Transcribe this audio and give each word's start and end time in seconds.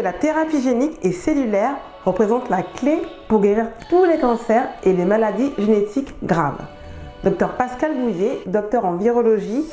La 0.00 0.12
thérapie 0.12 0.62
génique 0.62 0.96
et 1.02 1.10
cellulaire 1.10 1.74
représente 2.04 2.48
la 2.50 2.62
clé 2.62 3.02
pour 3.26 3.40
guérir 3.40 3.66
tous 3.90 4.04
les 4.04 4.16
cancers 4.16 4.68
et 4.84 4.92
les 4.92 5.04
maladies 5.04 5.52
génétiques 5.58 6.14
graves 6.22 6.60
Docteur 7.24 7.56
Pascal 7.56 7.96
Bouillet, 7.96 8.42
docteur 8.46 8.84
en 8.84 8.94
virologie, 8.94 9.64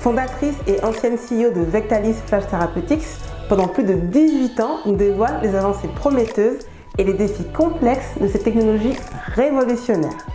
fondatrice 0.00 0.56
et 0.66 0.84
ancienne 0.84 1.16
CEO 1.16 1.50
de 1.50 1.62
Vectalis 1.62 2.12
Flash 2.26 2.46
Therapeutics, 2.48 3.06
pendant 3.48 3.66
plus 3.66 3.84
de 3.84 3.94
18 3.94 4.60
ans, 4.60 4.76
nous 4.84 4.96
dévoile 4.96 5.40
les 5.42 5.54
avancées 5.54 5.88
prometteuses 5.96 6.58
et 6.98 7.04
les 7.04 7.14
défis 7.14 7.46
complexes 7.56 8.18
de 8.20 8.28
ces 8.28 8.40
technologies 8.40 8.96
révolutionnaires. 9.34 10.26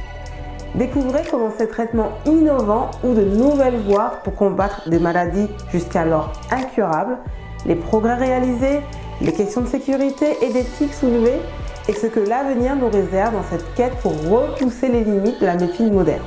Découvrez 0.73 1.21
comment 1.29 1.51
ces 1.55 1.67
traitements 1.67 2.13
innovants 2.25 2.89
ou 3.03 3.13
de 3.13 3.23
nouvelles 3.23 3.79
voies 3.87 4.13
pour 4.23 4.33
combattre 4.33 4.89
des 4.89 4.99
maladies 4.99 5.49
jusqu'alors 5.71 6.33
incurables, 6.49 7.17
les 7.67 7.75
progrès 7.75 8.15
réalisés, 8.15 8.79
les 9.21 9.33
questions 9.33 9.61
de 9.61 9.67
sécurité 9.67 10.37
et 10.41 10.53
d'éthique 10.53 10.93
soulevées 10.93 11.41
et 11.87 11.93
ce 11.93 12.07
que 12.07 12.19
l'avenir 12.19 12.75
nous 12.75 12.89
réserve 12.89 13.33
dans 13.33 13.43
cette 13.49 13.73
quête 13.75 13.95
pour 14.01 14.13
repousser 14.29 14.87
les 14.87 15.03
limites 15.03 15.41
de 15.41 15.45
la 15.45 15.55
médecine 15.55 15.91
moderne. 15.91 16.23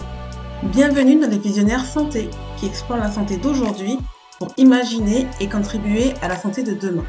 Bienvenue 0.64 1.19
dans 1.19 1.30
les 1.30 1.38
visionnaires 1.38 1.84
santé 1.84 2.28
qui 2.59 2.66
explorent 2.66 2.98
la 2.98 3.10
santé 3.10 3.36
d'aujourd'hui 3.36 3.98
pour 4.38 4.48
imaginer 4.56 5.27
et 5.41 5.48
contribuer 5.48 6.12
à 6.20 6.28
la 6.28 6.36
santé 6.36 6.62
de 6.62 6.74
demain. 6.74 7.05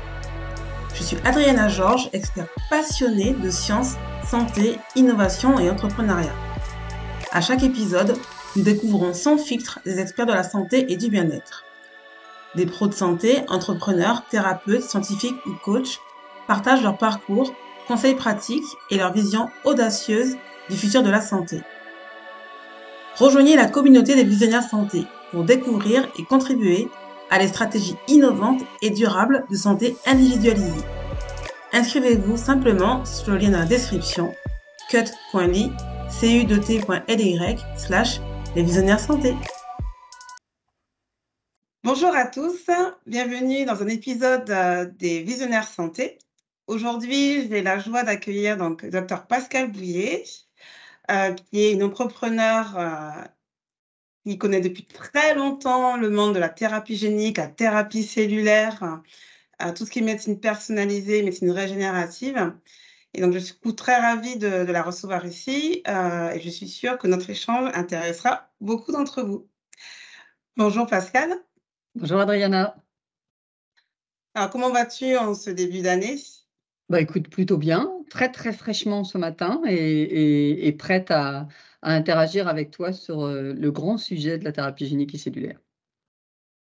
Je 0.95 1.03
suis 1.03 1.17
Adriana 1.25 1.67
Georges, 1.67 2.09
experte 2.13 2.49
passionnée 2.69 3.33
de 3.33 3.49
sciences, 3.49 3.95
santé, 4.25 4.77
innovation 4.95 5.59
et 5.59 5.69
entrepreneuriat. 5.69 6.33
À 7.31 7.41
chaque 7.41 7.63
épisode, 7.63 8.15
nous 8.55 8.63
découvrons 8.63 9.13
sans 9.13 9.37
filtre 9.37 9.79
des 9.85 9.99
experts 9.99 10.27
de 10.27 10.33
la 10.33 10.43
santé 10.43 10.91
et 10.91 10.95
du 10.95 11.09
bien-être. 11.09 11.65
Des 12.55 12.65
pros 12.65 12.87
de 12.87 12.93
santé, 12.93 13.41
entrepreneurs, 13.49 14.23
thérapeutes, 14.29 14.83
scientifiques 14.83 15.43
ou 15.45 15.53
coachs 15.63 15.99
partagent 16.47 16.83
leur 16.83 16.97
parcours, 16.97 17.51
conseils 17.87 18.15
pratiques 18.15 18.63
et 18.91 18.97
leur 18.97 19.11
vision 19.11 19.49
audacieuse 19.63 20.35
du 20.69 20.77
futur 20.77 21.03
de 21.03 21.09
la 21.09 21.21
santé. 21.21 21.61
Rejoignez 23.15 23.55
la 23.55 23.67
communauté 23.67 24.15
des 24.15 24.23
visionnaires 24.23 24.63
santé 24.63 25.05
pour 25.31 25.43
découvrir 25.43 26.07
et 26.17 26.23
contribuer 26.23 26.89
à 27.29 27.39
des 27.39 27.47
stratégies 27.47 27.95
innovantes 28.07 28.61
et 28.81 28.91
durables 28.91 29.45
de 29.49 29.55
santé 29.55 29.95
individualisée. 30.05 30.83
Inscrivez-vous 31.73 32.37
simplement 32.37 33.03
sur 33.05 33.31
le 33.31 33.39
lien 33.39 33.49
dans 33.49 33.59
la 33.59 33.65
description 33.65 34.33
cut.ly 34.89 35.71
cu2t.ly 36.21 37.57
slash 37.77 38.21
les 38.55 38.61
visionnaires 38.61 38.99
santé. 38.99 39.35
Bonjour 41.85 42.15
à 42.15 42.25
tous, 42.25 42.69
bienvenue 43.05 43.65
dans 43.65 43.83
un 43.83 43.89
épisode 43.89 44.49
euh, 44.49 44.85
des 44.85 45.21
visionnaires 45.21 45.67
santé. 45.67 46.17
Aujourd'hui, 46.67 47.49
j'ai 47.49 47.61
la 47.61 47.77
joie 47.77 48.03
d'accueillir 48.03 48.55
donc 48.55 48.85
Dr 48.85 49.27
Pascal 49.27 49.69
Bouillet, 49.69 50.23
euh, 51.11 51.33
qui 51.33 51.59
est 51.59 51.73
une 51.73 51.83
entrepreneur 51.83 52.79
euh, 52.79 53.11
qui 54.25 54.37
connaît 54.37 54.61
depuis 54.61 54.85
très 54.85 55.35
longtemps 55.35 55.97
le 55.97 56.09
monde 56.09 56.33
de 56.35 56.39
la 56.39 56.47
thérapie 56.47 56.95
génique, 56.95 57.35
la 57.37 57.47
thérapie 57.47 58.03
cellulaire, 58.03 59.01
tout 59.75 59.85
ce 59.85 59.91
qui 59.91 59.99
est 59.99 60.03
médecine 60.03 60.39
personnalisée, 60.39 61.21
médecine 61.21 61.51
régénérative. 61.51 62.53
Et 63.13 63.19
donc, 63.19 63.33
je 63.33 63.39
suis 63.39 63.57
très 63.75 63.97
ravie 63.99 64.37
de, 64.37 64.47
la 64.47 64.83
recevoir 64.83 65.25
ici 65.25 65.83
et 65.85 66.39
je 66.39 66.49
suis 66.49 66.69
sûre 66.69 66.97
que 66.97 67.07
notre 67.07 67.29
échange 67.29 67.69
intéressera 67.73 68.49
beaucoup 68.61 68.93
d'entre 68.93 69.21
vous. 69.21 69.49
Bonjour 70.55 70.87
Pascal. 70.87 71.43
Bonjour 71.95 72.19
Adriana. 72.19 72.75
Alors, 74.33 74.49
comment 74.49 74.71
vas-tu 74.71 75.15
en 75.15 75.35
ce 75.35 75.51
début 75.51 75.81
d'année? 75.81 76.17
Bah, 76.89 76.99
Écoute, 76.99 77.29
plutôt 77.29 77.57
bien, 77.57 77.91
très 78.09 78.31
très 78.31 78.51
fraîchement 78.51 79.03
ce 79.03 79.17
matin 79.17 79.61
et, 79.67 80.75
prête 80.77 81.11
à, 81.11 81.47
à, 81.81 81.93
interagir 81.93 82.47
avec 82.47 82.71
toi 82.71 82.93
sur 82.93 83.21
euh, 83.21 83.53
le 83.53 83.71
grand 83.71 83.97
sujet 83.97 84.39
de 84.39 84.43
la 84.43 84.51
thérapie 84.51 84.87
génique 84.87 85.13
et 85.13 85.19
cellulaire. 85.19 85.59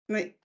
Oui, 0.10 0.36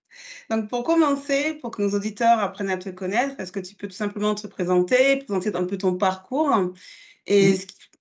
donc, 0.50 0.68
pour 0.68 0.84
commencer, 0.84 1.54
pour 1.54 1.70
que 1.70 1.82
nos 1.82 1.94
auditeurs 1.94 2.38
apprennent 2.38 2.70
à 2.70 2.78
te 2.78 2.90
connaître, 2.90 3.38
est-ce 3.40 3.52
que 3.52 3.60
tu 3.60 3.74
peux 3.74 3.88
tout 3.88 3.94
simplement 3.94 4.34
te 4.34 4.46
présenter, 4.46 5.16
présenter 5.16 5.54
un 5.54 5.64
peu 5.64 5.78
ton 5.78 5.96
parcours 5.96 6.54
et 7.26 7.54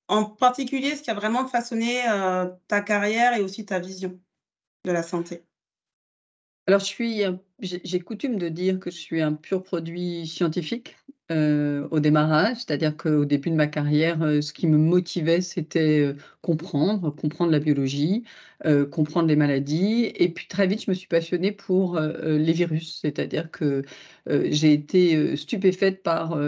en 0.07 0.25
particulier 0.25 0.95
ce 0.95 1.03
qui 1.03 1.11
a 1.11 1.13
vraiment 1.13 1.47
façonné 1.47 2.07
euh, 2.09 2.49
ta 2.67 2.81
carrière 2.81 3.35
et 3.35 3.41
aussi 3.41 3.65
ta 3.65 3.79
vision 3.79 4.19
de 4.85 4.91
la 4.91 5.03
santé? 5.03 5.46
Alors, 6.67 6.79
je 6.81 6.85
suis, 6.85 7.23
j'ai 7.61 7.99
coutume 8.01 8.37
de 8.37 8.49
dire 8.49 8.79
que 8.79 8.91
je 8.91 8.97
suis 8.97 9.21
un 9.21 9.33
pur 9.33 9.63
produit 9.63 10.27
scientifique. 10.27 10.97
Euh, 11.29 11.85
au 11.91 11.99
démarrage, 11.99 12.57
c'est-à-dire 12.57 12.95
qu'au 12.95 13.25
début 13.25 13.49
de 13.49 13.55
ma 13.55 13.67
carrière, 13.67 14.21
euh, 14.23 14.39
ce 14.39 14.53
qui 14.53 14.65
me 14.65 14.77
motivait, 14.77 15.41
c'était 15.41 15.99
euh, 15.99 16.13
comprendre, 16.41 17.13
comprendre 17.13 17.51
la 17.51 17.59
biologie, 17.59 18.23
comprendre 18.91 19.27
les 19.27 19.35
maladies. 19.35 20.11
Et 20.15 20.29
puis 20.29 20.47
très 20.47 20.67
vite, 20.67 20.83
je 20.85 20.89
me 20.91 20.95
suis 20.95 21.07
passionnée 21.07 21.51
pour 21.51 21.99
les 21.99 22.53
virus, 22.53 22.99
c'est-à-dire 23.01 23.51
que 23.51 23.83
j'ai 24.27 24.73
été 24.73 25.35
stupéfaite 25.35 26.01
par 26.01 26.39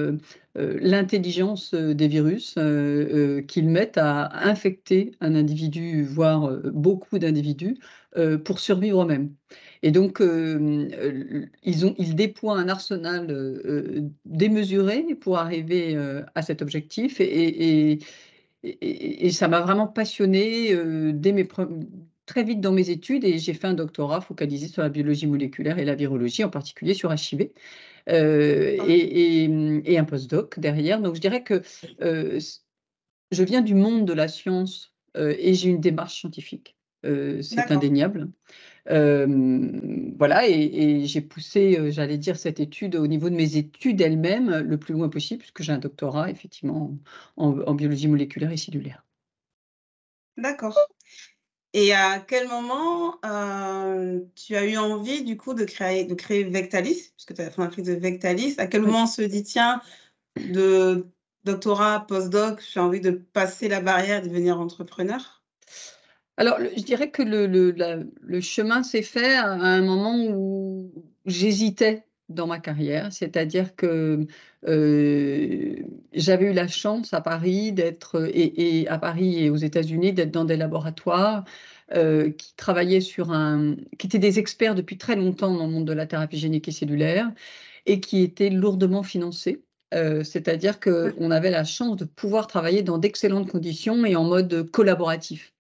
l'intelligence 0.56 1.75
des 1.75 2.07
virus 2.07 2.56
qu'ils 3.47 3.69
mettent 3.69 4.00
à 4.00 4.47
infecter 4.47 5.12
un 5.22 5.36
individu, 5.36 6.03
voire 6.03 6.50
beaucoup 6.74 7.19
d'individus, 7.19 7.78
pour 8.44 8.59
survivre 8.59 9.03
eux-mêmes. 9.03 9.36
Et 9.81 9.91
donc, 9.91 10.22
ils, 10.22 11.85
ont, 11.85 11.95
ils 11.97 12.16
déploient 12.16 12.57
un 12.57 12.67
arsenal 12.67 13.28
démesuré 14.25 15.16
pour 15.19 15.38
arriver 15.38 15.97
à 16.35 16.41
cet 16.41 16.62
objectif. 16.62 17.22
Et, 17.22 17.94
et, 17.94 18.00
et, 18.63 19.31
ça 19.31 19.47
m'a 19.47 19.62
vraiment 19.62 19.88
passionnée 19.88 20.75
dès 21.13 21.31
mes 21.31 21.47
très 22.25 22.44
vite 22.44 22.62
dans 22.62 22.73
mes 22.73 22.89
études 22.89 23.23
et 23.23 23.39
j'ai 23.39 23.53
fait 23.53 23.68
un 23.68 23.73
doctorat 23.73 24.22
focalisé 24.22 24.68
sur 24.68 24.84
la 24.84 24.89
biologie 24.89 25.25
moléculaire 25.25 25.79
et 25.79 25.85
la 25.85 25.95
virologie, 25.95 26.44
en 26.44 26.50
particulier 26.50 26.94
sur 26.94 27.12
HIV. 27.12 27.50
Euh, 28.09 28.78
ah. 28.79 28.85
et, 28.88 29.44
et, 29.85 29.97
un 29.97 30.03
postdoc 30.03 30.59
derrière. 30.59 31.01
Donc 31.01 31.16
je 31.16 31.22
dirais 31.22 31.44
que 31.44 31.62
je 32.00 33.44
viens 33.44 33.62
du 33.62 33.75
monde 33.75 34.06
de 34.06 34.13
la 34.13 34.28
science 34.28 34.94
et 35.16 35.53
j'ai 35.53 35.69
une 35.69 35.81
démarche 35.81 36.19
scientifique. 36.19 36.75
c'est 37.03 37.72
indéniable 37.72 38.29
voilà, 38.89 40.47
et, 40.47 41.05
j'ai 41.05 41.22
poussé, 41.22 41.91
j'allais 41.91 42.17
dire, 42.17 42.38
cette 42.38 42.59
étude 42.59 42.95
au 42.95 43.07
niveau 43.07 43.29
de 43.29 43.35
mes 43.35 43.57
études 43.57 44.01
elles-mêmes 44.01 44.59
le 44.59 44.77
plus 44.77 44.94
loin 44.94 45.09
possible, 45.09 45.39
puisque 45.39 45.61
j'ai 45.61 45.72
un 45.72 45.77
doctorat, 45.77 46.29
effectivement, 46.29 46.97
en, 47.38 47.73
biologie 47.73 48.07
moléculaire 48.07 48.51
et 48.51 48.57
cellulaire. 48.57 49.05
D'accord. 50.38 50.77
Et 51.73 51.94
à 51.94 52.19
quel 52.19 52.47
moment 52.47 53.19
tu 54.35 54.55
as 54.55 54.66
eu 54.66 54.77
envie, 54.77 55.23
du 55.23 55.38
coup, 55.38 55.53
de 55.53 55.66
créer, 55.66 56.06
de 56.06 56.16
créer 56.16 56.44
Vectalis, 56.45 57.11
puisque 57.16 57.35
tu 57.35 57.41
as 57.41 57.51
fait 57.51 57.61
un 57.61 57.67
de 57.67 57.94
Vectalis? 57.94 58.56
À 58.57 58.67
quel 58.67 58.81
moment 58.81 59.03
on 59.03 59.07
se 59.07 59.21
dit, 59.21 59.44
tiens, 59.44 59.81
de 60.35 61.06
doctorat, 61.44 62.06
postdoc, 62.07 62.61
j'ai 62.61 62.79
envie 62.79 63.01
de 63.01 63.11
passer 63.11 63.67
la 63.67 63.81
barrière, 63.81 64.21
de 64.21 64.27
devenir 64.27 64.59
entrepreneur? 64.59 65.38
Alors, 66.39 66.57
je 66.77 66.83
dirais 66.83 67.11
que 67.11 67.22
le, 67.22 68.39
chemin 68.39 68.81
s'est 68.81 69.01
fait 69.01 69.35
à 69.35 69.51
un 69.51 69.81
moment 69.81 70.16
où 70.29 70.89
j'hésitais 71.25 72.05
dans 72.29 72.47
ma 72.47 72.59
carrière, 72.59 73.11
c'est-à-dire 73.11 73.75
que 73.75 74.25
euh, 74.66 75.75
j'avais 76.13 76.51
eu 76.51 76.53
la 76.53 76.69
chance 76.69 77.13
à 77.13 77.19
Paris 77.19 77.73
d'être 77.73 78.29
et, 78.33 78.88
à 78.88 78.97
Paris 78.97 79.44
et 79.44 79.50
aux 79.50 79.57
États-Unis 79.57 80.13
d'être 80.13 80.31
dans 80.31 80.45
des 80.45 80.55
laboratoires 80.55 81.44
euh, 81.94 82.31
qui 82.31 82.56
travaillaient 82.56 83.01
sur 83.01 83.33
un, 83.33 83.75
qui 83.97 84.07
étaient 84.07 84.17
des 84.17 84.39
experts 84.39 84.75
depuis 84.75 84.97
très 84.97 85.17
longtemps 85.17 85.53
dans 85.53 85.66
le 85.66 85.73
monde 85.73 85.85
de 85.85 85.94
la 85.94 86.06
thérapie 86.06 86.38
génique 86.38 86.69
et 86.69 86.71
cellulaire 86.71 87.29
et 87.85 88.00
qui 88.00 88.23
étaient 88.23 88.50
lourdement 88.50 89.03
financés. 89.03 89.61
Euh, 89.94 90.24
c'est-à-dire 90.24 90.80
qu'on 90.80 91.31
avait 91.31 91.51
la 91.51 91.65
chance 91.65 91.97
de 91.97 92.06
pouvoir 92.06 92.47
travailler 92.47 92.81
dans 92.81 92.97
d'excellentes 92.97 93.51
conditions 93.51 94.06
et 94.06 94.15
en 94.15 94.24
mode 94.24 94.71
collaboratif. 94.71 95.53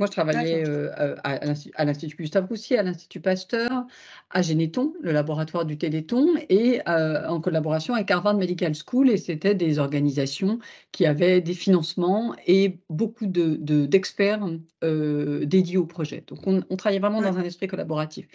Moi, 0.00 0.06
je 0.06 0.12
travaillais 0.12 0.66
euh, 0.66 0.90
euh, 0.98 1.14
à, 1.24 1.84
l'Institut 1.84 2.16
Gustave 2.16 2.46
Roussy, 2.46 2.74
à 2.74 2.82
l'Institut 2.82 3.20
Pasteur, 3.20 3.84
à 4.30 4.40
Généton, 4.40 4.94
le 5.02 5.12
laboratoire 5.12 5.66
du 5.66 5.76
Téléthon, 5.76 6.26
et 6.48 6.80
euh, 6.88 7.28
en 7.28 7.38
collaboration 7.42 7.92
avec 7.92 8.10
Harvard 8.10 8.32
Medical 8.32 8.72
School. 8.74 9.10
Et 9.10 9.18
c'était 9.18 9.54
des 9.54 9.78
organisations 9.78 10.58
qui 10.90 11.04
avaient 11.04 11.42
des 11.42 11.52
financements 11.52 12.34
et 12.46 12.78
beaucoup 12.88 13.26
d'experts 13.26 14.48
de, 14.80 15.44
dédiés 15.44 15.76
au 15.76 15.84
projet. 15.84 16.24
Donc, 16.28 16.46
on, 16.46 16.62
on 16.70 16.76
travaillait 16.76 17.00
vraiment 17.00 17.20
dans 17.20 17.36
un 17.36 17.44
esprit 17.44 17.66
collaboratif. 17.66 18.26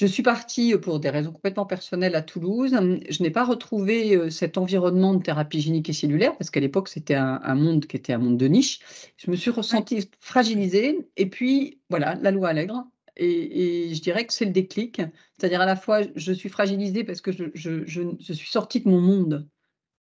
Je 0.00 0.06
suis 0.06 0.22
partie 0.22 0.74
pour 0.78 0.98
des 0.98 1.10
raisons 1.10 1.30
complètement 1.30 1.66
personnelles 1.66 2.14
à 2.14 2.22
Toulouse. 2.22 2.70
Je 3.10 3.22
n'ai 3.22 3.28
pas 3.28 3.44
retrouvé 3.44 4.30
cet 4.30 4.56
environnement 4.56 5.12
de 5.12 5.22
thérapie 5.22 5.60
génique 5.60 5.90
et 5.90 5.92
cellulaire 5.92 6.38
parce 6.38 6.48
qu'à 6.48 6.60
l'époque, 6.60 6.88
c'était 6.88 7.16
un, 7.16 7.54
monde 7.54 7.84
qui 7.84 7.98
était 7.98 8.14
un 8.14 8.18
monde 8.18 8.38
de 8.38 8.46
niche. 8.46 8.80
Je 9.18 9.30
me 9.30 9.36
suis 9.36 9.50
ressentie 9.50 10.08
fragilisée. 10.18 11.06
Et 11.18 11.28
puis, 11.28 11.82
voilà, 11.90 12.14
la 12.14 12.30
loi 12.30 12.48
Allègre 12.48 12.86
Et, 13.18 13.94
je 13.94 14.00
dirais 14.00 14.24
que 14.24 14.32
c'est 14.32 14.46
le 14.46 14.52
déclic. 14.52 15.02
C'est-à-dire 15.36 15.60
à 15.60 15.66
la 15.66 15.76
fois, 15.76 16.00
je 16.16 16.32
suis 16.32 16.48
fragilisée 16.48 17.04
parce 17.04 17.20
que 17.20 17.30
je, 17.30 17.84
suis 17.84 18.50
sortie 18.50 18.80
de 18.80 18.88
mon 18.88 19.02
monde 19.02 19.50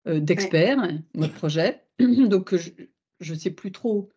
euh, 0.09 0.19
d'expert, 0.19 0.85
mode 1.15 1.31
projet. 1.31 1.81
Donc, 1.99 2.53
je 3.21 3.33
ne 3.33 3.39
sais 3.39 3.51
plus 3.51 3.71
trop 3.71 4.09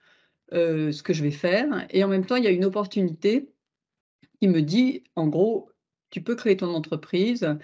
euh, 0.52 0.90
ce 0.90 1.04
que 1.04 1.12
je 1.12 1.22
vais 1.22 1.30
faire. 1.30 1.86
Et 1.90 2.02
en 2.02 2.08
même 2.08 2.26
temps, 2.26 2.34
il 2.34 2.42
y 2.42 2.48
a 2.48 2.50
une 2.50 2.64
opportunité 2.64 3.52
qui 4.40 4.48
me 4.48 4.62
dit, 4.62 5.04
en 5.16 5.28
gros, 5.28 5.70
tu 6.10 6.22
peux 6.22 6.34
créer 6.34 6.56
ton 6.56 6.74
entreprise 6.74 7.56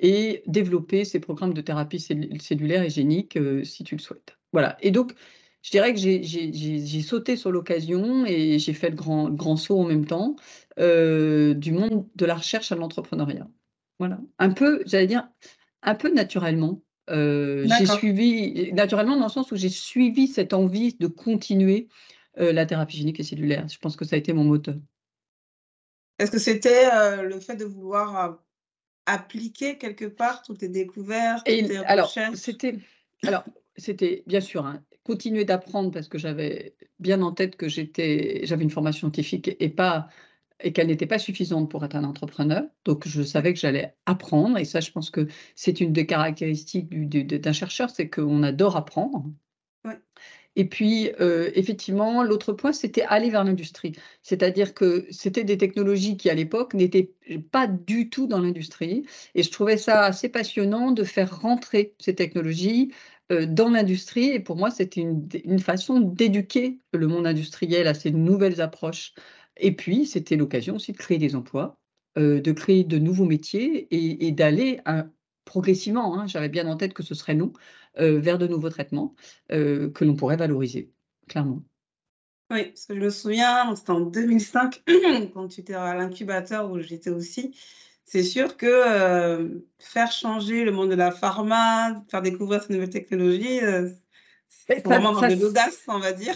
et 0.00 0.42
développer 0.46 1.04
ces 1.04 1.20
programmes 1.20 1.54
de 1.54 1.60
thérapie 1.60 2.00
cellulaire 2.00 2.82
et 2.82 2.90
génique 2.90 3.36
euh, 3.36 3.62
si 3.64 3.84
tu 3.84 3.94
le 3.94 4.00
souhaites. 4.00 4.36
Voilà. 4.52 4.76
Et 4.80 4.90
donc, 4.90 5.14
je 5.62 5.70
dirais 5.70 5.94
que 5.94 6.00
j'ai 6.00 7.02
sauté 7.02 7.36
sur 7.36 7.50
l'occasion 7.50 8.26
et 8.26 8.58
j'ai 8.58 8.74
fait 8.74 8.90
le 8.90 8.96
grand, 8.96 9.30
grand 9.30 9.56
saut 9.56 9.80
en 9.80 9.84
même 9.84 10.04
temps 10.04 10.36
euh, 10.78 11.54
du 11.54 11.72
monde 11.72 12.06
de 12.16 12.26
la 12.26 12.34
recherche 12.34 12.70
à 12.72 12.76
l'entrepreneuriat. 12.76 13.48
Voilà. 13.98 14.18
Un 14.38 14.50
peu, 14.50 14.82
j'allais 14.84 15.06
dire, 15.06 15.28
un 15.82 15.94
peu 15.94 16.12
naturellement. 16.12 16.82
Euh, 17.10 17.66
j'ai 17.78 17.86
suivi, 17.86 18.72
naturellement 18.72 19.16
dans 19.16 19.26
le 19.26 19.30
sens 19.30 19.52
où 19.52 19.56
j'ai 19.56 19.68
suivi 19.68 20.26
cette 20.26 20.52
envie 20.52 20.96
de 20.98 21.06
continuer 21.06 21.88
la 22.36 22.66
thérapie 22.66 22.96
génique 22.96 23.20
et 23.20 23.22
cellulaire. 23.22 23.68
Je 23.68 23.78
pense 23.78 23.94
que 23.94 24.04
ça 24.04 24.16
a 24.16 24.18
été 24.18 24.32
mon 24.32 24.42
moteur. 24.42 24.74
Est-ce 26.18 26.30
que 26.30 26.38
c'était 26.38 26.88
le 27.22 27.40
fait 27.40 27.56
de 27.56 27.64
vouloir 27.64 28.38
appliquer 29.06 29.78
quelque 29.78 30.06
part 30.06 30.42
toutes 30.42 30.58
tes 30.58 30.68
découvertes, 30.68 31.46
et, 31.46 31.66
tes 31.66 31.76
alors, 31.78 32.12
C'était, 32.34 32.78
alors, 33.26 33.44
c'était 33.76 34.22
bien 34.26 34.40
sûr 34.40 34.64
hein, 34.64 34.82
continuer 35.04 35.44
d'apprendre 35.44 35.90
parce 35.90 36.08
que 36.08 36.18
j'avais 36.18 36.74
bien 36.98 37.20
en 37.22 37.32
tête 37.32 37.56
que 37.56 37.68
j'étais, 37.68 38.40
j'avais 38.44 38.64
une 38.64 38.70
formation 38.70 39.08
scientifique 39.08 39.54
et 39.60 39.68
pas 39.68 40.08
et 40.60 40.72
qu'elle 40.72 40.86
n'était 40.86 41.06
pas 41.06 41.18
suffisante 41.18 41.70
pour 41.70 41.84
être 41.84 41.96
un 41.96 42.04
entrepreneur. 42.04 42.62
Donc, 42.84 43.06
je 43.06 43.22
savais 43.22 43.52
que 43.52 43.58
j'allais 43.58 43.94
apprendre. 44.06 44.56
Et 44.56 44.64
ça, 44.64 44.80
je 44.80 44.92
pense 44.92 45.10
que 45.10 45.26
c'est 45.56 45.80
une 45.80 45.92
des 45.92 46.06
caractéristiques 46.06 46.88
d'un 46.88 47.52
chercheur, 47.52 47.90
c'est 47.90 48.08
qu'on 48.08 48.42
adore 48.42 48.76
apprendre. 48.76 49.26
Et 50.56 50.68
puis, 50.68 51.10
euh, 51.20 51.50
effectivement, 51.54 52.22
l'autre 52.22 52.52
point, 52.52 52.72
c'était 52.72 53.02
aller 53.02 53.30
vers 53.30 53.44
l'industrie. 53.44 53.92
C'est-à-dire 54.22 54.74
que 54.74 55.06
c'était 55.10 55.44
des 55.44 55.58
technologies 55.58 56.16
qui, 56.16 56.30
à 56.30 56.34
l'époque, 56.34 56.74
n'étaient 56.74 57.12
pas 57.50 57.66
du 57.66 58.08
tout 58.08 58.26
dans 58.26 58.40
l'industrie. 58.40 59.04
Et 59.34 59.42
je 59.42 59.50
trouvais 59.50 59.76
ça 59.76 60.02
assez 60.02 60.28
passionnant 60.28 60.92
de 60.92 61.02
faire 61.04 61.40
rentrer 61.40 61.94
ces 61.98 62.14
technologies 62.14 62.92
euh, 63.32 63.46
dans 63.46 63.70
l'industrie. 63.70 64.30
Et 64.30 64.40
pour 64.40 64.56
moi, 64.56 64.70
c'était 64.70 65.00
une, 65.00 65.58
façon 65.58 66.00
d'éduquer 66.00 66.78
le 66.92 67.08
monde 67.08 67.26
industriel 67.26 67.88
à 67.88 67.94
ces 67.94 68.12
nouvelles 68.12 68.60
approches. 68.60 69.14
Et 69.56 69.74
puis, 69.74 70.06
c'était 70.06 70.36
l'occasion 70.36 70.76
aussi 70.76 70.92
de 70.92 70.98
créer 70.98 71.18
des 71.18 71.34
emplois, 71.34 71.78
euh, 72.16 72.40
de 72.40 72.52
créer 72.52 72.84
de 72.84 72.98
nouveaux 72.98 73.24
métiers 73.24 73.88
et, 73.90 74.30
d'aller 74.30 74.80
progressivement, 75.44 76.18
hein, 76.18 76.26
j'avais 76.26 76.48
bien 76.48 76.66
en 76.66 76.76
tête 76.76 76.94
que 76.94 77.02
ce 77.02 77.14
serait 77.14 77.34
long, 77.34 77.52
vers 77.96 78.38
de 78.38 78.46
nouveaux 78.46 78.70
traitements 78.70 79.14
euh, 79.52 79.90
que 79.90 80.04
l'on 80.04 80.16
pourrait 80.16 80.36
valoriser, 80.36 80.92
clairement. 81.28 81.62
Oui, 82.50 82.66
parce 82.66 82.86
que 82.86 82.94
je 82.94 83.00
me 83.00 83.10
souviens, 83.10 83.74
c'était 83.74 83.90
en 83.90 84.00
2005, 84.00 84.82
quand 85.34 85.48
tu 85.48 85.60
étais 85.60 85.74
à 85.74 85.94
l'incubateur 85.94 86.70
où 86.70 86.78
j'étais 86.80 87.10
aussi. 87.10 87.56
C'est 88.04 88.22
sûr 88.22 88.56
que 88.58 88.66
euh, 88.66 89.48
faire 89.78 90.12
changer 90.12 90.64
le 90.64 90.72
monde 90.72 90.90
de 90.90 90.94
la 90.94 91.10
pharma, 91.10 92.04
faire 92.10 92.20
découvrir 92.20 92.62
ces 92.62 92.74
nouvelles 92.74 92.90
technologies, 92.90 93.60
c'est 94.48 94.84
vraiment 94.84 95.12
dans 95.12 95.26
de 95.26 95.40
l'audace, 95.40 95.82
on 95.88 95.98
va 95.98 96.12
dire. 96.12 96.34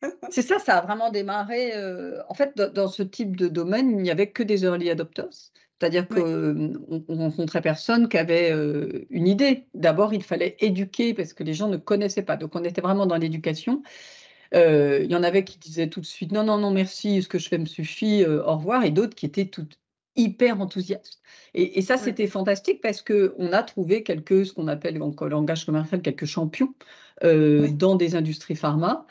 C'est 0.30 0.42
ça, 0.42 0.60
ça 0.60 0.78
a 0.78 0.80
vraiment 0.80 1.10
démarré. 1.10 1.72
en 2.28 2.34
fait, 2.34 2.56
dans, 2.56 2.86
ce 2.86 3.02
type 3.02 3.34
de 3.34 3.48
domaine, 3.48 3.90
il 3.90 3.96
n'y 3.96 4.12
avait 4.12 4.30
que 4.30 4.44
des 4.44 4.62
early 4.62 4.90
adopters. 4.90 5.50
C'est-à-dire 5.80 6.08
qu'on 6.08 6.72
on 7.08 7.16
rencontrait 7.16 7.60
personne 7.60 8.08
qui 8.08 8.18
avait 8.18 8.52
une 9.10 9.28
idée. 9.28 9.66
D'abord, 9.74 10.12
il 10.12 10.22
fallait 10.22 10.56
éduquer 10.60 11.14
parce 11.14 11.32
que 11.32 11.44
les 11.44 11.54
gens 11.54 11.68
ne 11.68 11.76
connaissaient 11.76 12.22
pas. 12.22 12.36
Donc, 12.36 12.56
on 12.56 12.64
était 12.64 12.80
vraiment 12.80 13.06
dans 13.06 13.16
l'éducation. 13.16 13.82
il 14.52 15.06
y 15.08 15.14
en 15.14 15.22
avait 15.22 15.44
qui 15.44 15.58
disaient 15.58 15.88
tout 15.88 16.00
de 16.00 16.06
suite 16.06 16.32
non, 16.32 16.42
non, 16.42 16.58
non, 16.58 16.72
merci, 16.72 17.22
ce 17.22 17.28
que 17.28 17.38
je 17.38 17.48
fais 17.48 17.58
me 17.58 17.66
suffit, 17.66 18.24
au 18.26 18.56
revoir, 18.56 18.84
et 18.84 18.90
d'autres 18.90 19.14
qui 19.14 19.26
étaient 19.26 19.46
tout 19.46 19.68
hyper 20.18 20.60
enthousiastes. 20.60 21.20
Et, 21.54 21.80
ça, 21.80 21.96
c'était 21.96 22.26
fantastique 22.26 22.80
parce 22.82 23.02
qu'on 23.02 23.52
a 23.52 23.62
trouvé 23.62 24.02
quelques, 24.02 24.46
ce 24.46 24.52
qu'on 24.52 24.68
appelle 24.68 25.00
en 25.00 25.14
langage 25.26 25.64
commercial, 25.64 26.02
quelques 26.02 26.26
champions 26.26 26.74
dans 27.22 27.94
des 27.94 28.14
industries 28.16 28.56
pharma. 28.56 29.06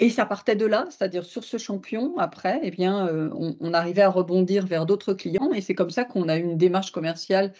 Et 0.00 0.08
ça 0.08 0.24
partait 0.24 0.56
de 0.56 0.64
là, 0.64 0.86
c'est-à-dire 0.88 1.26
sur 1.26 1.44
ce 1.44 1.58
champion, 1.58 2.16
après, 2.16 2.58
eh 2.62 2.70
bien, 2.70 3.06
euh, 3.06 3.28
on, 3.34 3.74
arrivait 3.74 4.00
à 4.00 4.08
rebondir 4.08 4.66
vers 4.66 4.86
d'autres 4.86 5.12
clients. 5.12 5.52
Et 5.52 5.60
c'est 5.60 5.74
comme 5.74 5.90
ça 5.90 6.04
qu'on 6.04 6.28
a 6.30 6.38
eu 6.38 6.42
une 6.42 6.56
démarche 6.56 6.90
commerciale, 6.90 7.52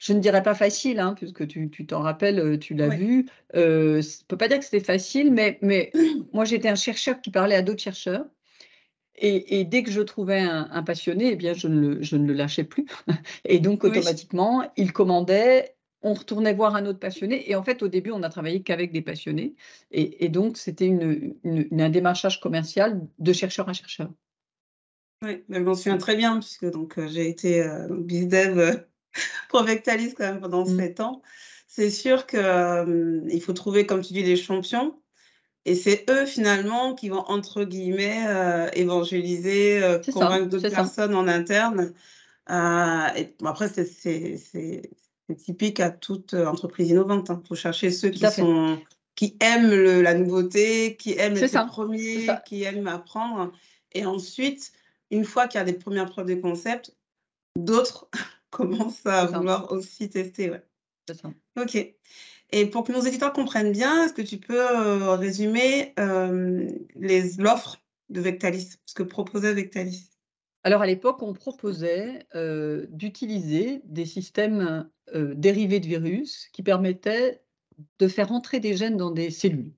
je 0.00 0.12
ne 0.12 0.18
dirais 0.18 0.42
pas 0.42 0.56
facile, 0.56 0.98
hein, 0.98 1.14
puisque 1.16 1.46
tu 1.46 1.86
t'en 1.86 2.00
rappelles, 2.00 2.40
euh, 2.40 2.58
tu 2.58 2.74
l'as 2.74 2.88
vu. 2.88 3.26
Euh, 3.54 4.02
je 4.02 4.08
ne 4.08 4.26
peux 4.26 4.36
pas 4.36 4.48
dire 4.48 4.58
que 4.58 4.64
c'était 4.64 4.84
facile, 4.84 5.32
mais, 5.32 5.58
mais 5.62 5.92
moi, 6.32 6.44
j'étais 6.44 6.68
un 6.68 6.74
chercheur 6.74 7.20
qui 7.20 7.30
parlait 7.30 7.54
à 7.54 7.62
d'autres 7.62 7.82
chercheurs. 7.82 8.26
Et, 9.20 9.64
dès 9.64 9.82
que 9.82 9.90
je 9.90 10.00
trouvais 10.00 10.40
un, 10.40 10.82
passionné, 10.84 11.32
eh 11.32 11.36
bien, 11.36 11.52
je 11.52 11.66
ne, 11.66 11.80
le, 11.80 12.02
je 12.02 12.16
ne, 12.16 12.26
le, 12.26 12.34
lâchais 12.34 12.62
plus. 12.62 12.86
Et 13.44 13.58
donc, 13.58 13.82
automatiquement, 13.82 14.70
il 14.76 14.92
commandait 14.92 15.74
on 16.02 16.14
retournait 16.14 16.54
voir 16.54 16.76
un 16.76 16.86
autre 16.86 16.98
passionné. 16.98 17.50
Et 17.50 17.56
en 17.56 17.62
fait, 17.62 17.82
au 17.82 17.88
début, 17.88 18.10
on 18.10 18.20
n'a 18.20 18.28
travaillé 18.28 18.62
qu'avec 18.62 18.92
des 18.92 19.02
passionnés. 19.02 19.54
Et, 19.90 20.28
donc, 20.28 20.56
c'était 20.56 20.86
une, 20.86 21.34
un 21.44 21.88
démarchage 21.90 22.40
commercial 22.40 23.06
de 23.18 23.32
chercheur 23.32 23.68
à 23.68 23.72
chercheur. 23.72 24.10
Oui, 25.22 25.44
je 25.48 25.58
m'en 25.58 25.74
souviens 25.74 25.98
très 25.98 26.14
bien, 26.14 26.38
puisque 26.38 26.70
donc, 26.70 26.98
euh, 26.98 27.08
j'ai 27.08 27.28
été 27.28 27.62
euh, 27.62 27.88
bizdev 27.90 28.58
euh, 28.58 28.76
quand 29.50 29.64
même 29.64 30.40
pendant 30.40 30.64
mmh. 30.64 30.78
sept 30.78 31.00
ans. 31.00 31.22
C'est 31.66 31.90
sûr 31.90 32.26
qu'il 32.26 32.38
euh, 32.38 33.20
il 33.28 33.42
faut 33.42 33.52
trouver, 33.52 33.84
comme 33.84 34.00
tu 34.00 34.12
dis, 34.12 34.22
les 34.22 34.36
champions. 34.36 35.00
Et 35.64 35.74
c'est 35.74 36.08
eux, 36.08 36.24
finalement, 36.24 36.94
qui 36.94 37.08
vont, 37.08 37.24
entre 37.26 37.64
guillemets, 37.64 38.24
évangéliser, 38.72 39.98
convaincre 40.14 40.46
d'autres 40.46 40.70
personnes 40.70 41.14
en 41.14 41.28
interne. 41.28 41.92
et, 42.48 43.34
après, 43.44 43.68
c'est 43.68 44.80
c'est 45.28 45.36
typique 45.36 45.80
à 45.80 45.90
toute 45.90 46.34
euh, 46.34 46.46
entreprise 46.46 46.90
innovante. 46.90 47.26
Il 47.28 47.32
hein. 47.32 47.42
faut 47.46 47.54
chercher 47.54 47.90
ceux 47.90 48.08
qui, 48.08 48.26
sont, 48.30 48.78
qui 49.14 49.36
aiment 49.40 50.00
la 50.00 50.14
nouveauté, 50.14 50.96
qui 50.96 51.12
aiment 51.18 51.34
les 51.34 51.48
premiers, 51.48 52.26
qui 52.46 52.62
aiment 52.62 52.88
apprendre. 52.88 53.52
Et 53.92 54.06
ensuite, 54.06 54.72
une 55.10 55.24
fois 55.24 55.46
qu'il 55.46 55.58
y 55.58 55.62
a 55.62 55.64
des 55.64 55.74
premières 55.74 56.06
preuves 56.06 56.26
de 56.26 56.34
concept, 56.34 56.96
d'autres 57.56 58.08
commencent 58.50 59.06
à 59.06 59.26
vouloir 59.26 59.70
aussi 59.70 60.08
tester. 60.08 60.50
Ouais. 60.50 60.62
Ça. 61.08 61.30
Ok. 61.60 61.76
Et 62.50 62.66
pour 62.66 62.84
que 62.84 62.92
nos 62.92 63.00
éditeurs 63.00 63.32
comprennent 63.34 63.72
bien, 63.72 64.04
est-ce 64.04 64.14
que 64.14 64.22
tu 64.22 64.38
peux 64.38 64.60
euh, 64.60 65.14
résumer 65.16 65.92
euh, 65.98 66.70
l'offre 67.38 67.76
de 68.08 68.20
Vectalis, 68.22 68.78
ce 68.86 68.94
que 68.94 69.02
proposait 69.02 69.52
Vectalis? 69.52 70.08
Alors 70.68 70.82
à 70.82 70.86
l'époque, 70.86 71.22
on 71.22 71.32
proposait 71.32 72.26
d'utiliser 72.90 73.80
des 73.86 74.04
systèmes 74.04 74.86
dérivés 75.14 75.80
de 75.80 75.86
virus 75.86 76.50
qui 76.52 76.62
permettaient 76.62 77.40
de 77.98 78.06
faire 78.06 78.32
entrer 78.32 78.60
des 78.60 78.76
gènes 78.76 78.98
dans 78.98 79.10
des 79.10 79.30
cellules. 79.30 79.72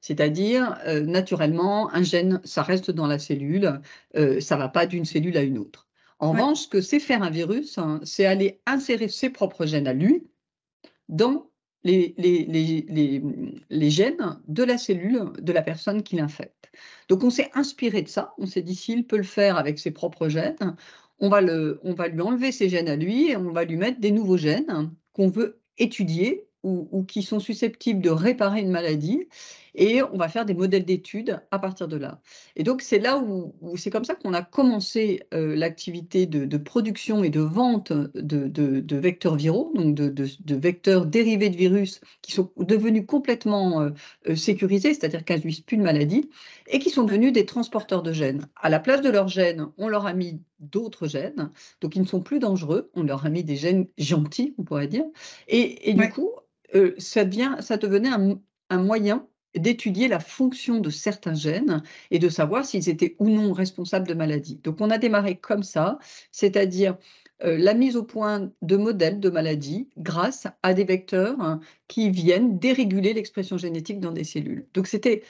C'est-à-dire, 0.00 0.78
naturellement, 1.02 1.92
un 1.92 2.04
gène, 2.04 2.40
ça 2.44 2.62
reste 2.62 2.92
dans 2.92 3.08
la 3.08 3.18
cellule, 3.18 3.80
ça 4.14 4.54
ne 4.54 4.60
va 4.60 4.68
pas 4.68 4.86
d'une 4.86 5.04
cellule 5.04 5.36
à 5.36 5.42
une 5.42 5.58
autre. 5.58 5.88
En 6.20 6.30
revanche, 6.30 6.60
ce 6.60 6.68
que 6.68 6.80
c'est 6.80 7.00
faire 7.00 7.24
un 7.24 7.30
virus, 7.30 7.76
hein, 7.78 7.98
c'est 8.04 8.24
aller 8.24 8.60
insérer 8.66 9.08
ses 9.08 9.30
propres 9.30 9.66
gènes 9.66 9.88
à 9.88 9.94
lui 9.94 10.28
dans 11.08 11.50
les, 11.86 13.90
gènes 13.90 14.40
de 14.48 14.62
la 14.62 14.78
cellule 14.78 15.32
de 15.40 15.52
la 15.52 15.62
personne 15.62 16.02
qui 16.02 16.16
l'infecte. 16.16 16.70
Donc 17.08 17.24
on 17.24 17.30
s'est 17.30 17.50
inspiré 17.54 18.02
de 18.02 18.08
ça, 18.08 18.34
on 18.38 18.46
s'est 18.46 18.62
dit 18.62 18.74
s'il 18.74 19.06
peut 19.06 19.16
le 19.16 19.22
faire 19.22 19.56
avec 19.56 19.78
ses 19.78 19.90
propres 19.90 20.28
gènes, 20.28 20.76
on 21.18 21.28
va, 21.28 21.40
le, 21.40 21.80
on 21.82 21.94
va 21.94 22.08
lui 22.08 22.20
enlever 22.20 22.52
ses 22.52 22.68
gènes 22.68 22.88
à 22.88 22.96
lui 22.96 23.30
et 23.30 23.36
on 23.36 23.52
va 23.52 23.64
lui 23.64 23.76
mettre 23.76 24.00
des 24.00 24.10
nouveaux 24.10 24.36
gènes 24.36 24.90
qu'on 25.12 25.28
veut 25.28 25.60
étudier 25.78 26.45
ou, 26.62 27.04
qui 27.04 27.22
sont 27.22 27.40
susceptibles 27.40 28.00
de 28.00 28.10
réparer 28.10 28.60
une 28.60 28.70
maladie. 28.70 29.28
Et 29.78 30.02
on 30.02 30.16
va 30.16 30.28
faire 30.28 30.46
des 30.46 30.54
modèles 30.54 30.86
d'études 30.86 31.40
à 31.50 31.58
partir 31.58 31.86
de 31.86 31.98
là. 31.98 32.20
Et 32.56 32.62
donc, 32.62 32.80
c'est 32.80 32.98
là 32.98 33.18
où, 33.18 33.52
c'est 33.76 33.90
comme 33.90 34.06
ça 34.06 34.14
qu'on 34.14 34.32
a 34.32 34.40
commencé 34.40 35.22
euh, 35.34 35.54
l'activité 35.54 36.24
de, 36.26 36.56
production 36.56 37.22
et 37.22 37.28
de 37.28 37.40
vente 37.40 37.92
de, 37.92 38.96
vecteurs 38.96 39.36
viraux, 39.36 39.72
donc 39.74 39.94
de, 39.94 40.54
vecteurs 40.56 41.04
dérivés 41.04 41.50
de 41.50 41.56
virus 41.56 42.00
qui 42.22 42.32
sont 42.32 42.50
devenus 42.56 43.04
complètement 43.06 43.82
euh, 43.82 43.90
euh, 44.28 44.34
sécurisés, 44.34 44.94
c'est-à-dire 44.94 45.24
qu'ils 45.24 45.36
n'induisent 45.36 45.60
plus 45.60 45.76
de 45.76 45.82
maladie, 45.82 46.30
et 46.68 46.78
qui 46.78 46.88
sont 46.88 47.04
devenus 47.04 47.34
des 47.34 47.44
transporteurs 47.44 48.02
de 48.02 48.12
gènes. 48.12 48.48
À 48.56 48.70
la 48.70 48.80
place 48.80 49.02
de 49.02 49.10
leurs 49.10 49.28
gènes, 49.28 49.66
on 49.76 49.88
leur 49.88 50.06
a 50.06 50.14
mis 50.14 50.40
d'autres 50.58 51.06
gènes, 51.06 51.50
donc 51.80 51.96
ils 51.96 52.02
ne 52.02 52.06
sont 52.06 52.20
plus 52.20 52.38
dangereux, 52.38 52.90
on 52.94 53.02
leur 53.02 53.26
a 53.26 53.30
mis 53.30 53.44
des 53.44 53.56
gènes 53.56 53.86
gentils, 53.98 54.54
on 54.58 54.64
pourrait 54.64 54.88
dire. 54.88 55.04
Et, 55.48 55.90
et 55.90 55.94
du 55.94 56.08
coup, 56.08 56.30
ça, 56.98 57.24
devient, 57.24 57.56
ça 57.60 57.76
devenait 57.76 58.10
un, 58.70 58.82
moyen 58.82 59.26
d'étudier 59.54 60.08
la 60.08 60.20
fonction 60.20 60.80
de 60.80 60.90
certains 60.90 61.34
gènes 61.34 61.82
et 62.10 62.18
de 62.18 62.28
savoir 62.28 62.64
s'ils 62.64 62.88
étaient 62.88 63.16
ou 63.18 63.30
non 63.30 63.52
responsables 63.52 64.06
de 64.06 64.14
maladies. 64.14 64.56
Donc 64.62 64.80
on 64.80 64.90
a 64.90 64.98
démarré 64.98 65.36
comme 65.36 65.62
ça, 65.62 65.98
c'est-à-dire 66.30 66.98
euh, 67.42 67.56
la 67.56 67.74
mise 67.74 67.96
au 67.96 68.02
point 68.02 68.52
de 68.62 68.76
modèles 68.76 69.20
de 69.20 69.30
maladies 69.30 69.88
grâce 69.96 70.46
à 70.62 70.74
des 70.74 70.84
vecteurs 70.84 71.40
hein, 71.40 71.60
qui 71.88 72.10
viennent 72.10 72.58
déréguler 72.58 73.14
l'expression 73.14 73.56
génétique 73.56 74.00
dans 74.00 74.12
des 74.12 74.24
cellules. 74.24 74.66
Donc 74.74 74.86
c'était 74.86 75.22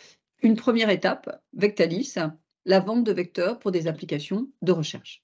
une 0.42 0.56
première 0.56 0.90
étape, 0.90 1.42
Vectalis, 1.52 2.14
la 2.66 2.80
vente 2.80 3.04
de 3.04 3.12
vecteurs 3.12 3.58
pour 3.58 3.70
des 3.70 3.86
applications 3.86 4.48
de 4.60 4.72
recherche. 4.72 5.22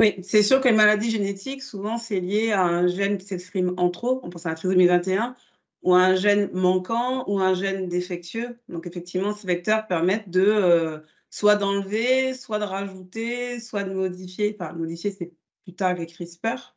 Oui, 0.00 0.16
c'est 0.22 0.42
sûr 0.42 0.60
que 0.60 0.68
les 0.68 0.74
maladies 0.74 1.10
génétiques, 1.10 1.62
souvent, 1.62 1.98
c'est 1.98 2.20
lié 2.20 2.52
à 2.52 2.62
un 2.62 2.86
gène 2.86 3.18
qui 3.18 3.26
s'exprime 3.26 3.74
en 3.76 3.90
trop, 3.90 4.20
on 4.22 4.30
pense 4.30 4.46
à 4.46 4.50
la 4.50 4.54
trisomie 4.54 4.86
21, 4.86 5.34
ou 5.82 5.94
à 5.94 6.00
un 6.00 6.14
gène 6.14 6.50
manquant, 6.52 7.24
ou 7.28 7.40
un 7.40 7.54
gène 7.54 7.88
défectueux. 7.88 8.58
Donc, 8.68 8.86
effectivement, 8.86 9.32
ces 9.32 9.46
vecteurs 9.46 9.86
permettent 9.86 10.30
de 10.30 10.44
euh, 10.44 11.00
soit 11.30 11.56
d'enlever, 11.56 12.34
soit 12.34 12.58
de 12.58 12.64
rajouter, 12.64 13.58
soit 13.60 13.84
de 13.84 13.92
modifier. 13.92 14.56
Enfin, 14.58 14.72
modifier, 14.74 15.10
c'est 15.10 15.32
plus 15.64 15.74
tard 15.74 15.90
avec 15.90 16.12
CRISPR, 16.12 16.74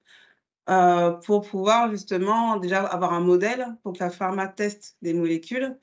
euh, 0.70 1.12
pour 1.12 1.42
pouvoir 1.42 1.92
justement 1.92 2.58
déjà 2.58 2.84
avoir 2.84 3.14
un 3.14 3.22
modèle 3.22 3.76
pour 3.84 3.94
que 3.94 4.00
la 4.00 4.10
pharma 4.10 4.48
teste 4.48 4.98
des 5.02 5.14
molécules 5.14 5.78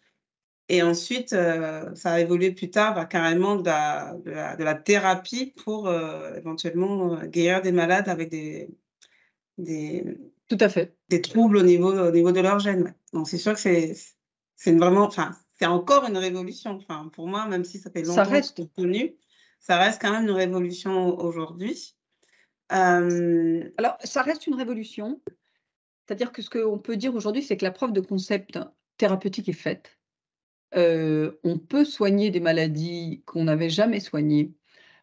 et 0.69 0.83
ensuite, 0.83 1.33
euh, 1.33 1.95
ça 1.95 2.13
a 2.13 2.21
évolué 2.21 2.53
plus 2.53 2.71
tard 2.71 2.95
vers 2.95 3.09
carrément 3.09 3.57
de 3.57 3.67
la, 3.67 4.15
de 4.25 4.65
la, 4.65 4.75
thérapie 4.75 5.53
pour 5.65 5.89
euh, 5.89 6.35
éventuellement 6.37 7.15
euh, 7.15 7.27
guérir 7.27 7.63
des 7.63 7.73
malades 7.73 8.09
avec 8.09 8.31
des, 8.31 8.71
des, 9.59 10.17
Tout 10.49 10.59
à 10.61 10.69
fait. 10.69 10.97
des 11.09 11.21
troubles 11.21 11.57
au 11.57 11.63
niveau, 11.63 11.93
au 11.93 12.11
niveau 12.11 12.33
de 12.33 12.41
leur 12.41 12.59
gène. 12.59 12.95
Donc, 13.13 13.29
c'est 13.29 13.39
sûr 13.39 13.55
que 13.55 13.61
c'est, 13.61 13.95
c'est 14.55 14.73
vraiment, 14.73 15.03
enfin, 15.03 15.33
c'est 15.59 15.67
encore 15.67 16.05
une 16.07 16.17
révolution. 16.17 16.73
Enfin, 16.77 17.11
pour 17.13 17.27
moi, 17.27 17.47
même 17.47 17.65
si 17.65 17.79
ça 17.79 17.91
fait 17.91 18.03
longtemps 18.03 18.25
ça 18.25 18.31
reste. 18.31 18.57
que 18.57 18.63
connu, 18.81 19.17
ça 19.59 19.79
reste 19.79 20.01
quand 20.01 20.13
même 20.13 20.25
une 20.25 20.31
révolution 20.31 21.19
aujourd'hui. 21.19 21.97
Alors, 22.69 23.99
ça 24.05 24.23
reste 24.23 24.47
une 24.47 24.55
révolution. 24.55 25.21
C'est-à-dire 26.07 26.33
que 26.33 26.41
ce 26.41 26.49
qu'on 26.49 26.79
peut 26.79 26.97
dire 26.97 27.15
aujourd'hui, 27.15 27.43
c'est 27.43 27.59
que 27.59 27.65
la 27.65 27.73
preuve 27.73 27.93
de 27.93 28.01
concept 28.01 28.59
thérapeutique 28.97 29.51
est 29.51 29.53
faite. 29.53 29.99
Euh, 30.75 31.33
on 31.45 31.59
peut 31.59 31.85
soigner 31.85 32.31
des 32.31 32.41
maladies 32.41 33.23
qu'on 33.27 33.45
n'avait 33.45 33.69
jamais 33.69 34.01
soignées 34.01 34.55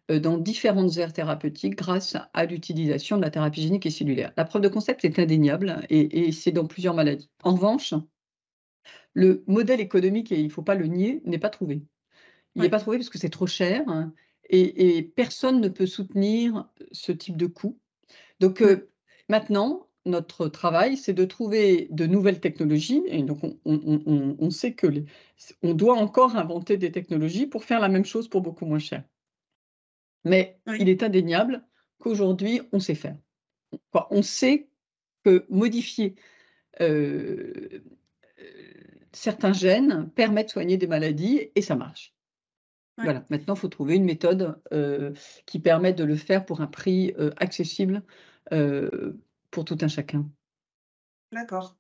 euh, 0.10 0.20
dans 0.20 0.38
différentes 0.38 0.98
aires 0.98 1.14
thérapeutiques 1.14 1.76
grâce 1.76 2.18
à 2.34 2.46
l'utilisation 2.46 3.18
de 3.18 3.22
la 3.22 3.30
thérapie 3.30 3.62
génique 3.62 3.86
et 3.86 3.92
cellulaire. 3.92 4.34
La 4.38 4.46
preuve 4.46 4.64
de 4.64 4.68
concept 4.68 5.06
est 5.06 5.20
indéniable 5.20 5.86
et, 5.90 6.32
c'est 6.32 6.52
dans 6.52 6.66
plusieurs 6.66 6.96
maladies. 6.96 7.30
En 7.44 7.54
revanche, 7.54 7.94
le 9.14 9.44
modèle 9.48 9.80
économique, 9.80 10.32
et 10.32 10.40
il 10.40 10.46
ne 10.46 10.52
faut 10.52 10.64
pas 10.64 10.76
le 10.76 10.88
nier, 10.88 11.22
n'est 11.26 11.40
pas 11.40 11.50
trouvé. 11.50 11.84
Il 12.56 12.64
n'est 12.64 12.70
pas 12.70 12.80
trouvé 12.80 12.98
parce 12.98 13.10
que 13.10 13.20
c'est 13.20 13.30
trop 13.30 13.48
cher 13.48 13.84
hein, 13.88 14.14
et, 14.50 15.04
personne 15.16 15.62
ne 15.62 15.70
peut 15.70 15.86
soutenir 15.86 16.68
ce 16.92 17.12
type 17.12 17.38
de 17.38 17.46
coût. 17.46 17.80
Donc 18.40 18.62
euh, 18.62 18.90
maintenant, 19.28 19.89
notre 20.06 20.48
travail, 20.48 20.98
c'est 20.98 21.14
de 21.14 21.26
trouver 21.26 21.88
de 21.92 22.06
nouvelles 22.06 22.40
technologies. 22.40 23.04
Et 23.08 23.24
donc, 23.24 23.40
on, 23.66 24.50
sait 24.50 24.74
que 24.74 24.88
on 25.62 25.74
doit 25.74 25.96
encore 25.96 26.36
inventer 26.36 26.78
des 26.78 26.92
technologies 26.92 27.48
pour 27.48 27.64
faire 27.64 27.80
la 27.80 27.90
même 27.90 28.06
chose 28.06 28.28
pour 28.28 28.42
beaucoup 28.42 28.66
moins 28.66 28.80
cher. 28.80 29.04
Mais 30.26 30.60
il 30.80 30.90
est 30.90 31.04
indéniable 31.04 31.66
qu'aujourd'hui, 32.00 32.62
on 32.72 32.80
sait 32.80 32.96
faire. 32.96 33.18
On 34.10 34.22
sait 34.22 34.70
que 35.24 35.46
modifier 35.50 36.16
euh, 36.82 37.82
certains 39.12 39.54
gènes 39.54 40.10
permet 40.16 40.44
de 40.44 40.50
soigner 40.50 40.78
des 40.78 40.88
maladies 40.88 41.52
et 41.56 41.62
ça 41.62 41.76
marche. 41.76 42.14
Voilà, 42.98 43.24
maintenant, 43.30 43.54
il 43.54 43.60
faut 43.60 43.70
trouver 43.70 43.96
une 43.96 44.04
méthode 44.04 44.62
euh, 44.74 45.14
qui 45.46 45.60
permet 45.60 45.94
de 45.94 46.04
le 46.04 46.18
faire 46.18 46.46
pour 46.46 46.60
un 46.60 46.68
prix 46.68 47.14
euh, 47.18 47.32
accessible 47.38 48.04
pour 49.52 49.66
tout 49.66 49.78
un 49.82 49.88
chacun. 49.88 50.26
D'accord. 51.32 51.76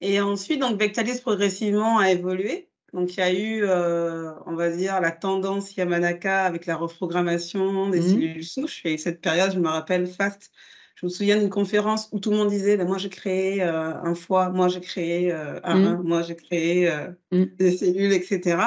Et 0.00 0.20
ensuite, 0.20 0.60
donc, 0.60 0.78
Vectalis 0.78 1.20
progressivement 1.20 1.98
a 1.98 2.10
évolué. 2.10 2.68
Donc, 2.92 3.16
il 3.16 3.20
y 3.20 3.22
a 3.22 3.32
eu, 3.32 3.62
euh, 3.62 4.32
on 4.46 4.54
va 4.54 4.68
dire, 4.70 5.00
la 5.00 5.12
tendance 5.12 5.76
Yamanaka 5.76 6.44
avec 6.44 6.66
la 6.66 6.76
reprogrammation 6.76 7.88
des 7.88 8.00
mmh. 8.00 8.08
cellules 8.08 8.44
souches. 8.44 8.82
Et 8.84 8.98
cette 8.98 9.20
période, 9.20 9.52
je 9.52 9.60
me 9.60 9.68
rappelle, 9.68 10.06
fast. 10.08 10.50
Je 10.96 11.06
me 11.06 11.10
souviens 11.10 11.38
d'une 11.38 11.50
conférence 11.50 12.08
où 12.12 12.18
tout 12.18 12.30
le 12.30 12.36
monde 12.36 12.50
disait 12.50 12.76
ben, 12.76 12.86
Moi, 12.86 12.98
j'ai 12.98 13.08
créé 13.08 13.62
euh, 13.62 13.94
un 13.94 14.14
foie, 14.14 14.50
moi, 14.50 14.68
j'ai 14.68 14.80
créé 14.80 15.32
euh, 15.32 15.60
un 15.62 15.76
mmh. 15.76 16.02
moi, 16.02 16.22
j'ai 16.22 16.36
créé 16.36 16.92
mmh. 17.30 17.44
des 17.56 17.76
cellules, 17.76 18.12
etc. 18.12 18.58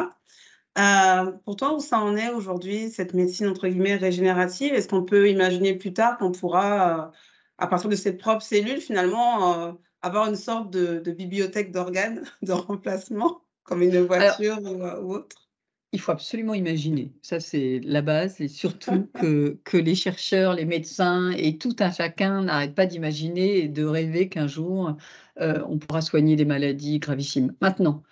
pour 1.44 1.56
toi, 1.58 1.76
où 1.76 1.82
ça 1.82 2.00
en 2.00 2.16
est 2.16 2.30
aujourd'hui, 2.30 2.90
cette 2.90 3.14
médecine 3.14 3.48
entre 3.48 3.68
guillemets 3.68 3.96
régénérative? 3.96 4.74
Est-ce 4.74 4.88
qu'on 4.88 5.04
peut 5.04 5.30
imaginer 5.30 5.74
plus 5.74 5.94
tard 5.94 6.18
qu'on 6.18 6.32
pourra 6.32 7.12
à 7.58 7.68
partir 7.68 7.90
de 7.90 7.96
ses 7.96 8.14
propres 8.14 8.44
cellules, 8.44 8.82
finalement, 8.82 9.68
euh, 9.68 9.72
avoir 10.02 10.28
une 10.28 10.36
sorte 10.36 10.72
de, 10.72 11.00
bibliothèque 11.12 11.72
d'organes 11.72 12.24
de 12.42 12.52
remplacement, 12.52 13.42
comme 13.64 13.82
une 13.82 14.00
voiture 14.02 14.58
euh, 14.66 15.02
ou, 15.02 15.16
autre. 15.16 15.50
il 15.92 16.00
faut 16.00 16.12
absolument 16.12 16.54
imaginer, 16.54 17.14
ça 17.22 17.40
c'est 17.40 17.80
la 17.84 18.02
base, 18.02 18.42
et 18.42 18.48
surtout 18.48 19.08
que, 19.20 19.58
que, 19.64 19.78
les 19.78 19.96
chercheurs, 19.96 20.54
les 20.54 20.66
médecins 20.66 21.32
et 21.32 21.58
tout 21.58 21.76
un 21.80 21.92
chacun 21.92 22.44
n'arrêtent 22.44 22.76
pas 22.76 22.86
d'imaginer 22.86 23.60
et 23.60 23.68
de 23.68 23.86
rêver 23.86 24.30
qu'un 24.30 24.48
jour 24.48 24.96
euh, 25.42 25.62
on 25.68 25.78
pourra 25.78 26.02
soigner 26.02 26.36
des 26.36 26.46
maladies 26.46 27.00
gravissimes. 27.00 27.54
Maintenant, 27.62 28.04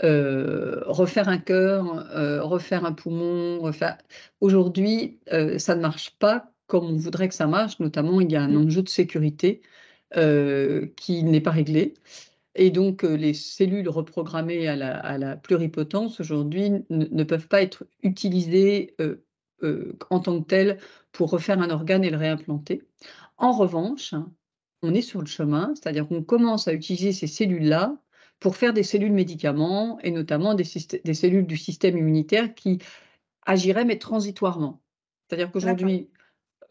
refaire 0.00 1.28
un 1.28 1.38
cœur, 1.38 1.84
refaire 2.42 2.84
un 2.84 2.92
poumon, 2.92 3.60
refaire... 3.60 3.98
aujourd'hui, 4.40 5.20
ça 5.58 5.76
ne 5.76 5.80
marche 5.80 6.16
pas 6.18 6.52
comme 6.72 6.86
on 6.86 6.96
voudrait 6.96 7.28
que 7.28 7.34
ça 7.34 7.46
marche. 7.46 7.78
Notamment, 7.80 8.22
il 8.22 8.32
y 8.32 8.36
a 8.36 8.42
un 8.42 8.48
mmh. 8.48 8.64
enjeu 8.64 8.82
de 8.82 8.88
sécurité 8.88 9.60
euh, 10.16 10.86
qui 10.96 11.22
n'est 11.22 11.42
pas 11.42 11.50
réglé. 11.50 11.92
Et 12.54 12.70
donc, 12.70 13.04
euh, 13.04 13.14
les 13.14 13.34
cellules 13.34 13.90
reprogrammées 13.90 14.66
à 14.68 15.18
la, 15.18 15.36
pluripotence 15.36 16.18
aujourd'hui 16.18 16.70
ne, 16.88 17.24
peuvent 17.24 17.48
pas 17.48 17.60
être 17.60 17.84
utilisées 18.02 18.94
euh, 19.02 19.22
en 20.08 20.20
tant 20.20 20.40
que 20.40 20.46
telles 20.46 20.78
pour 21.12 21.28
refaire 21.28 21.60
un 21.60 21.68
organe 21.68 22.04
et 22.04 22.10
le 22.10 22.16
réimplanter. 22.16 22.80
En 23.36 23.52
revanche, 23.52 24.14
on 24.80 24.94
est 24.94 25.02
sur 25.02 25.20
le 25.20 25.26
chemin, 25.26 25.74
c'est-à-dire 25.74 26.08
qu'on 26.08 26.22
commence 26.22 26.68
à 26.68 26.72
utiliser 26.72 27.12
ces 27.12 27.26
cellules-là 27.26 27.98
pour 28.40 28.56
faire 28.56 28.72
des 28.72 28.82
cellules 28.82 29.12
médicaments 29.12 29.98
et 30.00 30.10
notamment 30.10 30.54
des, 30.54 30.64
des, 31.04 31.14
cellules 31.14 31.46
du 31.46 31.58
système 31.58 31.98
immunitaire 31.98 32.54
qui 32.54 32.78
agiraient 33.44 33.84
mais 33.84 33.98
transitoirement. 33.98 34.80
C'est-à-dire 35.28 35.52
qu'aujourd'hui, 35.52 36.08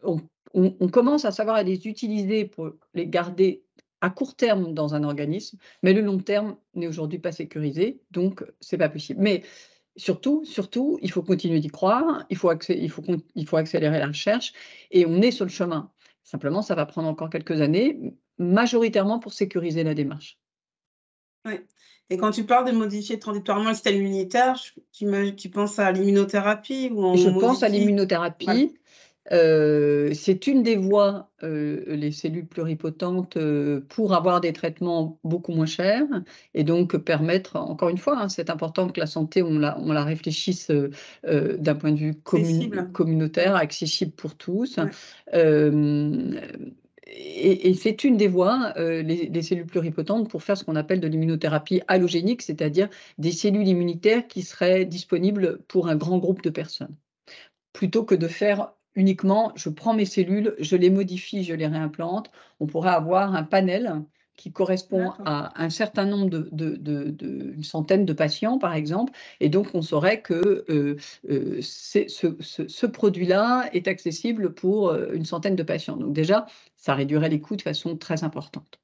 on, 0.04 0.88
commence 0.88 1.24
à 1.24 1.30
savoir 1.30 1.62
les 1.62 1.86
utiliser 1.86 2.44
pour 2.44 2.70
les 2.94 3.06
garder 3.06 3.64
à 4.00 4.10
court 4.10 4.34
terme 4.34 4.74
dans 4.74 4.94
un 4.94 5.04
organisme, 5.04 5.58
mais 5.82 5.92
le 5.92 6.00
long 6.00 6.18
terme 6.18 6.56
n'est 6.74 6.88
aujourd'hui 6.88 7.18
pas 7.18 7.32
sécurisé, 7.32 8.00
donc 8.10 8.44
c'est 8.60 8.78
pas 8.78 8.88
possible. 8.88 9.20
Mais 9.22 9.42
surtout, 9.96 10.44
surtout, 10.44 10.98
il 11.02 11.10
faut 11.10 11.22
continuer 11.22 11.60
d'y 11.60 11.68
croire, 11.68 12.24
il 12.28 12.36
faut, 12.36 12.52
il, 12.68 12.90
faut, 12.90 13.02
il 13.34 13.46
faut 13.46 13.56
accélérer 13.56 13.98
la 13.98 14.08
recherche, 14.08 14.52
et 14.90 15.06
on 15.06 15.22
est 15.22 15.30
sur 15.30 15.44
le 15.44 15.50
chemin. 15.50 15.90
Simplement, 16.24 16.62
ça 16.62 16.74
va 16.74 16.84
prendre 16.86 17.08
encore 17.08 17.30
quelques 17.30 17.60
années, 17.60 17.98
majoritairement 18.38 19.18
pour 19.18 19.32
sécuriser 19.32 19.84
la 19.84 19.94
démarche. 19.94 20.38
Oui. 21.44 21.54
Et 22.10 22.16
quand 22.16 22.30
tu 22.30 22.44
parles 22.44 22.70
de 22.70 22.76
modifier 22.76 23.18
transitoirement 23.18 23.70
le 23.70 23.74
système 23.74 23.96
immunitaire, 23.96 24.60
tu, 24.92 25.06
tu 25.36 25.48
penses 25.48 25.78
à 25.78 25.92
l'immunothérapie 25.92 26.90
ou 26.92 27.16
Je 27.16 27.28
pense 27.30 27.62
à 27.62 27.68
l'immunothérapie. 27.68 28.74
Euh, 29.30 30.12
c'est 30.14 30.46
une 30.48 30.62
des 30.62 30.76
voies, 30.76 31.30
euh, 31.44 31.84
les 31.86 32.10
cellules 32.10 32.46
pluripotentes, 32.46 33.36
euh, 33.36 33.80
pour 33.88 34.14
avoir 34.14 34.40
des 34.40 34.52
traitements 34.52 35.20
beaucoup 35.22 35.52
moins 35.52 35.66
chers 35.66 36.06
et 36.54 36.64
donc 36.64 36.96
permettre, 36.96 37.56
encore 37.56 37.88
une 37.90 37.98
fois, 37.98 38.18
hein, 38.20 38.28
c'est 38.28 38.50
important 38.50 38.88
que 38.88 38.98
la 38.98 39.06
santé, 39.06 39.42
on 39.42 39.58
la, 39.58 39.78
on 39.78 39.92
la 39.92 40.04
réfléchisse 40.04 40.70
d'un 40.70 41.74
point 41.74 41.92
de 41.92 41.98
vue 41.98 42.14
communautaire, 42.92 43.54
accessible 43.54 44.12
pour 44.12 44.34
tous. 44.36 44.78
et, 47.06 47.74
c'est 47.74 48.04
une 48.04 48.16
des 48.16 48.28
voies, 48.28 48.72
les, 48.76 49.28
les, 49.28 49.42
cellules 49.42 49.66
pluripotentes, 49.66 50.28
pour 50.30 50.42
faire 50.42 50.56
ce 50.56 50.64
qu'on 50.64 50.76
appelle 50.76 51.00
de 51.00 51.08
l'immunothérapie 51.08 51.82
allogénique, 51.88 52.42
c'est-à-dire 52.42 52.88
des 53.18 53.32
cellules 53.32 53.68
immunitaires 53.68 54.26
qui 54.26 54.42
seraient 54.42 54.84
disponibles 54.84 55.60
pour 55.68 55.88
un 55.88 55.96
grand 55.96 56.18
groupe 56.18 56.42
de 56.42 56.50
personnes 56.50 56.94
plutôt 57.72 58.04
que 58.04 58.14
de 58.14 58.28
faire 58.28 58.72
uniquement, 58.94 59.52
je 59.56 59.68
prends 59.68 59.94
mes 59.94 60.04
cellules, 60.04 60.54
je 60.58 60.76
les 60.76 60.90
modifie, 60.90 61.44
je 61.44 61.54
les 61.54 61.66
réimplante. 61.66 62.30
On 62.60 62.66
pourrait 62.66 62.90
avoir 62.90 63.34
un 63.34 63.42
panel 63.42 64.02
qui 64.36 64.50
correspond 64.50 65.12
à 65.24 65.62
un 65.62 65.70
certain 65.70 66.06
nombre 66.06 66.28
de, 66.30 66.48
de, 66.50 67.52
une 67.54 67.62
centaine 67.62 68.04
de 68.04 68.12
patients, 68.12 68.58
par 68.58 68.74
exemple, 68.74 69.12
et 69.40 69.48
donc 69.48 69.68
on 69.74 69.82
saurait 69.82 70.22
que 70.22 70.64
euh, 70.68 70.96
euh, 71.30 71.60
ce, 71.60 72.86
produit-là 72.86 73.68
est 73.72 73.88
accessible 73.88 74.54
pour 74.54 74.88
euh, 74.88 75.12
une 75.12 75.26
centaine 75.26 75.54
de 75.54 75.62
patients. 75.62 75.96
Donc 75.96 76.12
déjà, 76.12 76.46
ça 76.76 76.94
réduirait 76.94 77.28
les 77.28 77.40
coûts 77.40 77.56
de 77.56 77.62
façon 77.62 77.96
très 77.96 78.24
importante. 78.24 78.80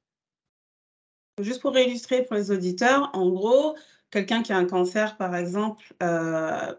Juste 1.41 1.61
pour 1.61 1.77
illustrer 1.77 2.23
pour 2.23 2.35
les 2.35 2.51
auditeurs, 2.51 3.09
en 3.13 3.29
gros, 3.29 3.75
quelqu'un 4.11 4.43
qui 4.43 4.53
a 4.53 4.57
un 4.57 4.65
cancer, 4.65 5.17
par 5.17 5.35
exemple, 5.35 5.93
euh, 6.03 6.73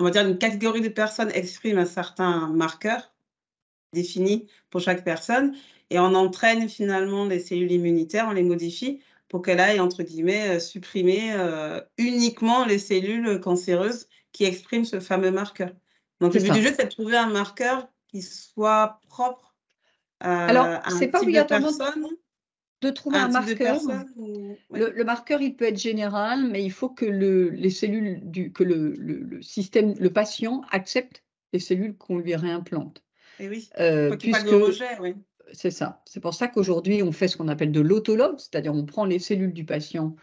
on 0.00 0.04
va 0.04 0.10
dire 0.10 0.26
une 0.26 0.38
catégorie 0.38 0.80
de 0.80 0.88
personnes 0.88 1.30
exprime 1.34 1.78
un 1.78 1.86
certain 1.86 2.48
marqueur 2.48 3.12
défini 3.92 4.46
pour 4.70 4.80
chaque 4.80 5.04
personne 5.04 5.54
et 5.90 5.98
on 5.98 6.14
entraîne 6.14 6.68
finalement 6.68 7.24
les 7.24 7.40
cellules 7.40 7.72
immunitaires, 7.72 8.26
on 8.28 8.32
les 8.32 8.42
modifie 8.42 9.00
pour 9.28 9.42
qu'elles 9.42 9.60
aillent, 9.60 9.80
entre 9.80 10.02
guillemets, 10.02 10.56
euh, 10.56 10.60
supprimer 10.60 11.32
euh, 11.34 11.80
uniquement 11.98 12.64
les 12.64 12.78
cellules 12.78 13.40
cancéreuses 13.40 14.08
qui 14.32 14.44
expriment 14.44 14.84
ce 14.84 15.00
fameux 15.00 15.30
marqueur. 15.30 15.70
Donc, 16.20 16.34
le 16.34 16.40
but 16.40 16.52
du 16.52 16.62
jeu, 16.62 16.72
c'est 16.74 16.86
de 16.86 16.90
trouver 16.90 17.16
un 17.16 17.28
marqueur 17.28 17.88
qui 18.08 18.22
soit 18.22 19.00
propre 19.08 19.54
Alors, 20.20 20.66
à 20.66 20.88
un 20.88 20.98
type 20.98 21.12
de 21.12 21.42
personne 21.42 22.06
de 22.80 22.90
trouver 22.90 23.18
un, 23.18 23.28
marqueur. 23.28 23.80
le, 24.70 25.02
marqueur, 25.02 25.40
il 25.40 25.56
peut 25.56 25.64
être 25.64 25.78
général, 25.78 26.48
mais 26.48 26.62
il 26.62 26.70
faut 26.70 26.88
que 26.88 27.04
le, 27.04 27.48
les 27.50 27.70
cellules 27.70 28.20
du, 28.22 28.52
que 28.52 28.62
le, 28.62 28.94
le, 28.96 29.42
système, 29.42 29.94
le 29.98 30.10
patient 30.10 30.62
accepte 30.70 31.24
les 31.52 31.58
cellules 31.58 31.96
qu'on 31.96 32.18
lui 32.18 32.36
réimplante. 32.36 33.02
Et 33.40 33.44
eh 33.44 33.48
oui. 33.48 33.68
Euh, 33.80 34.16
puisque, 34.16 34.48
rejet, 34.48 34.98
oui. 35.00 35.14
C'est 35.52 35.70
ça. 35.70 36.02
C'est 36.04 36.20
pour 36.20 36.34
ça 36.34 36.48
qu'aujourd'hui, 36.48 37.02
on 37.02 37.12
fait 37.12 37.28
ce 37.28 37.36
qu'on 37.36 37.48
appelle 37.48 37.72
de 37.72 37.80
l'autologue, 37.80 38.38
c'est-à-dire 38.38 38.74
on 38.74 38.84
prend 38.84 39.04
les 39.04 39.18
cellules 39.18 39.52
du 39.52 39.64
patient, 39.64 40.14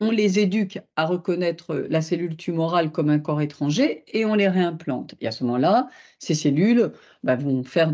on 0.00 0.10
les 0.10 0.38
éduque 0.38 0.78
à 0.96 1.06
reconnaître 1.06 1.74
la 1.88 2.02
cellule 2.02 2.36
tumorale 2.36 2.92
comme 2.92 3.10
un 3.10 3.18
corps 3.18 3.40
étranger 3.40 4.04
et 4.08 4.24
on 4.24 4.34
les 4.34 4.48
réimplante. 4.48 5.14
Et 5.20 5.26
à 5.26 5.30
ce 5.30 5.44
moment-là, 5.44 5.88
ces 6.18 6.34
cellules 6.34 6.92
bah, 7.22 7.36
vont 7.36 7.62
faire 7.62 7.92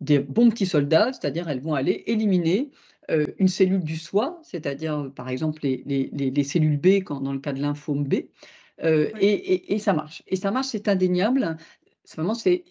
des 0.00 0.18
bons 0.18 0.50
petits 0.50 0.66
soldats, 0.66 1.12
c'est-à-dire 1.12 1.48
elles 1.48 1.60
vont 1.60 1.74
aller 1.74 2.04
éliminer 2.06 2.70
une 3.08 3.48
cellule 3.48 3.84
du 3.84 3.96
soi, 3.96 4.40
c'est-à-dire 4.42 5.10
par 5.14 5.28
exemple 5.28 5.60
les, 5.62 5.82
les, 5.84 6.44
cellules 6.44 6.78
B 6.78 7.02
quand, 7.04 7.20
dans 7.20 7.32
le 7.32 7.38
cas 7.38 7.52
de 7.52 7.60
lymphome 7.60 8.04
B, 8.04 8.14
euh, 8.82 9.10
et, 9.20 9.74
et, 9.74 9.78
ça 9.78 9.92
marche. 9.92 10.22
Et 10.26 10.36
ça 10.36 10.50
marche, 10.50 10.68
c'est 10.68 10.88
indéniable. 10.88 11.56
C'est 12.04 12.16
vraiment 12.16 12.34
c'est 12.34 12.64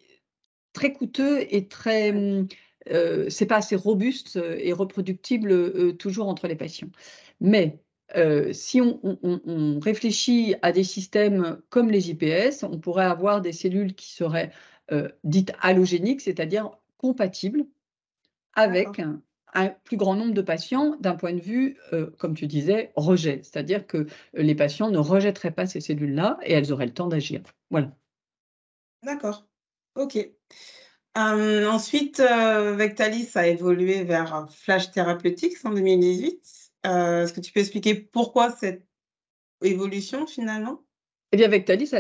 très 0.74 0.92
coûteux 0.94 1.46
et 1.54 1.68
très 1.68 2.14
euh, 2.92 3.30
c'est 3.30 3.46
pas 3.46 3.58
assez 3.58 3.76
robuste 3.76 4.40
et 4.58 4.74
reproductible 4.74 5.96
toujours 5.98 6.28
entre 6.28 6.48
les 6.48 6.56
patients. 6.56 6.90
Mais 7.40 7.80
si 8.52 8.82
on, 8.82 9.00
on, 9.24 9.80
réfléchit 9.80 10.56
à 10.62 10.72
des 10.72 10.84
systèmes 10.84 11.60
comme 11.70 11.90
les 11.90 12.12
IPS, 12.12 12.64
on 12.64 12.80
pourrait 12.80 13.06
avoir 13.06 13.42
des 13.42 13.54
cellules 13.54 13.96
qui 13.96 14.12
seraient 14.12 14.52
dites 15.24 15.54
allogéniques, 15.62 16.22
c'est-à-dire 16.22 16.72
compatibles 16.98 17.66
avec 18.54 19.02
un 19.54 19.70
plus 19.70 19.98
grand 19.98 20.16
nombre 20.16 20.34
de 20.34 20.42
patients 20.42 20.96
d'un 21.00 21.16
point 21.16 21.34
de 21.34 21.42
vue, 21.42 21.78
euh, 21.94 22.10
comme 22.18 22.36
tu 22.36 22.48
disais, 22.48 22.92
rejet. 22.96 23.42
C'est-à-dire 23.44 23.88
que 23.88 24.08
les 24.34 24.56
patients 24.56 24.90
ne 24.90 24.98
rejetteraient 24.98 25.52
pas 25.52 25.66
ces 25.66 25.82
cellules-là 25.82 26.40
et 26.44 26.54
elles 26.54 26.72
auraient 26.72 26.86
le 26.86 26.94
temps 26.94 27.08
d'agir. 27.08 27.42
Voilà. 27.70 27.92
D'accord. 29.04 29.48
OK. 29.96 30.18
Hum, 31.16 31.68
ensuite, 31.68 32.20
euh, 32.20 32.76
Vectalis 32.76 33.30
a 33.36 33.48
évolué 33.48 34.04
vers 34.04 34.48
Flash 34.52 34.92
Therapeutics 34.92 35.64
en 35.64 35.72
2018. 35.72 36.72
Euh, 36.86 37.24
est-ce 37.24 37.34
que 37.34 37.40
tu 37.40 37.52
peux 37.52 37.60
expliquer 37.60 37.96
pourquoi 37.96 38.52
cette 38.52 38.88
évolution 39.62 40.26
finalement? 40.26 40.83
Eh 41.34 41.36
bien, 41.36 41.48
avec 41.48 41.66
Thalys, 41.66 41.96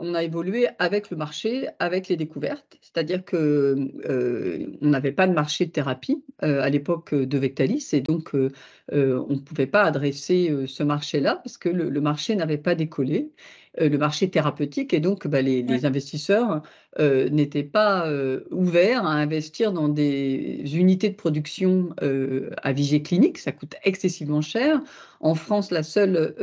on 0.00 0.14
a 0.14 0.22
évolué 0.22 0.66
avec 0.78 1.10
le 1.10 1.18
marché, 1.18 1.68
avec 1.78 2.08
les 2.08 2.16
découvertes. 2.16 2.78
C'est-à-dire 2.80 3.22
que 3.22 3.76
euh, 4.08 4.78
on 4.80 4.88
n'avait 4.88 5.12
pas 5.12 5.26
de 5.26 5.34
marché 5.34 5.66
de 5.66 5.70
thérapie 5.70 6.24
euh, 6.42 6.62
à 6.62 6.70
l'époque 6.70 7.14
de 7.14 7.38
Vectalis, 7.38 7.90
et 7.92 8.00
donc 8.00 8.34
euh, 8.34 8.50
on 8.90 9.34
ne 9.34 9.40
pouvait 9.40 9.66
pas 9.66 9.82
adresser 9.82 10.64
ce 10.66 10.82
marché-là 10.82 11.36
parce 11.36 11.58
que 11.58 11.68
le 11.68 12.00
marché 12.00 12.34
n'avait 12.34 12.56
pas 12.56 12.74
décollé. 12.74 13.30
Euh, 13.80 13.88
le 13.88 13.98
marché 13.98 14.30
thérapeutique 14.30 14.94
et 14.94 15.00
donc 15.00 15.26
bah, 15.26 15.42
les, 15.42 15.84
investisseurs 15.84 16.62
euh, 16.98 17.28
n'étaient 17.28 17.62
pas 17.62 18.08
euh, 18.08 18.44
ouverts 18.50 19.06
à 19.06 19.12
investir 19.12 19.72
dans 19.72 19.88
des 19.88 20.62
unités 20.76 21.10
de 21.10 21.14
production 21.14 21.90
à 22.62 22.72
visée 22.72 23.02
clinique. 23.02 23.38
Ça 23.38 23.52
coûte 23.52 23.76
excessivement 23.84 24.40
cher. 24.40 24.80
En 25.20 25.34
France, 25.34 25.70
la 25.70 25.82
seule 25.82 26.34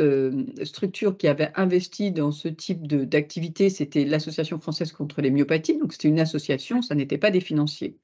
structure 0.63 1.17
qui 1.17 1.27
avait 1.27 1.51
investi 1.55 2.11
dans 2.11 2.31
ce 2.31 2.47
type 2.47 2.87
d'activité, 2.87 3.69
c'était 3.69 4.05
l'Association 4.05 4.59
française 4.59 4.91
contre 4.91 5.21
les 5.21 5.31
myopathies. 5.31 5.77
Donc 5.77 5.93
c'était 5.93 6.09
une 6.09 6.19
association, 6.19 6.81
ça 6.81 6.95
n'était 6.95 7.17
pas 7.17 7.31
des 7.31 7.41
financiers. 7.41 7.97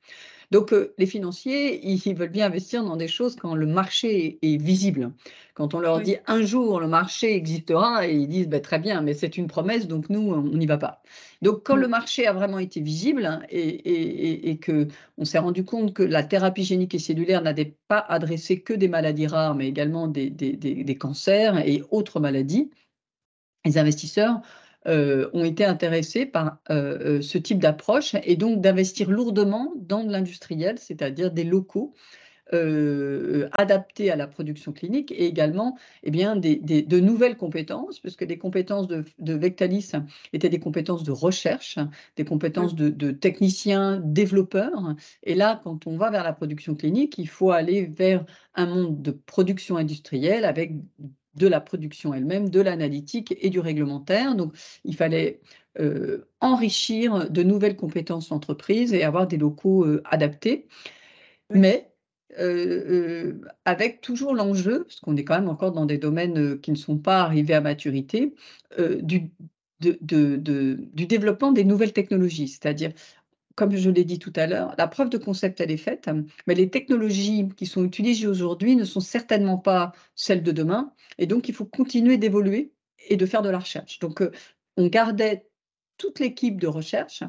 Donc, 0.51 0.73
euh, 0.73 0.93
les 0.97 1.05
financiers, 1.05 1.79
ils, 1.87 2.13
veulent 2.13 2.29
bien 2.29 2.47
investir 2.47 2.83
dans 2.83 2.97
des 2.97 3.07
choses 3.07 3.37
quand 3.37 3.55
le 3.55 3.65
marché 3.65 4.37
est, 4.41 4.57
visible. 4.57 5.13
Quand 5.53 5.73
on 5.73 5.79
leur 5.79 6.01
dit 6.01 6.17
un 6.27 6.41
jour 6.41 6.79
le 6.79 6.87
marché 6.87 7.35
existera, 7.35 8.07
et 8.07 8.15
ils 8.15 8.27
disent 8.27 8.49
bah, 8.49 8.59
très 8.59 8.77
bien, 8.77 9.01
mais 9.01 9.13
c'est 9.13 9.37
une 9.37 9.47
promesse, 9.47 9.87
donc 9.87 10.09
nous, 10.09 10.19
on 10.19 10.43
n'y 10.43 10.65
va 10.65 10.77
pas. 10.77 11.01
Donc, 11.41 11.63
quand 11.63 11.77
le 11.77 11.87
marché 11.87 12.27
a 12.27 12.33
vraiment 12.33 12.59
été 12.59 12.81
visible 12.81 13.39
et, 13.49 14.49
et, 14.51 14.57
que 14.57 14.87
on 15.17 15.25
s'est 15.25 15.39
rendu 15.39 15.63
compte 15.63 15.93
que 15.93 16.03
la 16.03 16.23
thérapie 16.23 16.65
génique 16.65 16.93
et 16.95 16.99
cellulaire 16.99 17.41
n'avait 17.41 17.75
pas 17.87 17.99
adressé 17.99 18.59
que 18.61 18.73
des 18.73 18.89
maladies 18.89 19.27
rares, 19.27 19.55
mais 19.55 19.67
également 19.67 20.07
des, 20.07 20.29
des 20.29 20.97
cancers 20.97 21.57
et 21.65 21.81
autres 21.91 22.19
maladies, 22.19 22.69
les 23.65 23.77
investisseurs 23.77 24.41
euh, 24.87 25.29
ont 25.33 25.43
été 25.43 25.63
intéressés 25.63 26.25
par 26.25 26.57
euh, 26.71 27.17
euh, 27.17 27.21
ce 27.21 27.37
type 27.37 27.59
d'approche 27.59 28.15
et 28.23 28.35
donc 28.35 28.61
d'investir 28.61 29.11
lourdement 29.11 29.73
dans 29.75 30.03
de 30.03 30.11
l'industriel, 30.11 30.79
c'est-à-dire 30.79 31.31
des 31.31 31.43
locaux 31.43 31.93
adaptés 33.57 34.11
à 34.11 34.17
la 34.17 34.27
production 34.27 34.73
clinique 34.73 35.09
et 35.13 35.25
également 35.25 35.77
eh 36.03 36.11
bien, 36.11 36.35
des, 36.35 36.57
de 36.57 36.99
nouvelles 36.99 37.37
compétences, 37.37 38.01
puisque 38.01 38.23
les 38.23 38.37
compétences 38.37 38.89
de, 38.89 39.05
Vectalis 39.19 39.93
étaient 40.33 40.49
des 40.49 40.59
compétences 40.59 41.03
de 41.03 41.13
recherche, 41.13 41.79
des 42.17 42.25
compétences 42.25 42.75
de, 42.75 42.89
de, 42.89 43.11
techniciens, 43.11 44.01
développeurs. 44.03 44.95
Et 45.23 45.33
là, 45.33 45.61
quand 45.63 45.87
on 45.87 45.95
va 45.95 46.09
vers 46.09 46.25
la 46.25 46.33
production 46.33 46.75
clinique, 46.75 47.17
il 47.17 47.29
faut 47.29 47.51
aller 47.51 47.85
vers 47.85 48.25
un 48.55 48.65
monde 48.65 49.01
de 49.01 49.11
production 49.11 49.77
industrielle 49.77 50.43
avec 50.43 50.73
de 51.35 51.47
la 51.47 51.61
production 51.61 52.13
elle-même, 52.13 52.49
de 52.49 52.61
l'analytique 52.61 53.35
et 53.39 53.49
du 53.49 53.59
réglementaire. 53.59 54.35
Donc, 54.35 54.53
il 54.83 54.95
fallait 54.95 55.41
euh, 55.79 56.27
enrichir 56.41 57.29
de 57.29 57.43
nouvelles 57.43 57.77
compétences 57.77 58.31
entreprises 58.31 58.93
et 58.93 59.03
avoir 59.03 59.27
des 59.27 59.37
locaux 59.37 59.85
euh, 59.85 60.01
adaptés. 60.05 60.67
Mais 61.49 61.91
euh, 62.39 63.41
avec 63.65 64.01
toujours 64.01 64.33
l'enjeu, 64.33 64.83
parce 64.83 64.99
qu'on 64.99 65.15
est 65.15 65.23
quand 65.23 65.35
même 65.35 65.49
encore 65.49 65.71
dans 65.71 65.85
des 65.85 65.97
domaines 65.97 66.59
qui 66.59 66.71
ne 66.71 66.77
sont 66.77 66.97
pas 66.97 67.21
arrivés 67.21 67.53
à 67.53 67.61
maturité, 67.61 68.33
du, 69.01 69.31
du 69.79 71.05
développement 71.07 71.51
des 71.51 71.63
nouvelles 71.65 71.93
technologies. 71.93 72.47
C'est-à-dire, 72.47 72.91
comme 73.61 73.75
je 73.75 73.91
l'ai 73.91 74.05
dit 74.05 74.17
tout 74.17 74.33
à 74.37 74.47
l'heure, 74.47 74.73
la 74.79 74.87
preuve 74.87 75.11
de 75.11 75.19
concept, 75.19 75.61
elle 75.61 75.69
est 75.69 75.77
faite, 75.77 76.09
mais 76.47 76.55
les 76.55 76.71
technologies 76.71 77.47
qui 77.55 77.67
sont 77.67 77.85
utilisées 77.85 78.25
aujourd'hui 78.25 78.75
ne 78.75 78.85
sont 78.85 79.01
certainement 79.01 79.59
pas 79.59 79.91
celles 80.15 80.41
de 80.41 80.51
demain. 80.51 80.91
Et 81.19 81.27
donc, 81.27 81.47
il 81.47 81.53
faut 81.53 81.65
continuer 81.65 82.17
d'évoluer 82.17 82.71
et 83.07 83.17
de 83.17 83.25
faire 83.27 83.43
de 83.43 83.51
la 83.51 83.59
recherche. 83.59 83.99
Donc, 83.99 84.23
euh, 84.23 84.31
on 84.77 84.87
gardait 84.87 85.45
toute 85.99 86.19
l'équipe 86.19 86.59
de 86.59 86.65
recherche 86.65 87.21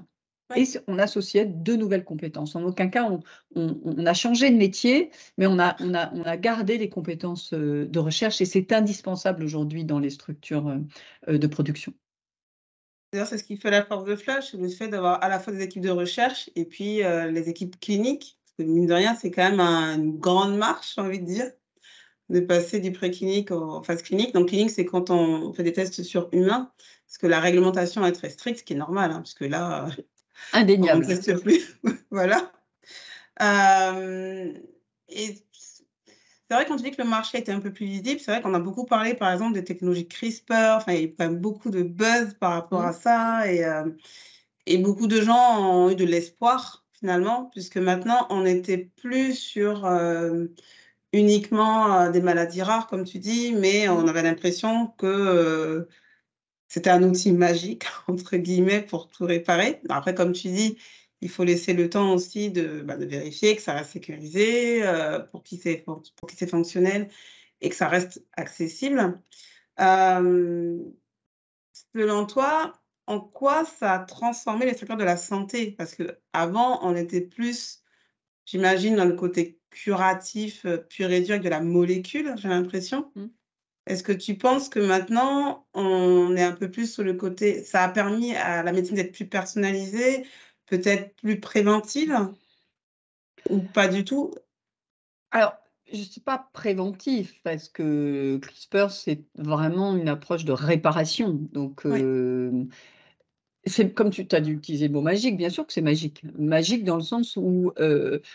et 0.56 0.64
on 0.86 0.98
associait 0.98 1.44
deux 1.44 1.76
nouvelles 1.76 2.04
compétences. 2.04 2.56
En 2.56 2.62
aucun 2.62 2.88
cas, 2.88 3.10
on, 3.54 4.06
a 4.06 4.14
changé 4.14 4.50
de 4.50 4.56
métier, 4.56 5.10
mais 5.36 5.46
on 5.46 5.58
a, 5.58 5.76
on, 5.80 5.92
a, 5.92 6.14
on 6.14 6.22
a 6.22 6.38
gardé 6.38 6.78
les 6.78 6.88
compétences 6.88 7.52
euh, 7.52 7.86
de 7.86 7.98
recherche 7.98 8.40
et 8.40 8.46
c'est 8.46 8.72
indispensable 8.72 9.44
aujourd'hui 9.44 9.84
dans 9.84 9.98
les 9.98 10.08
structures 10.08 10.74
euh, 11.28 11.36
de 11.36 11.46
production. 11.46 11.92
D'ailleurs, 13.12 13.26
c'est 13.26 13.36
ce 13.36 13.44
qui 13.44 13.58
fait 13.58 13.70
la 13.70 13.84
force 13.84 14.04
de 14.04 14.16
Flash, 14.16 14.54
le 14.54 14.68
fait 14.68 14.88
d'avoir 14.88 15.22
à 15.22 15.28
la 15.28 15.38
fois 15.38 15.52
des 15.52 15.62
équipes 15.62 15.82
de 15.82 15.90
recherche 15.90 16.48
et 16.56 16.64
puis 16.64 17.02
euh, 17.02 17.30
les 17.30 17.50
équipes 17.50 17.78
cliniques. 17.78 18.38
Parce 18.44 18.66
que 18.66 18.72
mine 18.72 18.86
de 18.86 18.94
rien, 18.94 19.14
c'est 19.14 19.30
quand 19.30 19.50
même 19.50 19.60
une 19.60 20.18
grande 20.18 20.56
marche, 20.56 20.94
j'ai 20.94 21.02
envie 21.02 21.20
de 21.20 21.26
dire, 21.26 21.50
de 22.30 22.40
passer 22.40 22.80
du 22.80 22.90
préclinique 22.90 23.50
aux 23.50 23.82
phase 23.82 24.02
clinique. 24.02 24.32
Donc, 24.32 24.48
clinique, 24.48 24.70
c'est 24.70 24.86
quand 24.86 25.10
on 25.10 25.52
fait 25.52 25.62
des 25.62 25.74
tests 25.74 26.02
sur 26.02 26.30
humains, 26.32 26.72
parce 27.06 27.18
que 27.18 27.26
la 27.26 27.40
réglementation 27.40 28.04
est 28.06 28.12
très 28.12 28.30
stricte, 28.30 28.60
ce 28.60 28.64
qui 28.64 28.72
est 28.72 28.76
normal, 28.76 29.10
hein, 29.10 29.16
parce 29.16 29.34
que 29.34 29.44
là, 29.44 29.88
indéniable. 30.54 31.04
On 31.04 31.08
ne 31.08 31.14
teste 31.14 31.42
plus. 31.42 31.78
voilà. 32.10 32.50
Euh, 33.42 34.52
et 35.08 35.36
c'est 36.52 36.56
vrai, 36.56 36.66
quand 36.66 36.76
tu 36.76 36.82
dis 36.82 36.90
que 36.90 37.00
le 37.00 37.08
marché 37.08 37.38
était 37.38 37.50
un 37.50 37.60
peu 37.60 37.72
plus 37.72 37.86
visible, 37.86 38.20
c'est 38.20 38.30
vrai 38.30 38.42
qu'on 38.42 38.52
a 38.52 38.58
beaucoup 38.58 38.84
parlé, 38.84 39.14
par 39.14 39.32
exemple, 39.32 39.54
des 39.54 39.64
technologies 39.64 40.06
CRISPR. 40.06 40.76
Enfin, 40.76 40.92
il 40.92 41.00
y 41.00 41.04
a 41.04 41.08
quand 41.08 41.24
même 41.24 41.38
beaucoup 41.38 41.70
de 41.70 41.82
buzz 41.82 42.34
par 42.38 42.52
rapport 42.52 42.82
à 42.82 42.90
mmh. 42.90 43.00
ça. 43.00 43.50
Et, 43.50 43.64
euh, 43.64 43.88
et 44.66 44.76
beaucoup 44.76 45.06
de 45.06 45.22
gens 45.22 45.58
ont 45.62 45.88
eu 45.88 45.94
de 45.94 46.04
l'espoir, 46.04 46.84
finalement, 46.92 47.46
puisque 47.54 47.78
maintenant, 47.78 48.26
on 48.28 48.42
n'était 48.42 48.76
plus 48.76 49.32
sur 49.34 49.86
euh, 49.86 50.44
uniquement 51.14 52.00
euh, 52.00 52.10
des 52.10 52.20
maladies 52.20 52.60
rares, 52.60 52.86
comme 52.86 53.04
tu 53.04 53.18
dis, 53.18 53.54
mais 53.54 53.88
on 53.88 54.02
mmh. 54.02 54.08
avait 54.10 54.22
l'impression 54.22 54.88
que 54.98 55.88
c'était 56.68 56.90
un 56.90 57.02
outil 57.02 57.32
magique, 57.32 57.86
entre 58.08 58.36
guillemets, 58.36 58.82
pour 58.82 59.08
tout 59.08 59.24
réparer. 59.24 59.80
Après, 59.88 60.14
comme 60.14 60.32
tu 60.32 60.48
dis, 60.48 60.76
il 61.22 61.30
faut 61.30 61.44
laisser 61.44 61.72
le 61.72 61.88
temps 61.88 62.12
aussi 62.12 62.50
de, 62.50 62.82
bah, 62.82 62.96
de 62.96 63.06
vérifier 63.06 63.54
que 63.56 63.62
ça 63.62 63.72
reste 63.72 63.92
sécurisé, 63.92 64.84
euh, 64.84 65.20
pour 65.20 65.42
qui 65.42 65.56
c'est 65.56 65.84
fonctionnel 66.50 67.08
et 67.60 67.68
que 67.68 67.76
ça 67.76 67.88
reste 67.88 68.26
accessible. 68.32 69.20
Euh, 69.80 70.78
selon 71.94 72.26
toi, 72.26 72.72
en 73.06 73.20
quoi 73.20 73.64
ça 73.64 73.94
a 73.94 73.98
transformé 74.00 74.66
les 74.66 74.74
structures 74.74 74.96
de 74.96 75.04
la 75.04 75.16
santé? 75.16 75.70
Parce 75.78 75.94
qu'avant, 75.94 76.80
on 76.82 76.96
était 76.96 77.20
plus, 77.20 77.82
j'imagine, 78.44 78.96
dans 78.96 79.04
le 79.04 79.14
côté 79.14 79.60
curatif, 79.70 80.66
euh, 80.66 80.76
pur 80.76 81.10
et 81.10 81.20
dur 81.20 81.34
avec 81.34 81.44
de 81.44 81.48
la 81.48 81.60
molécule, 81.60 82.34
j'ai 82.36 82.48
l'impression. 82.48 83.12
Mmh. 83.14 83.26
Est-ce 83.86 84.02
que 84.02 84.12
tu 84.12 84.36
penses 84.36 84.68
que 84.68 84.80
maintenant, 84.80 85.66
on 85.72 86.36
est 86.36 86.42
un 86.42 86.52
peu 86.52 86.70
plus 86.70 86.92
sur 86.92 87.04
le 87.04 87.14
côté 87.14 87.62
ça 87.64 87.84
a 87.84 87.88
permis 87.88 88.34
à 88.34 88.62
la 88.62 88.72
médecine 88.72 88.96
d'être 88.96 89.12
plus 89.12 89.28
personnalisée, 89.28 90.24
peut-être 90.72 91.14
plus 91.16 91.38
préventive? 91.38 92.30
Ou 93.50 93.58
pas 93.58 93.88
du 93.88 94.06
tout? 94.06 94.32
Alors, 95.30 95.52
je 95.92 95.98
ne 95.98 96.04
sais 96.04 96.22
pas 96.22 96.48
préventif 96.54 97.34
parce 97.44 97.68
que 97.68 98.38
CRISPR, 98.38 98.90
c'est 98.90 99.22
vraiment 99.34 99.94
une 99.94 100.08
approche 100.08 100.46
de 100.46 100.52
réparation. 100.52 101.38
Donc, 101.52 101.86
c'est 103.66 103.92
comme 103.92 104.08
tu 104.08 104.26
as 104.30 104.40
dû 104.40 104.54
utiliser 104.54 104.88
le 104.88 104.94
mot 104.94 105.02
magique, 105.02 105.36
bien 105.36 105.50
sûr 105.50 105.66
que 105.66 105.74
c'est 105.74 105.82
magique. 105.82 106.24
Magique 106.38 106.84
dans 106.84 106.96
le 106.96 107.02
sens 107.02 107.36
où, 107.36 107.72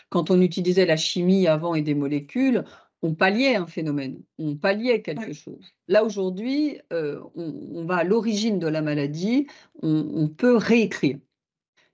quand 0.09 0.29
on 0.29 0.39
utilisait 0.39 0.85
la 0.85 0.97
chimie 0.97 1.47
avant 1.47 1.73
et 1.73 1.81
des 1.81 1.95
molécules, 1.95 2.63
on 3.01 3.15
palliait 3.15 3.55
un 3.55 3.65
phénomène, 3.67 4.21
on 4.37 4.55
palliait 4.55 5.01
quelque 5.01 5.33
chose. 5.33 5.73
Là, 5.87 6.03
aujourd'hui, 6.03 6.77
on, 6.91 7.85
va 7.85 7.97
à 7.97 8.03
l'origine 8.03 8.59
de 8.59 8.67
la 8.67 8.83
maladie, 8.83 9.47
on, 9.81 10.27
peut 10.27 10.55
réécrire. 10.55 11.17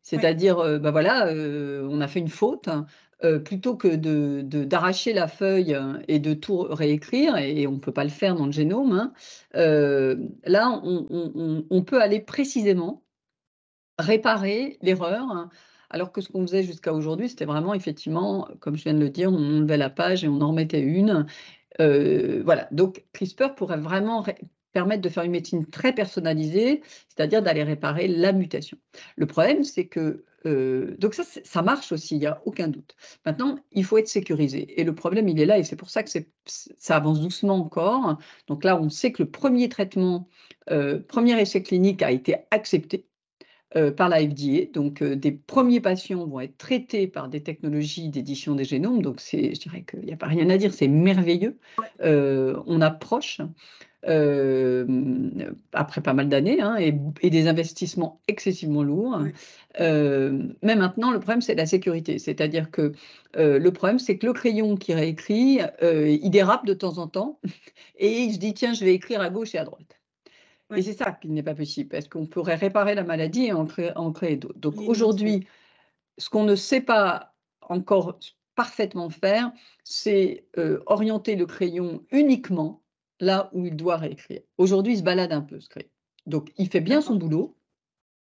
C'est-à-dire, 0.03 0.57
ben 0.79 0.91
voilà, 0.91 1.31
on 1.33 2.01
a 2.01 2.07
fait 2.07 2.19
une 2.19 2.29
faute, 2.29 2.69
euh, 3.23 3.39
plutôt 3.39 3.77
que 3.77 3.95
d'arracher 4.65 5.13
la 5.13 5.27
feuille 5.29 5.77
et 6.09 6.19
de 6.19 6.33
tout 6.33 6.57
réécrire, 6.57 7.37
et, 7.37 7.67
on 7.67 7.73
ne 7.73 7.77
peut 7.77 7.93
pas 7.93 8.03
le 8.03 8.09
faire 8.09 8.35
dans 8.35 8.45
le 8.45 8.51
génome, 8.51 8.91
hein, 8.91 9.13
euh, 9.55 10.17
là, 10.43 10.81
on, 10.83 11.83
peut 11.83 12.01
aller 12.01 12.19
précisément 12.19 13.03
réparer 13.97 14.77
l'erreur, 14.81 15.49
alors 15.89 16.11
que 16.11 16.19
ce 16.19 16.27
qu'on 16.29 16.41
faisait 16.41 16.63
jusqu'à 16.63 16.93
aujourd'hui, 16.93 17.29
c'était 17.29 17.45
vraiment 17.45 17.73
effectivement, 17.73 18.49
comme 18.59 18.75
je 18.75 18.83
viens 18.83 18.93
de 18.93 18.99
le 18.99 19.09
dire, 19.09 19.31
on 19.31 19.37
enlevait 19.59 19.77
la 19.77 19.89
page 19.89 20.25
et 20.25 20.27
on 20.27 20.41
en 20.41 20.49
remettait 20.49 20.81
une. 20.81 21.25
Euh, 21.79 22.41
voilà, 22.43 22.67
donc 22.71 23.05
CRISPR 23.13 23.55
pourrait 23.55 23.77
vraiment 23.77 24.25
permettre 24.73 25.01
de 25.01 25.09
faire 25.09 25.23
une 25.23 25.31
médecine 25.31 25.65
très 25.65 25.93
personnalisée, 25.93 26.81
c'est-à-dire 27.07 27.41
d'aller 27.41 27.63
réparer 27.63 28.07
la 28.07 28.33
mutation. 28.33 28.77
Le 29.15 29.25
problème, 29.25 29.63
c'est 29.63 29.85
que 29.85 30.25
euh, 30.45 30.95
donc 30.99 31.13
ça, 31.13 31.23
ça 31.23 31.61
marche 31.61 31.91
aussi, 31.91 32.15
il 32.15 32.19
n'y 32.19 32.25
a 32.25 32.41
aucun 32.45 32.67
doute. 32.67 32.95
Maintenant, 33.25 33.57
il 33.71 33.85
faut 33.85 33.97
être 33.97 34.07
sécurisé. 34.07 34.79
Et 34.79 34.83
le 34.83 34.93
problème, 34.93 35.29
il 35.29 35.39
est 35.39 35.45
là, 35.45 35.57
et 35.57 35.63
c'est 35.63 35.75
pour 35.75 35.89
ça 35.89 36.03
que 36.03 36.09
ça 36.45 36.95
avance 36.95 37.21
doucement 37.21 37.55
encore. 37.55 38.17
Donc 38.47 38.63
là, 38.63 38.79
on 38.79 38.89
sait 38.89 39.11
que 39.11 39.23
le 39.23 39.29
premier 39.29 39.69
traitement, 39.69 40.27
euh, 40.69 40.99
premier 40.99 41.39
essai 41.39 41.63
clinique 41.63 42.01
a 42.01 42.11
été 42.11 42.35
accepté 42.51 43.05
euh, 43.75 43.91
par 43.91 44.09
la 44.09 44.19
FDA. 44.19 44.65
Donc, 44.73 45.01
des 45.01 45.31
premiers 45.31 45.79
patients 45.79 46.27
vont 46.27 46.41
être 46.41 46.57
traités 46.57 47.07
par 47.07 47.29
des 47.29 47.41
technologies 47.41 48.09
d'édition 48.09 48.55
des 48.55 48.65
génomes. 48.65 49.01
Donc, 49.01 49.21
je 49.21 49.57
dirais 49.57 49.85
qu'il 49.89 50.01
n'y 50.01 50.13
a 50.13 50.17
pas 50.17 50.27
rien 50.27 50.49
à 50.49 50.57
dire, 50.57 50.73
c'est 50.73 50.87
merveilleux. 50.87 51.57
on 52.01 52.81
approche. 52.81 53.39
Euh, 54.05 54.85
après 55.71 56.01
pas 56.01 56.13
mal 56.13 56.27
d'années 56.27 56.59
hein, 56.59 56.75
et, 56.75 57.29
des 57.29 57.47
investissements 57.47 58.21
excessivement 58.27 58.83
lourds. 58.83 59.21
Euh, 59.79 60.43
mais 60.61 60.75
maintenant, 60.75 61.11
le 61.11 61.19
problème, 61.19 61.41
c'est 61.41 61.55
la 61.55 61.65
sécurité. 61.65 62.19
C'est-à-dire 62.19 62.69
que 62.69 62.91
euh, 63.37 63.59
le 63.59 63.71
problème, 63.71 63.99
c'est 63.99 64.17
que 64.17 64.25
le 64.25 64.33
crayon 64.33 64.75
qui 64.75 64.93
réécrit, 64.93 65.59
il 65.81 66.29
dérape 66.31 66.65
de 66.65 66.73
temps 66.73 66.97
en 66.97 67.07
temps 67.07 67.39
et 67.97 68.23
il 68.23 68.33
se 68.33 68.39
dit 68.39 68.53
tiens, 68.53 68.73
je 68.73 68.83
vais 68.83 68.93
écrire 68.93 69.21
à 69.21 69.29
gauche 69.29 69.55
et 69.55 69.57
à 69.57 69.63
droite. 69.63 69.99
Et 70.75 70.81
c'est 70.81 70.93
ça 70.93 71.11
qui 71.11 71.29
n'est 71.29 71.43
pas 71.43 71.55
possible, 71.55 71.89
parce 71.89 72.07
qu'on 72.07 72.25
pourrait 72.25 72.55
réparer 72.55 72.95
la 72.95 73.03
maladie 73.03 73.45
et 73.45 73.53
en 73.53 73.65
créer, 73.65 73.95
en 73.95 74.11
créer 74.11 74.37
d'autres. 74.37 74.59
Donc 74.59 74.75
aujourd'hui, 74.79 75.47
ce 76.17 76.29
qu'on 76.29 76.43
ne 76.43 76.55
sait 76.55 76.81
pas 76.81 77.35
encore 77.61 78.17
parfaitement 78.55 79.09
faire, 79.09 79.51
c'est 79.83 80.45
orienter 80.87 81.35
le 81.35 81.45
crayon 81.45 82.03
uniquement 82.11 82.82
là 83.23 83.49
où 83.53 83.65
il 83.65 83.75
doit 83.75 83.97
réécrire. 83.97 84.41
Aujourd'hui, 84.57 84.93
il 84.93 84.97
se 84.97 85.03
balade 85.03 85.31
un 85.31 85.41
peu, 85.41 85.59
ce. 85.59 85.89
Donc, 86.25 86.51
il 86.57 86.69
fait 86.69 86.81
bien 86.81 87.01
son 87.01 87.15
boulot, 87.15 87.57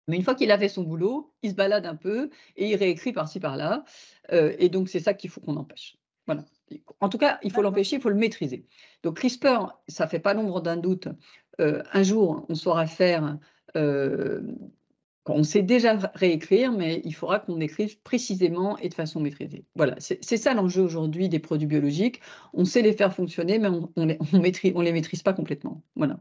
mais 0.09 0.17
une 0.17 0.23
fois 0.23 0.35
qu'il 0.35 0.51
a 0.51 0.59
fait 0.59 0.69
son 0.69 0.83
boulot, 0.83 1.33
il 1.43 1.51
se 1.51 1.55
balade 1.55 1.87
un 1.87 1.97
peu 1.97 2.31
et 2.57 2.71
il 2.71 2.77
réécrit 2.77 3.13
par-ci, 3.13 3.41
par-là. 3.41 3.85
Euh, 4.33 4.55
et 4.59 4.69
donc, 4.69 4.89
c'est 4.89 5.01
ça 5.01 5.15
qu'il 5.15 5.31
faut 5.31 5.41
qu'on 5.41 5.57
empêche. 5.57 5.97
Voilà. 6.27 6.45
En 7.01 7.09
tout 7.09 7.19
cas, 7.19 7.39
il 7.43 7.53
faut 7.53 7.63
l'empêcher, 7.63 7.97
il 7.97 8.03
faut 8.03 8.09
le 8.09 8.17
maîtriser. 8.17 8.67
Donc, 9.03 9.17
CRISPR, 9.17 9.79
ça 9.89 10.07
fait 10.07 10.21
pas 10.21 10.35
l'ombre 10.35 10.61
d'un 10.61 10.77
doute. 10.77 11.09
Euh, 11.61 11.83
un 11.93 12.03
jour, 12.03 12.47
on 12.49 12.55
saura 12.55 12.87
faire 12.87 13.39
euh, 13.77 14.43
on 15.27 15.43
sait 15.45 15.63
déjà 15.63 15.97
réécrire, 16.15 16.73
mais 16.73 17.01
il 17.05 17.15
faudra 17.15 17.39
qu'on 17.39 17.61
écrive 17.61 18.01
précisément 18.01 18.77
et 18.79 18.89
de 18.89 18.95
façon 18.95 19.21
maîtrisée. 19.21 19.65
Voilà, 19.77 19.97
c'est 19.99 20.37
ça 20.37 20.55
l'enjeu 20.55 20.83
aujourd'hui 20.83 21.29
des 21.29 21.39
produits 21.39 21.67
biologiques. 21.67 22.21
On 22.53 22.65
sait 22.65 22.83
les 22.83 22.93
faire 22.93 23.15
fonctionner, 23.15 23.59
mais 23.59 23.69
on 23.69 23.91
ne 23.97 24.07
les, 24.07 24.73
on 24.75 24.81
les 24.81 24.93
maîtrise 24.93 25.23
pas 25.23 25.33
complètement. 25.33 25.83
Voilà. 25.95 26.19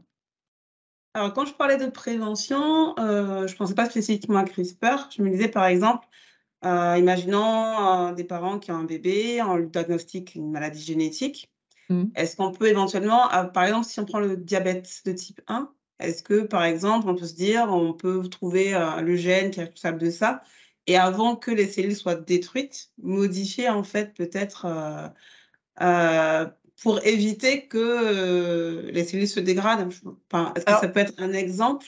Alors, 1.14 1.32
quand 1.34 1.44
je 1.44 1.52
parlais 1.52 1.76
de 1.76 1.86
prévention, 1.86 2.98
euh, 2.98 3.46
je 3.46 3.52
ne 3.52 3.58
pensais 3.58 3.74
pas 3.74 3.88
spécifiquement 3.88 4.38
à 4.38 4.44
CRISPR. 4.44 5.10
Je 5.14 5.22
me 5.22 5.30
disais, 5.30 5.48
par 5.48 5.66
exemple, 5.66 6.06
euh, 6.64 6.96
imaginons 6.96 8.08
euh, 8.08 8.12
des 8.12 8.24
parents 8.24 8.58
qui 8.58 8.72
ont 8.72 8.76
un 8.76 8.84
bébé, 8.84 9.42
on 9.42 9.56
lui 9.56 9.68
diagnostique 9.68 10.34
une 10.36 10.50
maladie 10.50 10.82
génétique. 10.82 11.52
Mmh. 11.90 12.04
Est-ce 12.14 12.36
qu'on 12.36 12.52
peut 12.52 12.68
éventuellement, 12.68 13.28
par 13.52 13.64
exemple, 13.64 13.84
si 13.84 14.00
on 14.00 14.06
prend 14.06 14.20
le 14.20 14.36
diabète 14.38 15.02
de 15.04 15.12
type 15.12 15.42
1, 15.48 15.70
est-ce 16.02 16.22
que, 16.22 16.42
par 16.42 16.64
exemple, 16.64 17.08
on 17.08 17.14
peut 17.14 17.26
se 17.26 17.34
dire, 17.34 17.66
on 17.68 17.92
peut 17.92 18.28
trouver 18.28 18.74
euh, 18.74 19.00
le 19.00 19.16
gène 19.16 19.50
qui 19.50 19.60
est 19.60 19.64
responsable 19.64 19.98
de 19.98 20.10
ça, 20.10 20.42
et 20.86 20.96
avant 20.96 21.36
que 21.36 21.50
les 21.50 21.66
cellules 21.66 21.96
soient 21.96 22.16
détruites, 22.16 22.90
modifier 23.00 23.68
en 23.68 23.84
fait 23.84 24.14
peut-être 24.14 24.66
euh, 24.66 25.08
euh, 25.80 26.46
pour 26.82 27.04
éviter 27.06 27.66
que 27.68 28.90
les 28.92 29.04
cellules 29.04 29.28
se 29.28 29.40
dégradent? 29.40 29.90
Est-ce 29.90 30.64
que 30.64 30.72
ça 30.72 30.88
peut 30.88 31.00
être 31.00 31.14
un 31.18 31.32
exemple 31.32 31.86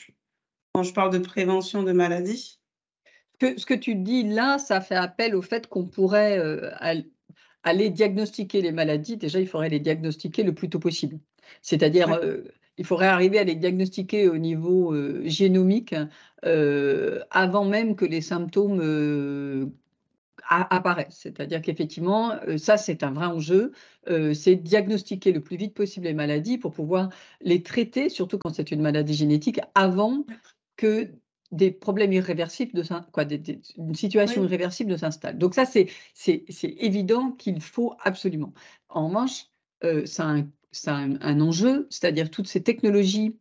quand 0.72 0.84
je 0.84 0.92
parle 0.92 1.12
de 1.12 1.18
prévention 1.18 1.82
de 1.82 1.92
maladies? 1.92 2.60
Ce 3.40 3.66
que 3.66 3.74
tu 3.74 3.96
dis 3.96 4.22
là, 4.22 4.58
ça 4.58 4.80
fait 4.80 4.94
appel 4.94 5.34
au 5.34 5.42
fait 5.42 5.66
qu'on 5.66 5.86
pourrait 5.86 6.40
aller 7.64 7.90
diagnostiquer 7.90 8.62
les 8.62 8.70
maladies. 8.70 9.16
Déjà, 9.16 9.40
il 9.40 9.48
faudrait 9.48 9.70
les 9.70 9.80
diagnostiquer 9.80 10.44
le 10.44 10.54
plus 10.54 10.70
tôt 10.70 10.78
possible. 10.78 11.18
C'est-à-dire, 11.60 12.20
il 12.78 12.84
faudrait 12.84 13.06
arriver 13.06 13.38
à 13.38 13.44
les 13.44 13.54
diagnostiquer 13.54 14.28
au 14.28 14.38
niveau 14.38 14.92
euh, 14.92 15.22
génomique 15.24 15.94
euh, 16.44 17.20
avant 17.30 17.64
même 17.64 17.94
que 17.96 18.04
les 18.04 18.20
symptômes 18.20 18.80
euh, 18.82 19.66
apparaissent. 20.48 21.20
C'est-à-dire 21.22 21.62
qu'effectivement, 21.62 22.34
ça, 22.58 22.76
c'est 22.76 23.02
un 23.02 23.12
vrai 23.12 23.26
enjeu. 23.26 23.72
c'est 24.34 24.56
diagnostiquer 24.56 25.32
le 25.32 25.40
plus 25.40 25.56
vite 25.56 25.72
possible 25.72 26.04
les 26.04 26.12
maladies 26.12 26.58
pour 26.58 26.74
pouvoir 26.74 27.08
les 27.40 27.62
traiter, 27.62 28.10
surtout 28.10 28.36
quand 28.36 28.52
c'est 28.52 28.70
une 28.70 28.82
maladie 28.82 29.14
génétique, 29.14 29.58
avant 29.74 30.26
que 30.76 31.08
des 31.50 31.70
problèmes 31.70 32.12
irréversibles 32.12 32.72
de 32.74 32.84
quoi, 33.10 33.24
une 33.78 33.94
situation 33.94 34.44
irréversible 34.44 34.90
de 34.90 34.98
s'installe. 34.98 35.38
Donc 35.38 35.54
ça, 35.54 35.64
c'est 35.64 35.88
évident 36.62 37.32
qu'il 37.32 37.62
faut 37.62 37.94
absolument. 38.04 38.52
En 38.90 39.08
revanche, 39.08 39.46
ça 40.04 40.24
a 40.24 40.26
un 40.26 40.46
c'est 40.74 40.90
un, 40.90 41.40
enjeu, 41.40 41.86
c'est-à-dire 41.90 42.30
toutes 42.30 42.48
ces 42.48 42.62
technologies 42.62 43.36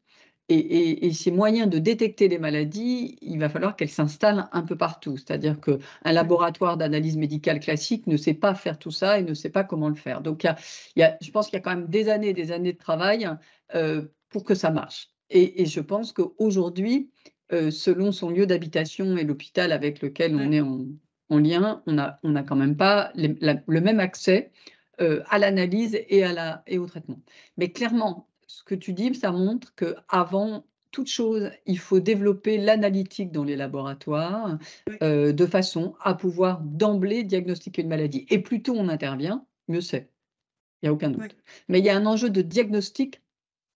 et, 0.49 1.11
ces 1.13 1.31
moyens 1.31 1.69
de 1.69 1.79
détecter 1.79 2.27
les 2.27 2.37
maladies, 2.37 3.17
il 3.21 3.39
va 3.39 3.49
falloir 3.49 3.75
qu'elles 3.75 3.89
s'installent 3.89 4.49
un 4.51 4.61
peu 4.61 4.75
partout. 4.75 5.17
C'est-à-dire 5.17 5.59
qu'un 5.59 6.11
laboratoire 6.11 6.77
d'analyse 6.77 7.17
médicale 7.17 7.59
classique 7.59 8.07
ne 8.07 8.17
sait 8.17 8.33
pas 8.33 8.53
faire 8.53 8.77
tout 8.77 8.91
ça 8.91 9.19
et 9.19 9.23
ne 9.23 9.33
sait 9.33 9.49
pas 9.49 9.63
comment 9.63 9.89
le 9.89 9.95
faire. 9.95 10.21
Donc, 10.21 10.43
il 10.43 10.99
y 10.99 11.03
a, 11.03 11.17
je 11.21 11.31
pense 11.31 11.47
qu'il 11.47 11.55
y 11.55 11.57
a 11.57 11.61
quand 11.61 11.75
même 11.75 11.87
des 11.87 12.09
années 12.09 12.29
et 12.29 12.33
des 12.33 12.51
années 12.51 12.73
de 12.73 12.77
travail 12.77 13.27
euh, 13.73 14.03
pour 14.29 14.43
que 14.43 14.53
ça 14.53 14.69
marche. 14.69 15.09
Et, 15.29 15.65
je 15.65 15.79
pense 15.79 16.11
qu'aujourd'hui, 16.11 17.09
euh, 17.51 17.71
selon 17.71 18.11
son 18.11 18.29
lieu 18.29 18.45
d'habitation 18.45 19.17
et 19.17 19.23
l'hôpital 19.23 19.71
avec 19.71 20.01
lequel 20.01 20.35
on 20.35 20.51
est 20.51 20.61
en, 20.61 21.37
lien, 21.39 21.81
on 21.87 21.93
n'a 21.93 22.19
on 22.21 22.35
a 22.35 22.43
quand 22.43 22.55
même 22.55 22.75
pas 22.75 23.11
le 23.15 23.79
même 23.79 23.99
accès 23.99 24.51
euh, 25.01 25.23
à 25.29 25.39
l'analyse 25.39 25.99
et, 26.07 26.23
à 26.23 26.33
la, 26.33 26.63
et 26.67 26.77
au 26.77 26.85
traitement. 26.85 27.19
Mais 27.57 27.71
clairement, 27.71 28.27
ce 28.47 28.63
que 28.63 28.75
tu 28.75 28.93
dis, 28.93 29.13
ça 29.15 29.31
montre 29.31 29.73
qu'avant 29.75 30.65
toute 30.91 31.07
chose, 31.07 31.49
il 31.65 31.79
faut 31.79 31.99
développer 31.99 32.57
l'analytique 32.57 33.31
dans 33.31 33.43
les 33.43 33.55
laboratoires 33.55 34.59
euh, 35.01 35.33
de 35.33 35.45
façon 35.47 35.95
à 35.99 36.13
pouvoir 36.13 36.61
d'emblée 36.61 37.23
diagnostiquer 37.23 37.81
une 37.81 37.87
maladie. 37.87 38.27
Et 38.29 38.39
plus 38.39 38.61
tôt 38.61 38.75
on 38.77 38.87
intervient, 38.87 39.45
mieux 39.67 39.81
c'est. 39.81 40.11
Il 40.81 40.85
n'y 40.85 40.89
a 40.89 40.93
aucun 40.93 41.09
doute. 41.09 41.35
Mais 41.67 41.79
il 41.79 41.85
y 41.85 41.89
a 41.89 41.97
un 41.97 42.05
enjeu 42.05 42.29
de 42.29 42.41
diagnostic 42.41 43.23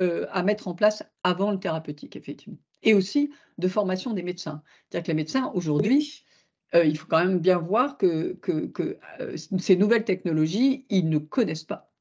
euh, 0.01 0.27
à 0.32 0.43
mettre 0.43 0.67
en 0.67 0.75
place 0.75 1.03
avant 1.23 1.51
le 1.51 1.60
thérapeutique, 1.60 2.15
effectivement. 2.15 2.60
Et 2.84 2.93
aussi 2.93 3.32
de 3.58 3.67
formation 3.67 4.13
des 4.13 4.21
médecins. 4.21 4.62
C'est-à-dire 4.89 5.06
que 5.06 5.12
les 5.12 5.15
médecins, 5.15 5.51
aujourd'hui, 5.56 6.23
euh, 6.75 6.86
il 6.86 6.97
faut 6.97 7.08
quand 7.08 7.19
même 7.23 7.39
bien 7.39 7.58
voir 7.58 7.97
que, 7.97 8.34
que, 8.41 8.97
euh, 9.19 9.38
ces 9.38 9.75
nouvelles 9.75 10.03
technologies, 10.03 10.86
ils 10.89 11.10
ne 11.10 11.17
connaissent 11.17 11.63
pas. 11.63 11.91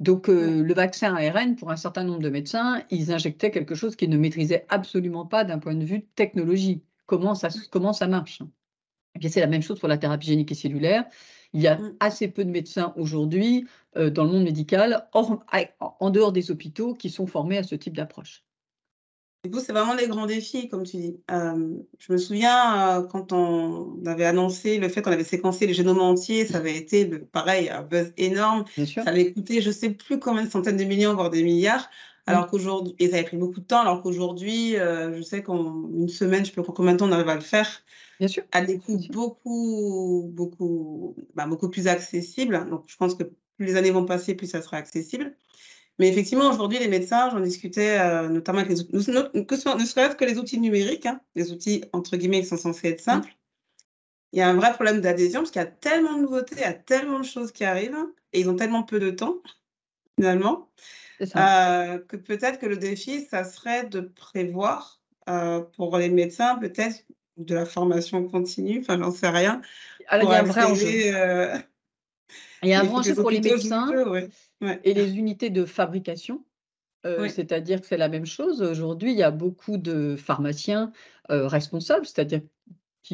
Donc, 0.00 0.28
le 0.28 0.72
vaccin 0.72 1.14
ARN, 1.14 1.54
pour 1.56 1.70
un 1.70 1.76
certain 1.76 2.04
nombre 2.04 2.22
de 2.22 2.30
médecins, 2.30 2.82
ils 2.90 3.12
injectaient 3.12 3.50
quelque 3.50 3.74
chose 3.74 3.94
qu'ils 3.94 4.08
ne 4.08 4.16
maîtrisaient 4.16 4.64
absolument 4.70 5.26
pas 5.26 5.44
d'un 5.44 5.58
point 5.58 5.74
de 5.74 5.84
vue 5.84 6.02
technologie. 6.14 6.82
Comment 7.04 7.34
ça, 7.34 7.48
comment 7.70 7.92
ça 7.92 8.06
marche? 8.06 8.42
Et 9.20 9.28
c'est 9.28 9.40
la 9.40 9.46
même 9.46 9.62
chose 9.62 9.78
pour 9.78 9.88
la 9.88 9.98
thérapie 9.98 10.28
génique 10.28 10.52
et 10.52 10.54
cellulaire. 10.54 11.04
Il 11.52 11.60
y 11.60 11.66
a 11.66 11.76
mmh. 11.76 11.96
assez 12.00 12.28
peu 12.28 12.44
de 12.44 12.50
médecins 12.50 12.94
aujourd'hui 12.96 13.66
dans 13.94 14.24
le 14.24 14.30
monde 14.30 14.44
médical, 14.44 15.08
en 15.12 16.10
dehors 16.10 16.32
des 16.32 16.50
hôpitaux, 16.50 16.94
qui 16.94 17.10
sont 17.10 17.26
formés 17.26 17.58
à 17.58 17.62
ce 17.62 17.74
type 17.74 17.96
d'approche. 17.96 18.45
Du 19.46 19.52
coup, 19.52 19.60
c'est 19.60 19.72
vraiment 19.72 19.94
les 19.94 20.08
grands 20.08 20.26
défis, 20.26 20.68
comme 20.68 20.82
tu 20.82 20.96
dis. 20.96 21.16
je 21.28 22.12
me 22.12 22.18
souviens 22.18 23.06
quand 23.10 23.32
on 23.32 24.04
avait 24.04 24.24
annoncé 24.24 24.78
le 24.78 24.88
fait 24.88 25.02
qu'on 25.02 25.12
avait 25.12 25.24
séquencé 25.24 25.66
les 25.66 25.74
génomes 25.74 26.00
entiers, 26.00 26.46
ça 26.46 26.58
avait 26.58 26.76
été 26.76 27.06
pareil, 27.06 27.68
un 27.68 27.82
buzz 27.82 28.12
énorme. 28.16 28.64
Ça 28.86 29.02
avait 29.06 29.32
coûté, 29.32 29.60
je 29.60 29.68
ne 29.68 29.74
sais 29.74 29.90
plus 29.90 30.18
combien 30.18 30.44
de 30.44 30.50
centaines 30.50 30.76
de 30.76 30.84
millions, 30.84 31.14
voire 31.14 31.30
des 31.30 31.42
milliards. 31.42 31.88
Alors 32.26 32.46
mmh. 32.46 32.48
qu'aujourd'hui, 32.50 32.94
et 32.98 33.08
ça 33.08 33.16
avait 33.16 33.24
pris 33.24 33.36
beaucoup 33.36 33.60
de 33.60 33.66
temps, 33.66 33.80
alors 33.80 34.02
qu'aujourd'hui, 34.02 34.72
je 34.72 35.22
sais 35.22 35.42
qu'en 35.42 35.88
une 35.90 36.08
semaine, 36.08 36.44
je 36.44 36.52
peux 36.52 36.62
combien 36.62 36.92
de 36.92 36.98
temps 36.98 37.08
on 37.08 37.12
arrive 37.12 37.28
à 37.28 37.36
le 37.36 37.40
faire. 37.40 37.68
Bien 38.18 38.28
sûr. 38.28 38.42
À 38.52 38.62
des 38.64 38.78
coûts 38.78 39.00
beaucoup, 39.10 40.30
beaucoup, 40.32 41.14
bah, 41.34 41.46
beaucoup 41.46 41.68
plus 41.68 41.86
accessibles. 41.86 42.68
Donc, 42.68 42.84
je 42.88 42.96
pense 42.96 43.14
que 43.14 43.24
plus 43.24 43.66
les 43.66 43.76
années 43.76 43.90
vont 43.90 44.04
passer, 44.04 44.34
plus 44.34 44.46
ça 44.46 44.62
sera 44.62 44.78
accessible. 44.78 45.34
Mais 45.98 46.08
effectivement, 46.08 46.50
aujourd'hui, 46.50 46.78
les 46.78 46.88
médecins, 46.88 47.30
j'en 47.30 47.40
discutais 47.40 47.98
euh, 47.98 48.28
notamment 48.28 48.58
avec 48.58 48.70
les 48.70 48.82
outils, 48.82 49.10
ne 49.10 49.84
serait-ce 49.84 50.16
que 50.16 50.24
les 50.24 50.38
outils 50.38 50.60
numériques, 50.60 51.06
hein, 51.06 51.20
les 51.34 51.52
outils 51.52 51.84
entre 51.92 52.16
guillemets 52.16 52.42
qui 52.42 52.48
sont 52.48 52.58
censés 52.58 52.88
être 52.88 53.00
simples. 53.00 53.34
Il 54.32 54.38
y 54.38 54.42
a 54.42 54.48
un 54.48 54.54
vrai 54.54 54.72
problème 54.74 55.00
d'adhésion 55.00 55.40
parce 55.40 55.50
qu'il 55.50 55.62
y 55.62 55.64
a 55.64 55.68
tellement 55.68 56.14
de 56.14 56.22
nouveautés, 56.22 56.56
il 56.56 56.60
y 56.60 56.64
a 56.64 56.74
tellement 56.74 57.20
de 57.20 57.24
choses 57.24 57.52
qui 57.52 57.64
arrivent 57.64 57.96
et 58.32 58.40
ils 58.40 58.50
ont 58.50 58.56
tellement 58.56 58.82
peu 58.82 58.98
de 58.98 59.10
temps, 59.10 59.36
finalement, 60.18 60.68
euh, 61.36 61.98
que 61.98 62.16
peut-être 62.16 62.58
que 62.58 62.66
le 62.66 62.76
défi, 62.76 63.22
ça 63.30 63.44
serait 63.44 63.86
de 63.86 64.00
prévoir 64.00 65.00
euh, 65.30 65.60
pour 65.76 65.96
les 65.96 66.10
médecins, 66.10 66.56
peut-être 66.56 67.04
de 67.38 67.54
la 67.54 67.64
formation 67.64 68.28
continue, 68.28 68.80
enfin, 68.80 68.98
j'en 68.98 69.12
sais 69.12 69.28
rien. 69.28 69.62
Alors, 70.08 70.30
il 70.30 70.34
y 70.34 70.36
a 70.36 70.40
un 70.40 70.44
vrai 70.44 70.64
enjeu. 70.64 71.62
A 72.74 72.82
un 72.82 72.88
enjeu 72.88 73.14
pour 73.14 73.30
les 73.30 73.40
médecins 73.40 73.90
et 74.84 74.94
les 74.94 75.16
unités 75.16 75.50
de 75.50 75.64
fabrication. 75.64 76.44
Euh, 77.04 77.28
c'est-à-dire 77.28 77.80
que 77.80 77.86
c'est 77.86 77.96
la 77.96 78.08
même 78.08 78.26
chose. 78.26 78.62
Aujourd'hui, 78.62 79.12
il 79.12 79.18
y 79.18 79.22
a 79.22 79.30
beaucoup 79.30 79.76
de 79.76 80.16
pharmaciens 80.16 80.92
euh, 81.30 81.46
responsables, 81.46 82.04
c'est-à-dire 82.04 82.40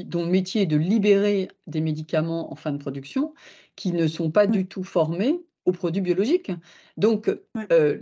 dont 0.05 0.25
le 0.25 0.31
métier 0.31 0.63
est 0.63 0.67
de 0.67 0.77
libérer 0.77 1.49
des 1.67 1.83
médicaments 1.83 2.51
en 2.51 2.57
fin 2.57 2.73
de 2.73 2.79
production, 2.79 3.35
qui 3.77 3.93
ne 3.93 4.07
sont 4.07 4.31
pas 4.31 4.47
du 4.47 4.67
tout 4.67 4.85
formés 4.85 5.43
aux 5.67 5.73
produits 5.73 6.01
biologiques. 6.01 6.51
Donc, 6.97 7.31
euh, 7.71 7.99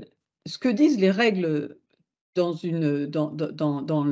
ce 0.46 0.58
que 0.58 0.68
disent 0.68 1.00
les 1.00 1.10
règles 1.10 1.79
dans, 2.34 4.04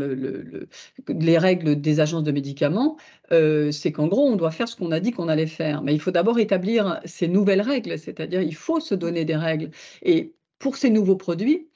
les 1.09 1.38
règles 1.38 1.81
des 1.81 2.00
agences 2.00 2.24
de 2.24 2.33
médicaments, 2.33 2.96
euh, 3.33 3.70
c'est 3.70 3.92
qu'en 3.92 4.09
gros, 4.09 4.26
on 4.28 4.37
doit 4.37 4.50
faire 4.50 4.68
ce 4.68 4.76
qu'on 4.76 4.90
a 4.92 5.00
dit 5.00 5.12
qu'on 5.12 5.28
allait 5.28 5.46
faire. 5.46 5.83
Mais 5.83 5.94
il 5.94 6.00
faut 6.00 6.11
d'abord 6.11 6.38
établir 6.38 7.00
ces 7.04 7.28
nouvelles 7.28 7.61
règles, 7.62 7.98
c'est-à-dire 7.98 8.42
il 8.42 8.54
faut 8.54 8.81
se 8.81 8.94
donner 8.94 9.24
des 9.24 9.37
règles. 9.37 9.70
Et 10.02 10.35
pour 10.59 10.76
ces 10.76 10.90
nouveaux 10.90 11.16
produits, 11.16 11.68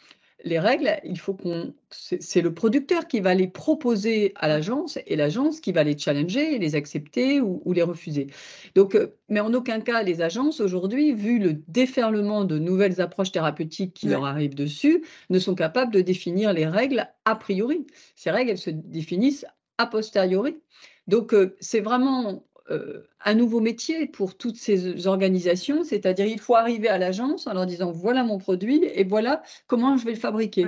les 0.45 0.59
règles, 0.59 0.99
il 1.05 1.19
faut 1.19 1.35
qu'on. 1.35 1.75
C'est 1.91 2.41
le 2.41 2.55
producteur 2.55 3.07
qui 3.07 3.21
va 3.21 3.35
les 3.35 3.49
proposer 3.49 4.33
à 4.37 4.49
l'agence 4.49 4.99
et 5.07 5.17
l'agence 5.17 5.61
qui 5.61 5.73
va 5.73 5.85
les 5.85 5.97
challenger, 5.97 6.59
les 6.59 6.75
accepter 6.75 7.41
ou, 7.41 7.73
les 7.73 7.83
refuser. 7.83 8.29
Donc, 8.75 8.95
euh, 8.95 9.15
mais 9.29 9.41
en 9.41 9.53
aucun 9.53 9.81
cas, 9.81 10.03
les 10.03 10.23
agences 10.23 10.61
aujourd'hui, 10.61 11.13
vu 11.13 11.39
le 11.39 11.55
déferlement 11.69 12.45
de 12.45 12.59
nouvelles 12.59 13.01
approches 13.01 13.33
thérapeutiques 13.33 13.95
qui 13.95 14.09
leur 14.09 14.25
arrivent 14.25 14.55
dessus, 14.55 15.05
ne 15.31 15.39
sont 15.39 15.55
capables 15.55 15.93
de 15.93 16.01
définir 16.01 16.53
les 16.53 16.67
règles 16.67 17.09
a 17.25 17.37
priori. 17.37 17.87
Ces 18.17 18.31
règles, 18.31 18.53
elles 18.53 18.59
se 18.59 18.71
définissent 18.71 19.45
a 19.79 19.87
posteriori. 19.87 20.59
Donc, 21.07 21.35
euh, 21.35 21.57
c'est 21.61 21.81
vraiment 21.81 22.45
euh, 22.71 23.03
un 23.25 23.35
nouveau 23.35 23.61
métier 23.61 24.07
pour 24.07 24.37
toutes 24.37 24.57
ces 24.57 25.07
organisations, 25.07 25.85
c'est-à-dire 25.85 26.27
il 26.27 26.41
faut 26.41 26.55
arriver 26.55 26.89
à 26.89 26.99
l'agence 26.99 27.47
en 27.47 27.55
leur 27.55 27.67
disant 27.67 27.91
voilà 27.91 28.25
mon 28.25 28.39
produit 28.39 28.85
et 28.85 29.05
voilà 29.05 29.43
comment 29.67 29.97
je 29.97 30.05
vais 30.05 30.13
le 30.13 30.19
fabriquer. 30.19 30.67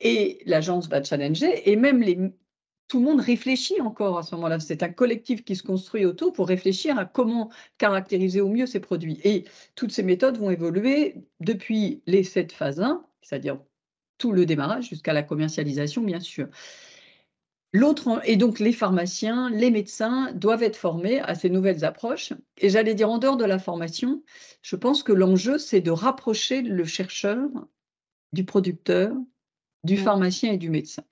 Et 0.00 0.40
l'agence 0.46 0.88
va 0.88 1.02
challenger 1.02 1.70
et 1.70 1.76
même 1.76 2.02
les, 2.02 2.18
tout 2.88 2.98
le 2.98 3.04
monde 3.04 3.20
réfléchit 3.20 3.80
encore 3.80 4.18
à 4.18 4.22
ce 4.22 4.34
moment-là. 4.34 4.60
C'est 4.60 4.82
un 4.82 4.88
collectif 4.88 5.44
qui 5.44 5.56
se 5.56 5.62
construit 5.62 6.04
autour 6.04 6.32
pour 6.32 6.48
réfléchir 6.48 6.98
à 6.98 7.04
comment 7.04 7.50
caractériser 7.78 8.40
au 8.40 8.48
mieux 8.48 8.66
ces 8.66 8.80
produits. 8.80 9.20
Et 9.24 9.44
toutes 9.74 9.92
ces 9.92 10.02
méthodes 10.02 10.38
vont 10.38 10.50
évoluer 10.50 11.16
depuis 11.40 12.02
les 12.06 12.24
sept 12.24 12.52
phases 12.52 12.80
1, 12.80 13.04
c'est-à-dire 13.22 13.58
tout 14.18 14.32
le 14.32 14.46
démarrage 14.46 14.88
jusqu'à 14.88 15.12
la 15.12 15.22
commercialisation, 15.22 16.02
bien 16.02 16.20
sûr. 16.20 16.48
L'autre, 17.74 18.20
et 18.24 18.36
donc 18.36 18.60
les 18.60 18.72
pharmaciens, 18.72 19.50
les 19.50 19.72
médecins 19.72 20.30
doivent 20.32 20.62
être 20.62 20.76
formés 20.76 21.18
à 21.18 21.34
ces 21.34 21.50
nouvelles 21.50 21.84
approches. 21.84 22.32
Et 22.58 22.70
j'allais 22.70 22.94
dire, 22.94 23.10
en 23.10 23.18
dehors 23.18 23.36
de 23.36 23.44
la 23.44 23.58
formation, 23.58 24.22
je 24.62 24.76
pense 24.76 25.02
que 25.02 25.12
l'enjeu, 25.12 25.58
c'est 25.58 25.80
de 25.80 25.90
rapprocher 25.90 26.62
le 26.62 26.84
chercheur 26.84 27.48
du 28.32 28.44
producteur, 28.44 29.12
du 29.82 29.94
mmh. 29.94 29.98
pharmacien 29.98 30.52
et 30.52 30.56
du 30.56 30.70
médecin. 30.70 31.02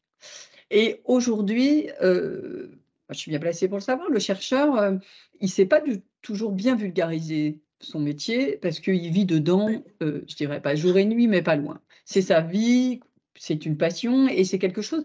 Et 0.71 1.01
aujourd'hui, 1.05 1.89
euh, 2.01 2.69
je 3.11 3.19
suis 3.19 3.33
bien 3.33 3.41
placée 3.41 3.67
pour 3.67 3.79
le 3.79 3.83
savoir, 3.83 4.09
le 4.09 4.21
chercheur, 4.21 4.77
euh, 4.79 4.95
il 5.41 5.47
ne 5.47 5.51
sait 5.51 5.67
pas 5.67 5.81
du, 5.81 6.01
toujours 6.23 6.53
bien 6.53 6.77
vulgariser 6.77 7.59
son 7.81 7.99
métier 7.99 8.57
parce 8.63 8.79
qu'il 8.79 9.11
vit 9.11 9.27
dedans, 9.27 9.69
euh, 10.01 10.23
je 10.29 10.37
dirais 10.37 10.63
pas 10.63 10.77
jour 10.77 10.97
et 10.97 11.07
nuit, 11.07 11.27
mais 11.27 11.43
pas 11.43 11.57
loin. 11.57 11.81
C'est 12.05 12.23
sa 12.23 12.41
vie, 12.41 13.01
c'est 13.37 13.67
une 13.67 13.77
passion 13.77 14.29
et 14.29 14.45
c'est 14.45 14.61
quelque 14.61 14.81
chose 14.83 15.05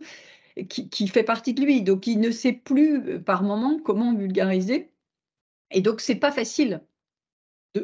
qui, 0.66 1.08
fait 1.08 1.24
partie 1.24 1.54
de 1.54 1.62
lui. 1.62 1.82
Donc, 1.82 2.08
il 2.08 2.20
ne 2.20 2.32
sait 2.32 2.54
plus 2.54 3.10
euh, 3.10 3.20
par 3.20 3.44
moment 3.44 3.80
comment 3.80 4.14
vulgariser. 4.14 4.92
Et 5.72 5.82
donc, 5.82 6.02
c'est 6.02 6.16
pas 6.16 6.32
facile 6.32 6.82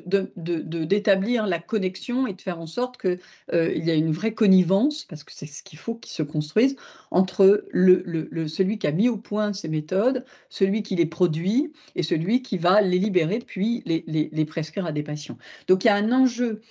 d'établir 0.07 1.43
de, 1.45 1.49
la 1.49 1.59
connexion 1.59 2.25
et 2.25 2.33
de 2.33 2.41
faire 2.41 2.59
en 2.59 2.65
sorte 2.65 2.99
qu'il 2.99 3.19
euh, 3.53 3.75
y 3.75 3.91
a 3.91 3.93
une 3.93 4.11
vraie 4.11 4.33
connivence, 4.33 5.05
parce 5.05 5.23
que 5.23 5.31
c'est 5.31 5.45
ce 5.45 5.61
qu'il 5.61 5.77
faut 5.77 5.93
qu'il 5.93 6.11
se 6.11 6.23
construise, 6.23 6.75
entre 7.11 7.65
le, 7.69 8.47
celui 8.47 8.79
qui 8.79 8.87
a 8.87 8.91
mis 8.91 9.07
au 9.07 9.17
point 9.17 9.53
ces 9.53 9.67
méthodes, 9.67 10.25
celui 10.49 10.81
qui 10.81 10.95
les 10.95 11.05
produit 11.05 11.73
et 11.95 12.01
celui 12.01 12.41
qui 12.41 12.57
va 12.57 12.81
les 12.81 12.97
libérer 12.97 13.37
puis 13.39 13.83
les 13.85 14.45
prescrire 14.45 14.87
à 14.87 14.91
des 14.91 15.03
patients. 15.03 15.37
Donc 15.67 15.83
il 15.83 15.87
y 15.87 15.91
a 15.91 15.95
un 15.95 16.11
enjeu 16.11 16.61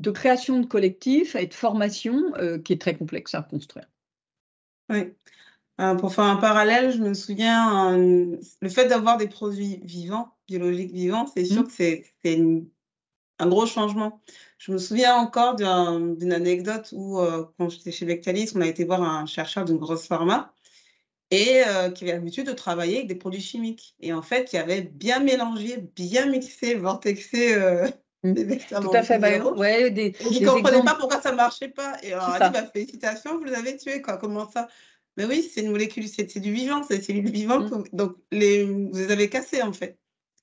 de 0.00 0.10
création 0.10 0.60
de 0.60 0.66
collectif 0.66 1.34
et 1.34 1.46
de 1.46 1.54
formation 1.54 2.34
euh, 2.36 2.58
qui 2.58 2.72
est 2.72 2.80
très 2.80 2.96
complexe 2.96 3.34
à 3.34 3.42
construire. 3.42 3.86
Oui. 4.90 5.12
Euh, 5.80 5.94
pour 5.94 6.12
faire 6.12 6.24
un 6.24 6.36
parallèle, 6.36 6.90
je 6.90 6.98
me 6.98 7.14
souviens, 7.14 7.96
le 7.96 8.68
fait 8.68 8.86
d'avoir 8.86 9.16
des 9.16 9.28
produits 9.28 9.80
vivants, 9.84 10.36
biologiques 10.48 10.92
vivants, 10.92 11.26
c'est 11.32 11.44
sûr 11.44 11.62
mmh. 11.62 11.66
que 11.66 11.72
c'est 11.72 12.04
un 13.38 13.46
gros 13.48 13.66
changement. 13.66 14.20
Je 14.58 14.72
me 14.72 14.78
souviens 14.78 15.14
encore 15.16 15.54
d'une 15.54 16.32
anecdote 16.32 16.88
où, 16.92 17.20
euh, 17.20 17.44
quand 17.56 17.68
j'étais 17.68 17.92
chez 17.92 18.06
Vectalis, 18.06 18.50
on 18.56 18.60
a 18.60 18.66
été 18.66 18.84
voir 18.84 19.02
un 19.02 19.26
chercheur 19.26 19.64
d'une 19.64 19.78
grosse 19.78 20.06
pharma 20.06 20.52
et 21.30 21.62
euh, 21.66 21.90
qui 21.90 22.04
avait 22.04 22.14
l'habitude 22.14 22.46
de 22.46 22.52
travailler 22.52 22.96
avec 22.96 23.08
des 23.08 23.14
produits 23.14 23.40
chimiques. 23.40 23.94
Et 24.00 24.12
en 24.12 24.22
fait, 24.22 24.46
qui 24.46 24.56
avait 24.56 24.82
bien 24.82 25.20
mélangé, 25.20 25.76
bien 25.94 26.26
mixé, 26.26 26.74
vortexé. 26.74 27.54
Des 28.24 28.44
vecteurs. 28.44 28.80
Tout 28.80 28.94
à 28.94 29.02
fait, 29.02 29.18
bah, 29.18 29.38
ouais, 29.52 29.90
des, 29.90 30.14
et 30.20 30.40
ne 30.40 30.48
comprenais 30.48 30.82
pas 30.82 30.94
pourquoi 30.94 31.20
ça 31.20 31.30
ne 31.30 31.36
marchait 31.36 31.68
pas. 31.68 31.96
Et 32.02 32.12
alors, 32.12 32.34
elle 32.36 32.42
a 32.42 32.48
dit, 32.48 32.54
bah, 32.54 32.70
félicitations, 32.72 33.38
vous 33.38 33.44
les 33.44 33.54
avez 33.54 33.76
tués, 33.76 34.02
quoi. 34.02 34.16
Comment 34.16 34.50
ça? 34.50 34.68
Mais 35.16 35.24
oui, 35.24 35.48
c'est 35.52 35.62
une 35.62 35.70
molécule, 35.70 36.06
c'est 36.08 36.38
du 36.38 36.52
vivant, 36.52 36.82
c'est 36.82 36.98
des 36.98 37.04
cellules 37.04 37.30
vivantes. 37.30 37.70
Mmh. 37.70 37.84
Donc, 37.92 38.16
les, 38.30 38.64
vous 38.64 38.90
les 38.94 39.10
avez 39.10 39.28
cassées, 39.28 39.62
en 39.62 39.72
fait. 39.72 39.98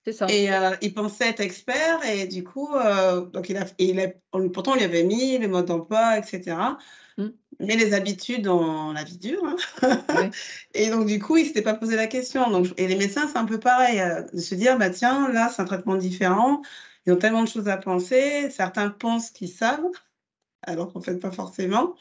C'est 0.05 0.13
ça. 0.13 0.27
Et 0.29 0.53
euh, 0.53 0.75
il 0.81 0.93
pensait 0.93 1.29
être 1.29 1.39
expert, 1.39 2.05
et 2.05 2.27
du 2.27 2.43
coup, 2.43 2.69
euh, 2.75 3.21
donc 3.25 3.49
il 3.49 3.57
a, 3.57 3.65
il 3.79 3.99
a, 3.99 4.09
pourtant, 4.53 4.73
on 4.73 4.75
lui 4.75 4.83
avait 4.83 5.03
mis 5.03 5.37
les 5.37 5.47
modes 5.47 5.65
d'emploi, 5.65 6.17
etc. 6.19 6.57
Mmh. 7.17 7.27
Mais 7.59 7.75
les 7.75 7.93
habitudes, 7.93 8.47
on 8.47 8.91
la 8.91 9.03
vie 9.03 9.17
dure. 9.17 9.41
Hein. 9.81 10.29
et 10.73 10.89
donc, 10.89 11.07
du 11.07 11.19
coup, 11.19 11.37
il 11.37 11.43
ne 11.43 11.47
s'était 11.47 11.61
pas 11.61 11.73
posé 11.73 11.95
la 11.95 12.07
question. 12.07 12.49
Donc, 12.51 12.67
et 12.77 12.87
les 12.87 12.95
médecins, 12.95 13.27
c'est 13.27 13.37
un 13.37 13.45
peu 13.45 13.59
pareil, 13.59 13.99
euh, 13.99 14.21
de 14.33 14.39
se 14.39 14.55
dire, 14.55 14.77
bah, 14.77 14.89
tiens, 14.89 15.31
là, 15.31 15.49
c'est 15.49 15.61
un 15.61 15.65
traitement 15.65 15.95
différent. 15.95 16.61
Ils 17.05 17.13
ont 17.13 17.17
tellement 17.17 17.43
de 17.43 17.47
choses 17.47 17.67
à 17.67 17.77
penser. 17.77 18.49
Certains 18.49 18.89
pensent 18.89 19.31
qu'ils 19.31 19.49
savent, 19.49 19.85
alors 20.63 20.91
qu'en 20.91 21.01
fait, 21.01 21.17
pas 21.17 21.31
forcément. 21.31 21.95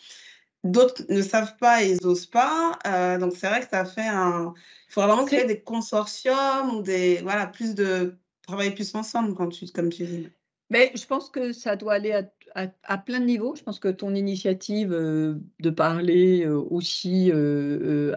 D'autres 0.62 1.04
ne 1.10 1.20
savent 1.20 1.56
pas 1.58 1.82
et 1.82 1.90
ils 1.90 1.98
n'osent 2.02 2.26
pas. 2.26 2.78
Euh, 2.86 3.18
donc, 3.18 3.34
c'est 3.36 3.48
vrai 3.48 3.60
que 3.60 3.68
ça 3.68 3.84
fait 3.84 4.08
un. 4.08 4.54
Il 4.88 4.92
faudra 4.92 5.08
vraiment 5.08 5.26
créer 5.26 5.44
des 5.44 5.60
consortiums 5.60 6.74
ou 6.74 6.82
des. 6.82 7.20
Voilà, 7.22 7.46
plus 7.46 7.74
de. 7.74 8.16
Travailler 8.46 8.72
plus 8.72 8.94
ensemble, 8.94 9.34
quand 9.34 9.48
tu, 9.48 9.66
comme 9.68 9.88
tu 9.88 10.04
dis. 10.04 10.28
Mais 10.68 10.92
je 10.94 11.06
pense 11.06 11.30
que 11.30 11.52
ça 11.52 11.76
doit 11.76 11.94
aller 11.94 12.12
à, 12.54 12.66
à, 12.82 12.98
plein 12.98 13.20
de 13.20 13.24
niveaux. 13.24 13.54
Je 13.56 13.62
pense 13.62 13.78
que 13.78 13.88
ton 13.88 14.14
initiative 14.14 14.92
euh, 14.92 15.36
de 15.60 15.70
parler 15.70 16.44
euh, 16.44 16.58
aussi 16.58 17.32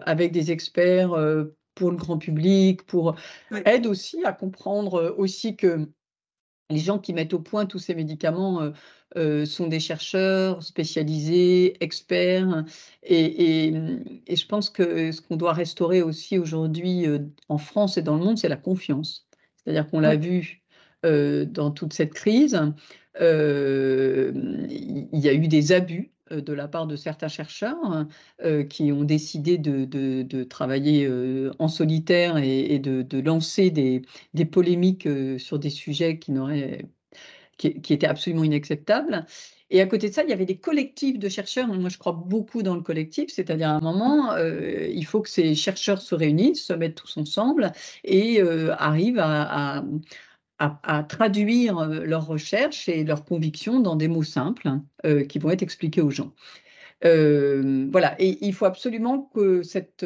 avec 0.04 0.32
des 0.32 0.50
experts 0.50 1.16
pour 1.74 1.90
le 1.90 1.96
grand 1.96 2.18
public, 2.18 2.84
pour 2.84 3.14
aide 3.64 3.86
aussi 3.86 4.22
à 4.24 4.34
comprendre 4.34 5.14
aussi 5.16 5.56
que 5.56 5.88
les 6.70 6.78
gens 6.78 6.98
qui 6.98 7.12
mettent 7.12 7.34
au 7.34 7.40
point 7.40 7.66
tous 7.66 7.78
ces 7.78 7.94
médicaments 7.94 8.72
sont 9.16 9.66
des 9.68 9.80
chercheurs 9.80 10.62
spécialisés, 10.62 11.82
experts. 11.82 12.64
Et, 13.02 13.72
je 14.28 14.46
pense 14.46 14.68
que 14.68 15.10
ce 15.12 15.20
qu'on 15.20 15.36
doit 15.36 15.54
restaurer 15.54 16.02
aussi 16.02 16.38
aujourd'hui 16.38 17.06
en 17.48 17.58
France 17.58 17.96
et 17.96 18.02
dans 18.02 18.16
le 18.16 18.24
monde, 18.24 18.38
c'est 18.38 18.48
la 18.48 18.56
confiance. 18.56 19.26
C'est-à-dire 19.56 19.88
qu'on 19.88 20.00
l'a 20.00 20.16
vu 20.16 20.62
dans 21.02 21.70
toute 21.70 21.94
cette 21.94 22.12
crise, 22.12 22.60
il 23.18 25.08
y 25.12 25.28
a 25.28 25.32
eu 25.32 25.48
des 25.48 25.72
abus 25.72 26.12
euh, 26.17 26.17
de 26.30 26.52
la 26.52 26.68
part 26.68 26.86
de 26.86 26.96
certains 26.96 27.28
chercheurs 27.28 28.06
euh, 28.44 28.64
qui 28.64 28.92
ont 28.92 29.04
décidé 29.04 29.58
de, 29.58 30.44
travailler 30.44 31.06
euh, 31.06 31.52
en 31.58 31.68
solitaire 31.68 32.36
et, 32.38 32.78
de, 32.78 33.20
lancer 33.20 33.70
des, 33.70 34.02
polémiques 34.44 35.08
sur 35.38 35.58
des 35.58 35.70
sujets 35.70 36.18
qui, 36.18 36.32
qui, 37.56 37.92
étaient 37.92 38.06
absolument 38.06 38.44
inacceptables. 38.44 39.26
Et 39.70 39.82
à 39.82 39.86
côté 39.86 40.08
de 40.08 40.14
ça, 40.14 40.22
il 40.22 40.30
y 40.30 40.32
avait 40.32 40.46
des 40.46 40.56
collectifs 40.56 41.18
de 41.18 41.28
chercheurs. 41.28 41.68
Moi, 41.68 41.90
je 41.90 41.98
crois 41.98 42.12
beaucoup 42.12 42.62
dans 42.62 42.74
le 42.74 42.80
collectif, 42.80 43.28
c'est-à-dire 43.28 43.68
à 43.68 43.72
un 43.72 43.80
moment, 43.80 44.34
il 44.36 45.04
faut 45.04 45.20
que 45.20 45.28
ces 45.28 45.54
chercheurs 45.54 46.00
se 46.00 46.14
réunissent, 46.14 46.64
se 46.64 46.72
mettent 46.72 46.94
tous 46.94 47.18
ensemble 47.18 47.72
et 48.04 48.40
arrivent 48.40 49.20
à, 49.20 49.84
traduire 51.08 51.78
euh, 51.78 52.04
leurs 52.04 52.26
recherches 52.26 52.88
et 52.88 53.04
leurs 53.04 53.24
convictions 53.24 53.80
dans 53.80 53.96
des 53.96 54.08
mots 54.08 54.22
simples 54.22 54.70
euh, 55.04 55.24
qui 55.24 55.38
vont 55.38 55.50
être 55.50 55.62
expliqués 55.62 56.00
aux 56.00 56.10
gens. 56.10 56.32
Euh, 57.04 57.88
voilà, 57.92 58.16
et 58.20 58.44
il 58.44 58.52
faut 58.52 58.64
absolument 58.64 59.30
que 59.34 59.62
cette, 59.62 60.04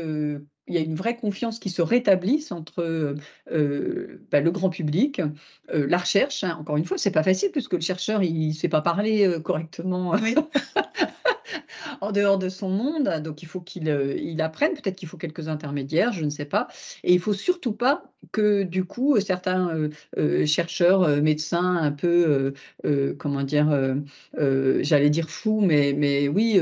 il 0.69 0.75
y 0.75 0.79
a 0.79 0.81
une 0.81 0.95
vraie 0.95 1.17
confiance 1.17 1.59
qui 1.59 1.71
se 1.71 1.83
rétablisse 1.83 2.53
entre 2.53 3.17
bah, 3.51 4.41
le 4.41 4.51
grand 4.51 4.71
public, 4.71 5.21
la 5.73 5.99
recherche. 5.99 6.45
Hein. 6.45 6.57
Encore 6.61 6.77
une 6.77 6.85
fois, 6.85 6.99
c'est 6.99 7.11
pas 7.11 7.23
facile 7.23 7.51
puisque 7.51 7.75
le 7.75 7.81
chercheur 7.81 8.23
il 8.23 8.49
ne 8.49 8.53
sait 8.53 8.69
pas 8.69 8.81
parler 8.81 9.39
correctement. 9.43 10.13
Oui. 10.23 10.35
en 12.03 12.13
dehors 12.13 12.39
de 12.39 12.49
son 12.49 12.69
monde. 12.69 13.09
Donc, 13.23 13.43
il 13.43 13.47
faut 13.47 13.61
qu'il 13.61 13.89
euh, 13.89 14.15
il 14.19 14.41
apprenne. 14.43 14.73
Peut-être 14.75 14.97
qu'il 14.97 15.09
faut 15.09 15.17
quelques 15.17 15.49
intermédiaires, 15.49 16.13
je 16.13 16.25
ne 16.25 16.31
sais 16.31 16.45
pas. 16.45 16.69
Et 17.05 17.15
il 17.15 17.21
faut 17.21 17.33
surtout 17.33 17.73
pas 17.73 18.05
que, 18.33 18.65
du 18.65 18.85
coup, 18.85 19.19
certains 19.21 19.69
euh, 19.71 19.89
euh, 20.19 20.45
chercheurs, 20.47 21.09
médecins, 21.23 21.77
un 21.77 21.93
peu, 21.93 22.53
comment 23.19 23.43
dire, 23.43 23.97
j'allais 24.35 25.11
dire 25.11 25.29
fous, 25.29 25.61
mais, 25.61 25.95
mais 25.97 26.29
oui, 26.29 26.61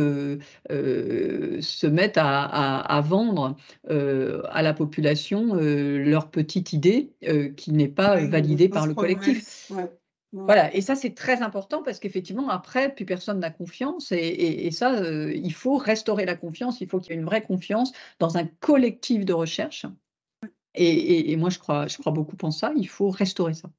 se 0.68 1.86
mettent 1.86 2.18
à, 2.18 3.02
vendre 3.04 3.56
à 3.90 4.62
la 4.62 4.72
population 4.72 5.54
leur 5.54 6.30
petite 6.30 6.72
idée 6.72 7.10
qui 7.56 7.72
n'est 7.72 7.88
pas 7.88 8.16
validée 8.24 8.68
par 8.68 8.86
le 8.86 8.94
collectif. 8.94 9.70
Voilà, 10.32 10.72
et 10.74 10.80
ça 10.80 10.94
c'est 10.94 11.14
très 11.14 11.42
important 11.42 11.82
parce 11.82 11.98
qu'effectivement 11.98 12.50
après, 12.50 12.94
plus 12.94 13.04
personne 13.04 13.40
n'a 13.40 13.50
confiance 13.50 14.12
et, 14.12 14.70
ça, 14.70 14.94
euh, 14.94 15.32
il 15.34 15.52
faut 15.52 15.76
restaurer 15.76 16.24
la 16.24 16.36
confiance, 16.36 16.80
il 16.80 16.88
faut 16.88 17.00
qu'il 17.00 17.12
y 17.12 17.14
ait 17.16 17.18
une 17.18 17.24
vraie 17.24 17.42
confiance 17.42 17.92
dans 18.20 18.36
un 18.36 18.46
collectif 18.46 19.24
de 19.24 19.32
recherche. 19.32 19.86
Et, 20.74 21.34
moi 21.36 21.50
je 21.50 21.58
crois, 21.58 21.88
je 21.88 21.98
crois 21.98 22.12
beaucoup 22.12 22.36
en 22.42 22.52
ça, 22.52 22.72
il 22.76 22.88
faut 22.88 23.10
restaurer 23.10 23.54
ça. 23.54 23.70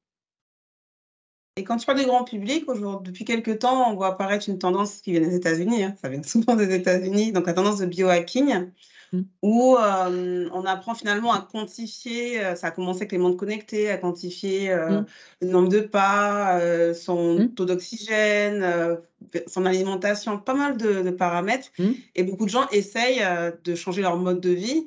Et 1.56 1.64
quand 1.64 1.78
tu 1.78 1.86
parles 1.86 2.00
du 2.00 2.06
grand 2.06 2.24
public, 2.24 2.66
depuis 3.02 3.24
quelques 3.24 3.60
temps, 3.60 3.90
on 3.90 3.94
voit 3.94 4.08
apparaître 4.08 4.48
une 4.48 4.58
tendance 4.58 5.00
qui 5.00 5.12
vient 5.12 5.20
des 5.20 5.34
États-Unis, 5.34 5.84
hein, 5.84 5.94
ça 6.02 6.10
vient 6.10 6.22
souvent 6.22 6.54
des 6.54 6.74
États-Unis, 6.74 7.32
donc 7.32 7.46
la 7.46 7.54
tendance 7.54 7.78
de 7.78 7.86
biohacking. 7.86 8.70
Mmh. 9.12 9.22
où 9.42 9.76
euh, 9.76 10.48
on 10.54 10.64
apprend 10.64 10.94
finalement 10.94 11.34
à 11.34 11.42
quantifier, 11.42 12.42
euh, 12.42 12.54
ça 12.54 12.68
a 12.68 12.70
commencé 12.70 13.00
avec 13.00 13.12
les 13.12 13.18
montres 13.18 13.36
connectées, 13.36 13.90
à 13.90 13.98
quantifier 13.98 14.70
euh, 14.70 15.00
mmh. 15.00 15.06
le 15.42 15.48
nombre 15.48 15.68
de 15.68 15.80
pas, 15.80 16.58
son 16.94 17.38
mmh. 17.38 17.54
taux 17.54 17.66
d'oxygène, 17.66 18.98
son 19.46 19.66
alimentation, 19.66 20.38
pas 20.38 20.54
mal 20.54 20.78
de, 20.78 21.10
paramètres. 21.10 21.68
Et 22.14 22.22
beaucoup 22.22 22.46
de 22.46 22.50
gens 22.50 22.66
essayent 22.70 23.22
de 23.64 23.74
changer 23.74 24.00
leur 24.00 24.16
mode 24.16 24.40
de 24.40 24.50
vie 24.50 24.86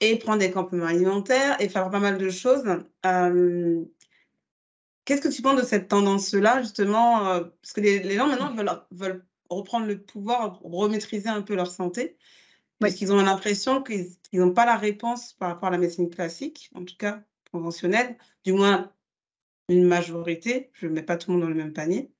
et 0.00 0.16
prendre 0.16 0.38
des 0.38 0.50
compléments 0.50 0.86
alimentaires 0.86 1.60
et 1.60 1.68
faire 1.68 1.90
pas 1.90 2.00
mal 2.00 2.16
de 2.16 2.30
choses. 2.30 2.64
Qu'est-ce 5.04 5.20
que 5.20 5.28
tu 5.28 5.42
penses 5.42 5.60
de 5.60 5.66
cette 5.66 5.88
tendance-là, 5.88 6.62
justement 6.62 7.42
Parce 7.62 7.72
que 7.74 7.82
les, 7.82 8.14
gens 8.14 8.26
maintenant 8.26 8.54
veulent, 8.54 8.70
veulent 8.90 9.24
reprendre 9.50 9.86
le 9.86 10.00
pouvoir, 10.00 10.60
remaîtriser 10.62 11.28
un 11.28 11.42
peu 11.42 11.54
leur 11.54 11.70
santé. 11.70 12.16
Parce 12.80 12.94
qu'ils 12.94 13.12
ont 13.12 13.22
l'impression 13.22 13.82
qu'ils 13.82 14.16
n'ont 14.32 14.52
pas 14.52 14.64
la 14.64 14.76
réponse 14.76 15.34
par 15.34 15.50
rapport 15.50 15.68
à 15.68 15.72
la 15.72 15.78
médecine 15.78 16.08
classique, 16.08 16.70
en 16.74 16.84
tout 16.84 16.96
cas 16.96 17.22
conventionnelle, 17.52 18.16
du 18.44 18.52
moins 18.52 18.92
une 19.68 19.84
majorité, 19.84 20.70
je 20.72 20.86
ne 20.86 20.92
mets 20.92 21.02
pas 21.02 21.16
tout 21.16 21.30
le 21.30 21.36
monde 21.36 21.42
dans 21.42 21.48
le 21.48 21.54
même 21.54 21.72
panier. 21.72 22.10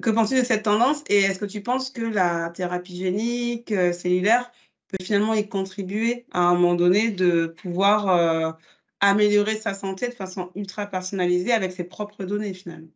Que 0.00 0.10
penses-tu 0.10 0.38
de 0.38 0.44
cette 0.44 0.64
tendance 0.64 1.04
et 1.08 1.20
est-ce 1.20 1.38
que 1.38 1.44
tu 1.44 1.62
penses 1.62 1.90
que 1.90 2.02
la 2.02 2.50
thérapie 2.50 2.96
génique, 2.96 3.72
euh, 3.72 3.92
cellulaire, 3.92 4.50
peut 4.88 5.04
finalement 5.04 5.34
y 5.34 5.48
contribuer 5.48 6.26
à 6.32 6.40
un 6.40 6.54
moment 6.54 6.74
donné 6.74 7.10
de 7.10 7.46
pouvoir 7.46 8.08
euh, 8.08 8.52
améliorer 9.00 9.56
sa 9.56 9.74
santé 9.74 10.08
de 10.08 10.14
façon 10.14 10.50
ultra 10.54 10.86
personnalisée 10.86 11.52
avec 11.52 11.72
ses 11.72 11.84
propres 11.84 12.24
données 12.24 12.54
finalement? 12.54 12.90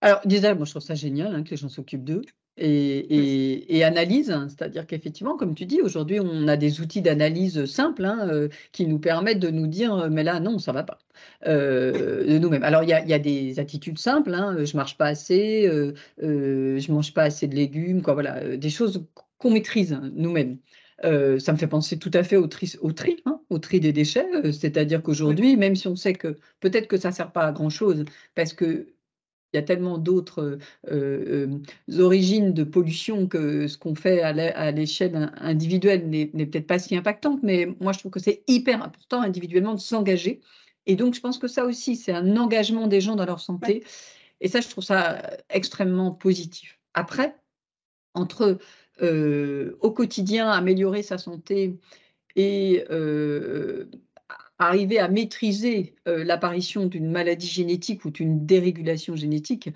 Alors, 0.00 0.20
déjà, 0.24 0.54
moi, 0.54 0.64
je 0.64 0.70
trouve 0.70 0.82
ça 0.82 0.94
génial 0.94 1.34
hein, 1.34 1.42
que 1.42 1.50
les 1.50 1.56
gens 1.56 1.68
s'occupent 1.68 2.04
d'eux 2.04 2.22
et, 2.56 3.76
et, 3.76 3.84
analyse, 3.84 4.30
hein. 4.30 4.48
c'est-à-dire 4.48 4.86
qu'effectivement, 4.86 5.36
comme 5.36 5.54
tu 5.54 5.64
dis, 5.66 5.80
aujourd'hui, 5.80 6.20
on 6.20 6.46
a 6.48 6.56
des 6.56 6.80
outils 6.80 7.00
d'analyse 7.00 7.64
simples 7.64 8.04
hein, 8.04 8.28
euh, 8.30 8.48
qui 8.72 8.86
nous 8.86 8.98
permettent 8.98 9.38
de 9.38 9.50
nous 9.50 9.66
dire, 9.66 9.94
euh, 9.94 10.08
mais 10.10 10.22
là, 10.22 10.40
non, 10.40 10.58
ça 10.58 10.72
va 10.72 10.82
pas, 10.82 10.98
euh, 11.46 12.26
de 12.26 12.38
nous-mêmes. 12.38 12.62
Alors, 12.62 12.82
il 12.82 12.88
y, 12.88 12.92
a, 12.92 13.18
des 13.18 13.58
attitudes 13.60 13.98
simples, 13.98 14.34
hein, 14.34 14.64
je 14.64 14.76
marche 14.76 14.96
pas 14.98 15.06
assez, 15.06 15.66
euh, 15.66 15.94
je 16.18 16.92
mange 16.92 17.14
pas 17.14 17.22
assez 17.22 17.46
de 17.46 17.54
légumes, 17.54 18.02
quoi, 18.02 18.14
voilà, 18.14 18.56
des 18.56 18.70
choses 18.70 19.06
qu'on 19.38 19.50
maîtrise 19.50 19.98
nous-mêmes. 20.12 20.58
ça 21.02 21.52
me 21.52 21.56
fait 21.56 21.66
penser 21.66 21.98
tout 21.98 22.10
à 22.12 22.22
fait 22.22 22.36
au 22.36 22.46
tri, 22.46 22.74
au 22.82 22.92
tri, 22.92 23.22
au 23.48 23.58
tri 23.58 23.80
des 23.80 23.92
déchets, 23.92 24.26
c'est-à-dire 24.52 25.02
qu'aujourd'hui, 25.02 25.56
même 25.56 25.76
si 25.76 25.88
on 25.88 25.96
sait 25.96 26.12
que 26.12 26.36
peut-être 26.60 26.88
que 26.88 26.98
ça 26.98 27.08
ne 27.08 27.14
sert 27.14 27.32
pas 27.32 27.46
à 27.46 27.52
grand-chose, 27.52 28.04
parce 28.34 28.52
que 28.52 28.88
il 29.52 29.56
y 29.56 29.58
a 29.58 29.62
tellement 29.62 29.98
d'autres 29.98 30.58
origines 31.98 32.52
de 32.52 32.64
pollution 32.64 33.26
que 33.26 33.66
ce 33.66 33.76
qu'on 33.78 33.94
fait 33.94 34.22
à 34.22 34.70
l'échelle 34.70 35.32
individuelle 35.36 36.08
n'est 36.08 36.26
peut-être 36.46 36.66
pas 36.66 36.78
si 36.78 36.96
impactante, 36.96 37.42
mais 37.42 37.68
moi 37.80 37.92
je 37.92 37.98
trouve 37.98 38.12
que 38.12 38.20
c'est 38.20 38.42
hyper 38.46 38.82
important 38.82 39.22
individuellement 39.22 39.74
de 39.74 39.80
s'engager. 39.80 40.40
Et 40.86 40.96
donc 40.96 41.14
je 41.14 41.20
pense 41.20 41.38
que 41.38 41.48
ça 41.48 41.64
aussi, 41.66 41.96
c'est 41.96 42.12
un 42.12 42.36
engagement 42.36 42.86
des 42.86 43.00
gens 43.00 43.16
dans 43.16 43.26
leur 43.26 43.40
santé. 43.40 43.84
Et 44.40 44.48
ça, 44.48 44.60
je 44.60 44.68
trouve 44.68 44.84
ça 44.84 45.20
extrêmement 45.50 46.12
positif. 46.12 46.78
Après, 46.94 47.36
entre 48.14 48.58
au 49.02 49.90
quotidien 49.90 50.50
améliorer 50.50 51.02
sa 51.02 51.18
santé 51.18 51.78
et 52.36 52.84
arriver 54.60 54.98
à 54.98 55.08
maîtriser 55.08 55.94
l'apparition 56.06 56.86
d'une 56.86 57.10
maladie 57.10 57.48
génétique 57.48 58.04
ou 58.04 58.10
d'une 58.10 58.46
dérégulation 58.46 59.16
génétique, 59.16 59.70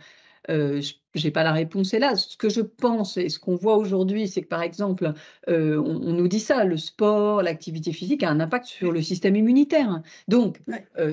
je 0.49 0.93
n'ai 1.25 1.31
pas 1.31 1.43
la 1.43 1.53
réponse 1.53 1.93
là. 1.93 2.17
Ce 2.17 2.37
que 2.37 2.49
je 2.49 2.61
pense 2.61 3.17
et 3.17 3.29
ce 3.29 3.39
qu'on 3.39 3.57
voit 3.57 3.77
aujourd'hui, 3.77 4.29
c'est 4.29 4.43
que 4.43 4.49
par 4.49 4.63
exemple, 4.63 5.13
on, 5.49 5.83
nous 5.83 6.29
dit 6.29 6.41
ça, 6.41 6.65
le 6.65 6.77
sport, 6.77 7.43
l'activité 7.43 7.93
physique 7.93 8.23
a 8.23 8.31
un 8.31 8.41
impact 8.41 8.67
sur 8.67 8.93
le 8.93 9.01
système 9.01 9.37
immunitaire. 9.37 10.03
Donc, 10.29 10.61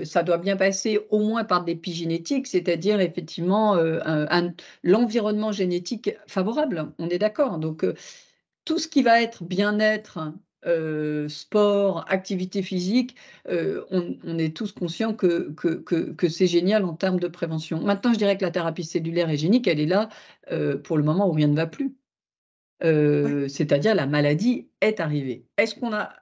ça 0.03 0.23
doit 0.23 0.38
bien 0.38 0.57
passer 0.57 0.99
au 1.10 1.19
moins 1.19 1.43
par 1.43 1.63
des 1.63 1.73
épigénétiques, 1.73 2.47
c'est-à-dire 2.47 2.99
effectivement 2.99 3.77
l'environnement 4.84 5.51
génétique 5.51 6.12
favorable. 6.27 6.91
On 6.99 7.10
est 7.10 7.19
d'accord. 7.19 7.57
Donc, 7.57 7.86
tout 8.65 8.79
ce 8.79 8.88
qui 8.88 9.01
va 9.01 9.21
être 9.21 9.43
bien-être 9.43 10.19
euh, 10.67 11.28
sport, 11.28 12.06
activité 12.08 12.62
physique, 12.62 13.15
euh, 13.50 13.84
on, 13.89 14.38
est 14.38 14.56
tous 14.56 14.71
conscients 14.71 15.15
que, 15.15 15.52
que, 15.54 16.30
c'est 16.30 16.45
génial 16.45 16.86
en 16.86 16.93
termes 16.93 17.19
de 17.19 17.28
prévention. 17.28 17.82
Maintenant, 17.82 18.13
je 18.13 18.19
dirais 18.19 18.38
que 18.38 18.45
la 18.45 18.52
thérapie 18.52 18.84
cellulaire 18.84 19.30
et 19.32 19.38
génique, 19.38 19.67
elle 19.67 19.80
est 19.80 19.88
là 19.88 20.10
euh, 20.52 20.78
pour 20.78 20.97
le 20.97 21.04
moment 21.04 21.28
où 21.28 21.32
rien 21.32 21.47
ne 21.47 21.56
va 21.56 21.65
plus. 21.65 21.95
C'est-à-dire 22.82 23.95
la 23.95 24.08
maladie 24.08 24.69
est 24.82 25.00
arrivée. 25.00 25.45
Est-ce 25.58 25.76
qu'on 25.76 25.93
a 25.93 26.13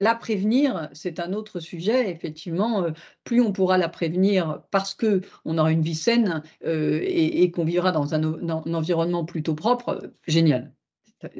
la 0.00 0.14
prévenir, 0.14 0.88
c'est 0.94 1.20
un 1.20 1.34
autre 1.34 1.60
sujet. 1.60 2.10
Effectivement, 2.10 2.86
plus 3.24 3.42
on 3.42 3.52
pourra 3.52 3.76
la 3.76 3.90
prévenir 3.90 4.62
parce 4.70 4.94
que 4.94 5.20
on 5.44 5.58
aura 5.58 5.70
une 5.72 5.82
vie 5.82 5.94
saine 5.94 6.42
et, 6.62 7.50
qu'on 7.50 7.64
vivra 7.64 7.92
dans 7.92 8.14
un, 8.14 8.22
un, 8.24 8.74
environnement 8.74 9.26
plutôt 9.26 9.54
propre, 9.54 10.12
génial, 10.26 10.72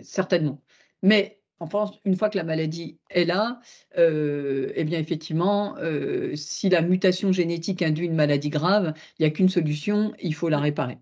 certainement. 0.02 0.62
Mais 1.02 1.39
en 1.60 1.66
France, 1.66 1.92
une 2.06 2.16
fois 2.16 2.30
que 2.30 2.38
la 2.38 2.44
maladie 2.44 2.98
est 3.10 3.26
là, 3.26 3.60
euh, 3.98 4.72
eh 4.74 4.84
bien 4.84 4.98
effectivement, 4.98 5.76
euh, 5.78 6.34
si 6.34 6.70
la 6.70 6.80
mutation 6.80 7.32
génétique 7.32 7.82
induit 7.82 8.06
une 8.06 8.14
maladie 8.14 8.48
grave, 8.48 8.94
il 9.18 9.22
n'y 9.22 9.26
a 9.26 9.30
qu'une 9.30 9.50
solution, 9.50 10.12
il 10.20 10.34
faut 10.34 10.48
la 10.48 10.58
réparer. 10.58 10.98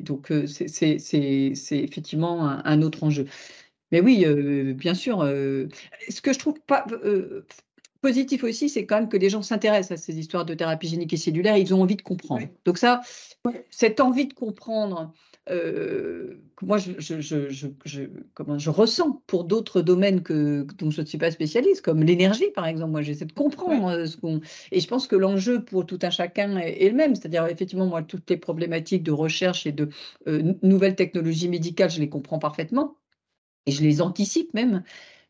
donc 0.00 0.32
euh, 0.32 0.46
c'est 0.46 0.96
effectivement 1.70 2.48
un, 2.48 2.82
autre 2.82 3.04
enjeu. 3.04 3.26
Mais 3.92 4.00
oui, 4.00 4.24
bien 4.74 4.94
sûr, 4.94 5.20
ce 5.20 6.20
que 6.20 6.32
je 6.32 6.38
trouve 6.38 6.58
pas 6.66 6.84
positif 8.00 8.44
aussi, 8.44 8.68
c'est 8.68 8.86
quand 8.86 9.00
même 9.00 9.08
que 9.08 9.16
les 9.16 9.30
gens 9.30 9.42
s'intéressent 9.42 10.00
à 10.00 10.02
ces 10.02 10.18
histoires 10.18 10.44
de 10.44 10.54
thérapie 10.54 10.88
génique 10.88 11.12
et 11.12 11.16
cellulaire, 11.16 11.56
ils 11.56 11.74
ont 11.74 11.82
envie 11.82 11.96
de 11.96 12.02
comprendre. 12.02 12.48
Donc 12.64 12.78
ça, 12.78 13.02
cette 13.70 14.00
envie 14.00 14.26
de 14.26 14.32
comprendre, 14.32 15.12
euh, 15.48 16.40
moi, 16.62 16.78
je, 16.78 16.92
je, 16.98 17.20
je, 17.20 18.00
comment, 18.34 18.58
je, 18.58 18.70
ressens 18.70 19.22
pour 19.26 19.44
d'autres 19.44 19.80
domaines 19.80 20.22
que, 20.22 20.66
dont 20.78 20.90
je 20.90 21.02
ne 21.02 21.06
suis 21.06 21.18
pas 21.18 21.30
spécialiste, 21.30 21.82
comme 21.82 22.02
l'énergie, 22.02 22.50
par 22.54 22.66
exemple. 22.66 22.92
Moi, 22.92 23.02
j'essaie 23.02 23.26
de 23.26 23.32
comprendre 23.32 23.88
euh, 23.88 24.06
ce 24.06 24.16
qu'on. 24.16 24.40
Et 24.72 24.80
je 24.80 24.88
pense 24.88 25.06
que 25.06 25.16
l'enjeu 25.16 25.64
pour 25.64 25.86
tout 25.86 25.98
un 26.02 26.10
chacun 26.10 26.56
est, 26.56 26.88
le 26.88 26.96
même. 26.96 27.14
C'est-à-dire, 27.14 27.46
effectivement, 27.46 27.86
moi, 27.86 28.02
toutes 28.02 28.28
les 28.30 28.36
problématiques 28.36 29.02
de 29.02 29.12
recherche 29.12 29.66
et 29.66 29.72
de 29.72 29.88
euh, 30.26 30.54
nouvelles 30.62 30.96
technologies 30.96 31.48
médicales, 31.48 31.90
je 31.90 32.00
les 32.00 32.08
comprends 32.08 32.38
parfaitement. 32.38 32.96
Et 33.66 33.72
je 33.72 33.82
les 33.82 34.00
anticipe 34.02 34.54
même. 34.54 34.82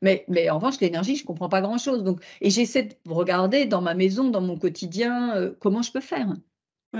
Mais, 0.03 0.25
mais, 0.29 0.51
en 0.51 0.57
revanche, 0.57 0.81
l'énergie, 0.81 1.17
je 1.17 1.23
ne 1.23 1.27
comprends 1.27 1.49
pas 1.49 1.61
grand-chose. 1.61 2.05
Donc, 2.05 2.23
et 2.41 2.51
j'essaie 2.51 2.85
de 2.85 3.13
regarder 3.13 3.67
dans 3.67 3.83
ma 3.83 3.95
maison, 3.95 4.31
dans 4.31 4.43
mon 4.43 4.59
quotidien, 4.59 5.53
comment 5.61 5.83
je 5.83 5.93
peux 5.93 6.01
faire. 6.01 6.29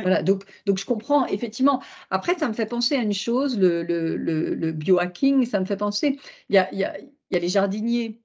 Voilà, 0.03 0.23
donc, 0.23 0.45
donc 0.67 0.79
je 0.79 0.85
comprends 0.85 1.27
effectivement. 1.27 1.83
Après, 2.11 2.37
ça 2.39 2.49
me 2.49 2.53
fait 2.53 2.67
penser 2.67 2.97
à 2.97 3.03
une 3.03 3.13
chose, 3.13 3.59
le, 3.59 3.83
le, 3.83 4.17
le, 4.17 4.73
biohacking, 4.73 5.47
ça 5.47 5.61
me 5.61 5.65
fait 5.65 5.77
penser, 5.77 6.19
il 6.49 6.55
y 6.55 6.59
a, 6.59 6.73
y, 6.75 6.85
a, 6.85 6.97
y 7.31 7.37
a, 7.37 7.39
les 7.39 7.49
jardiniers 7.49 8.21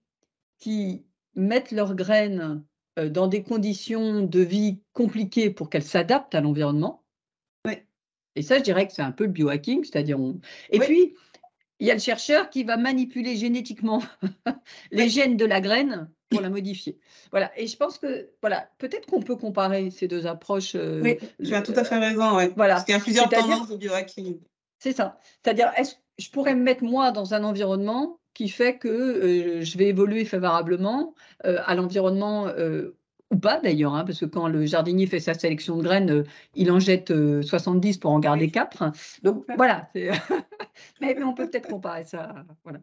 qui 0.60 1.06
mettent 1.36 1.72
leurs 1.72 1.96
graines 1.96 2.64
euh, 3.00 3.10
dans 3.10 3.28
des 3.28 3.44
conditions 3.44 4.22
de 4.22 4.40
vie 4.42 4.80
compliquées 4.94 5.50
pour 5.50 5.70
qu'elles 5.70 5.84
s'adaptent 5.84 6.36
à 6.36 6.42
l'environnement. 6.42 7.02
Et 8.36 8.44
ça, 8.44 8.58
je 8.58 8.64
dirais 8.64 8.88
que 8.88 8.94
c'est 8.94 9.02
un 9.02 9.12
peu 9.12 9.26
le 9.26 9.32
biohacking, 9.32 9.84
c'est-à-dire 9.84 10.20
on... 10.20 10.40
Et 10.70 10.80
puis, 10.80 11.16
il 11.80 11.88
y 11.88 11.92
a 11.92 11.94
le 11.94 12.00
chercheur 12.00 12.50
qui 12.50 12.64
va 12.64 12.78
manipuler 12.78 13.36
génétiquement 13.36 14.02
les 14.92 15.10
gènes 15.10 15.36
de 15.36 15.46
la 15.46 15.60
graine 15.60 16.10
pour 16.32 16.42
la 16.42 16.50
modifier. 16.50 16.98
Voilà. 17.32 17.52
Et 17.58 17.68
je 17.68 17.78
pense 17.78 17.98
que, 17.98 18.30
voilà, 18.42 18.70
peut-être 18.80 19.06
qu'on 19.06 19.22
peut 19.22 19.36
comparer 19.36 19.92
ces 19.92 20.08
deux 20.08 20.26
approches. 20.26 20.74
Euh, 20.76 21.02
oui, 21.04 21.18
tu 21.44 21.54
as 21.54 21.62
tout 21.62 21.74
à 21.76 21.84
fait 21.84 21.98
raison. 21.98 22.36
Ouais. 22.36 22.52
Voilà. 22.56 22.76
Parce 22.76 22.86
qu'il 22.86 22.96
y 22.96 22.98
a 22.98 23.02
plusieurs 23.02 23.30
tendances 23.30 23.70
de 23.70 23.76
biohacking. 23.76 24.40
C'est 24.80 24.94
ça. 24.94 25.20
C'est-à-dire, 25.44 25.72
est-ce 25.78 25.96
je 26.18 26.30
pourrais 26.30 26.54
me 26.54 26.62
mettre 26.62 26.84
moi 26.84 27.12
dans 27.12 27.34
un 27.34 27.44
environnement 27.44 28.20
qui 28.36 28.48
fait 28.48 28.78
que 28.78 28.88
euh, 28.88 29.64
je 29.64 29.78
vais 29.78 29.88
évoluer 29.88 30.24
favorablement 30.24 31.16
euh, 31.46 31.58
à 31.66 31.74
l'environnement 31.74 32.48
ou 33.32 33.38
pas 33.38 33.60
d'ailleurs, 33.62 33.96
hein, 33.96 34.04
parce 34.04 34.20
que 34.20 34.26
quand 34.26 34.50
le 34.50 34.66
jardinier 34.66 35.08
fait 35.08 35.22
sa 35.22 35.34
sélection 35.34 35.78
de 35.78 35.84
graines, 35.84 36.26
il 36.54 36.70
en 36.70 36.80
jette 36.80 37.14
70 37.42 37.98
pour 37.98 38.12
en 38.12 38.20
garder 38.20 38.52
4. 38.52 38.92
Donc 39.24 39.46
voilà, 39.56 39.90
mais, 39.96 40.12
mais, 41.00 41.24
on 41.24 41.34
peut 41.34 41.50
peut-être 41.50 41.70
comparer 41.70 42.04
ça. 42.04 42.36
Voilà. 42.64 42.82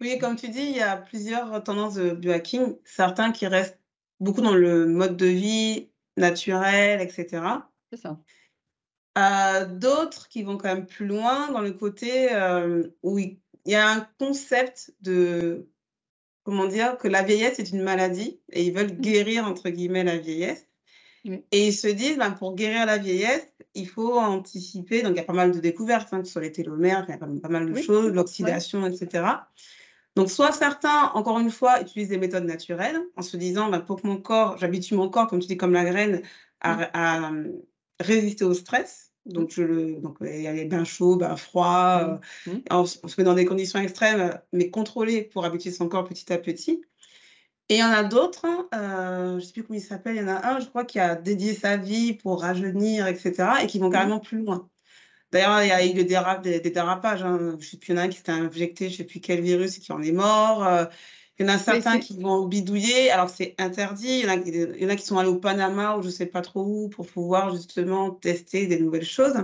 Oui, 0.00 0.18
comme 0.18 0.36
tu 0.36 0.48
dis, 0.48 0.62
il 0.62 0.76
y 0.76 0.80
a 0.80 0.96
plusieurs 0.96 1.62
tendances 1.64 1.94
de 1.94 2.10
biohacking. 2.10 2.76
Certains 2.84 3.32
qui 3.32 3.46
restent 3.46 3.80
beaucoup 4.20 4.42
dans 4.42 4.54
le 4.54 4.86
mode 4.86 5.16
de 5.16 5.26
vie 5.26 5.88
naturel, 6.16 7.00
etc. 7.00 7.42
C'est 7.90 8.00
ça. 8.00 8.20
Euh, 9.18 9.64
d'autres 9.66 10.28
qui 10.28 10.42
vont 10.42 10.58
quand 10.58 10.68
même 10.68 10.86
plus 10.86 11.06
loin 11.06 11.50
dans 11.50 11.62
le 11.62 11.72
côté 11.72 12.32
euh, 12.34 12.86
où 13.02 13.18
il 13.18 13.38
y 13.64 13.74
a 13.74 13.88
un 13.88 14.06
concept 14.18 14.94
de, 15.00 15.70
comment 16.42 16.66
dire, 16.66 16.98
que 16.98 17.08
la 17.08 17.22
vieillesse 17.22 17.58
est 17.58 17.70
une 17.70 17.82
maladie 17.82 18.40
et 18.52 18.64
ils 18.64 18.74
veulent 18.74 18.92
mmh. 18.92 19.00
guérir, 19.00 19.46
entre 19.46 19.70
guillemets, 19.70 20.04
la 20.04 20.18
vieillesse. 20.18 20.66
Et 21.50 21.66
ils 21.66 21.72
se 21.72 21.88
disent, 21.88 22.18
ben, 22.18 22.30
pour 22.30 22.54
guérir 22.54 22.86
la 22.86 22.98
vieillesse, 22.98 23.48
il 23.74 23.88
faut 23.88 24.16
anticiper. 24.16 25.02
Donc, 25.02 25.12
il 25.14 25.16
y 25.16 25.20
a 25.20 25.24
pas 25.24 25.32
mal 25.32 25.50
de 25.50 25.58
découvertes, 25.58 26.12
hein, 26.12 26.22
sur 26.22 26.40
les 26.40 26.52
télomères, 26.52 27.04
il 27.08 27.10
y 27.10 27.14
a 27.14 27.18
pas, 27.18 27.48
mal 27.48 27.72
de 27.72 27.80
choses, 27.80 28.12
l'oxydation, 28.12 28.86
etc. 28.86 29.24
Donc, 30.16 30.30
soit 30.30 30.50
certains, 30.50 31.10
encore 31.14 31.38
une 31.38 31.50
fois, 31.50 31.80
utilisent 31.82 32.08
des 32.08 32.16
méthodes 32.16 32.44
naturelles 32.44 32.98
en 33.16 33.22
se 33.22 33.36
disant, 33.36 33.68
bah, 33.68 33.80
pour 33.80 34.00
que 34.00 34.06
mon 34.06 34.16
corps, 34.16 34.56
j'habitue 34.56 34.94
mon 34.94 35.10
corps, 35.10 35.26
comme 35.26 35.40
tu 35.40 35.46
dis, 35.46 35.58
comme 35.58 35.74
la 35.74 35.84
graine, 35.84 36.22
à, 36.62 37.30
mmh. 37.30 37.36
euh, 37.36 37.52
résister 38.00 38.44
au 38.44 38.54
stress. 38.54 39.12
Donc, 39.26 39.50
je 39.50 39.62
le, 39.62 40.00
donc, 40.00 40.16
il 40.22 40.40
y 40.40 40.46
a 40.46 40.54
les 40.54 40.64
bains 40.64 40.84
chauds, 40.84 41.16
bains 41.16 41.36
froids. 41.36 42.20
Mmh. 42.46 42.50
Euh, 42.50 42.54
mmh. 42.54 42.60
on, 42.70 42.86
se 42.86 43.14
met 43.18 43.24
dans 43.24 43.34
des 43.34 43.44
conditions 43.44 43.78
extrêmes, 43.78 44.40
mais 44.54 44.70
contrôlées 44.70 45.22
pour 45.22 45.44
habituer 45.44 45.70
son 45.70 45.86
corps 45.86 46.04
petit 46.04 46.32
à 46.32 46.38
petit. 46.38 46.82
Et 47.68 47.74
il 47.74 47.78
y 47.80 47.84
en 47.84 47.90
a 47.90 48.02
d'autres, 48.02 48.46
euh, 48.74 49.32
je 49.32 49.34
ne 49.34 49.40
sais 49.40 49.52
plus 49.52 49.64
comment 49.64 49.78
il 49.78 49.82
s'appelle, 49.82 50.14
il 50.14 50.22
y 50.22 50.24
en 50.24 50.28
a 50.28 50.46
un, 50.46 50.60
je 50.60 50.66
crois, 50.66 50.84
qui 50.84 50.98
a 50.98 51.14
dédié 51.14 51.52
sa 51.52 51.76
vie 51.76 52.14
pour 52.14 52.40
rajeunir, 52.40 53.06
etc., 53.06 53.48
et 53.62 53.66
qui 53.66 53.80
vont 53.80 53.90
carrément 53.90 54.20
plus 54.20 54.38
loin. 54.38 54.70
D'ailleurs, 55.32 55.62
il 55.62 55.68
y 55.68 55.72
a 55.72 55.84
eu 55.84 55.92
des, 55.92 56.04
dérapages. 56.04 57.22
Hein. 57.22 57.56
Je 57.58 57.66
sais 57.66 57.76
plus, 57.76 57.92
il 57.92 57.96
y 57.96 57.98
en 57.98 58.02
a 58.02 58.04
un 58.04 58.08
qui 58.08 58.18
s'était 58.18 58.32
injecté, 58.32 58.88
je 58.88 58.94
ne 58.94 58.96
sais 58.98 59.04
plus 59.04 59.20
quel 59.20 59.40
virus 59.40 59.76
et 59.78 59.80
qui 59.80 59.92
en 59.92 60.02
est 60.02 60.12
mort. 60.12 60.64
Euh. 60.66 60.84
il 61.38 61.46
y 61.46 61.50
en 61.50 61.52
a 61.52 61.58
certains 61.58 61.98
qui 61.98 62.20
vont 62.20 62.46
bidouiller, 62.46 63.10
alors 63.10 63.28
c'est 63.28 63.54
interdit. 63.58 64.20
Il 64.20 64.80
y, 64.80 64.86
en 64.86 64.88
a, 64.88 64.96
qui 64.96 65.04
sont 65.04 65.18
allés 65.18 65.28
au 65.28 65.36
Panama 65.36 65.96
ou 65.96 66.02
je 66.02 66.06
ne 66.06 66.12
sais 66.12 66.26
pas 66.26 66.42
trop 66.42 66.64
où 66.64 66.88
pour 66.88 67.06
pouvoir 67.06 67.54
justement 67.54 68.10
tester 68.10 68.66
des 68.66 68.78
nouvelles 68.78 69.04
choses. 69.04 69.36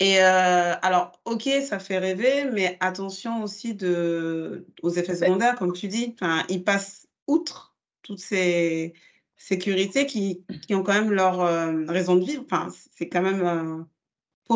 Et 0.00 0.22
euh, 0.22 0.74
alors, 0.80 1.12
ok, 1.26 1.48
ça 1.62 1.78
fait 1.78 1.98
rêver, 1.98 2.46
mais 2.50 2.78
attention 2.80 3.42
aussi 3.42 3.74
de, 3.74 4.66
aux 4.82 4.90
effets 4.90 5.14
secondaires, 5.14 5.56
comme 5.56 5.74
tu 5.74 5.88
dis. 5.88 6.14
Enfin, 6.14 6.42
ils 6.48 6.64
passent 6.64 7.06
outre 7.26 7.74
toutes 8.02 8.18
ces 8.18 8.94
sécurités 9.36 10.06
qui, 10.06 10.44
qui 10.66 10.74
ont 10.74 10.82
quand 10.82 10.94
même 10.94 11.12
leur 11.12 11.40
euh, 11.40 11.84
raison 11.86 12.16
de 12.16 12.24
vivre. 12.24 12.44
Enfin, 12.46 12.68
c'est 12.96 13.08
quand 13.08 13.20
même 13.20 13.86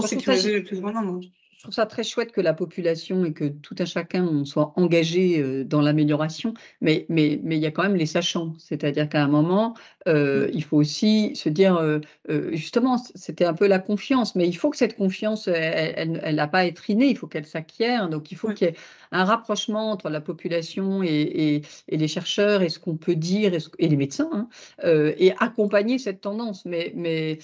pour 0.00 0.08
sécuriser 0.08 0.52
le 0.52 0.64
plus 0.64 0.80
grand 0.80 0.92
nombre. 0.92 1.20
Je 1.64 1.68
trouve 1.68 1.76
ça 1.76 1.86
très 1.86 2.04
chouette 2.04 2.30
que 2.30 2.42
la 2.42 2.52
population 2.52 3.24
et 3.24 3.32
que 3.32 3.46
tout 3.46 3.74
un 3.78 3.86
chacun 3.86 4.44
soit 4.44 4.74
engagé 4.76 5.38
euh, 5.38 5.64
dans 5.64 5.80
l'amélioration, 5.80 6.52
mais, 6.82 7.06
mais, 7.08 7.40
mais 7.42 7.56
il 7.56 7.62
y 7.62 7.66
a 7.66 7.70
quand 7.70 7.84
même 7.84 7.96
les 7.96 8.04
sachants. 8.04 8.52
C'est-à-dire 8.58 9.08
qu'à 9.08 9.22
un 9.22 9.28
moment, 9.28 9.74
euh, 10.06 10.50
il 10.52 10.62
faut 10.62 10.76
aussi 10.76 11.34
se 11.34 11.48
dire, 11.48 11.76
euh, 11.76 12.00
justement, 12.52 12.98
c'était 12.98 13.46
un 13.46 13.54
peu 13.54 13.66
la 13.66 13.78
confiance, 13.78 14.34
mais 14.34 14.46
il 14.46 14.52
faut 14.52 14.68
que 14.68 14.76
cette 14.76 14.94
confiance, 14.94 15.48
elle 15.48 16.34
n'a 16.34 16.48
pas 16.48 16.58
à 16.58 16.66
être 16.66 16.90
innée, 16.90 17.06
il 17.06 17.16
faut 17.16 17.28
qu'elle 17.28 17.46
s'acquiert. 17.46 18.10
Donc 18.10 18.30
il 18.30 18.36
faut 18.36 18.48
qu'il 18.52 18.66
y 18.66 18.70
ait 18.70 18.76
un 19.10 19.24
rapprochement 19.24 19.90
entre 19.90 20.10
la 20.10 20.20
population 20.20 21.02
et, 21.02 21.62
et, 21.88 21.96
les 21.96 22.08
chercheurs 22.08 22.60
et 22.60 22.68
ce 22.68 22.78
qu'on 22.78 22.96
peut 22.96 23.14
dire 23.16 23.54
et, 23.78 23.88
les 23.88 23.96
médecins, 23.96 24.28
hein, 24.32 24.48
et 24.82 25.32
accompagner 25.38 25.98
cette 25.98 26.20
tendance. 26.20 26.66
Mais, 26.66 26.92
mais 26.94 27.38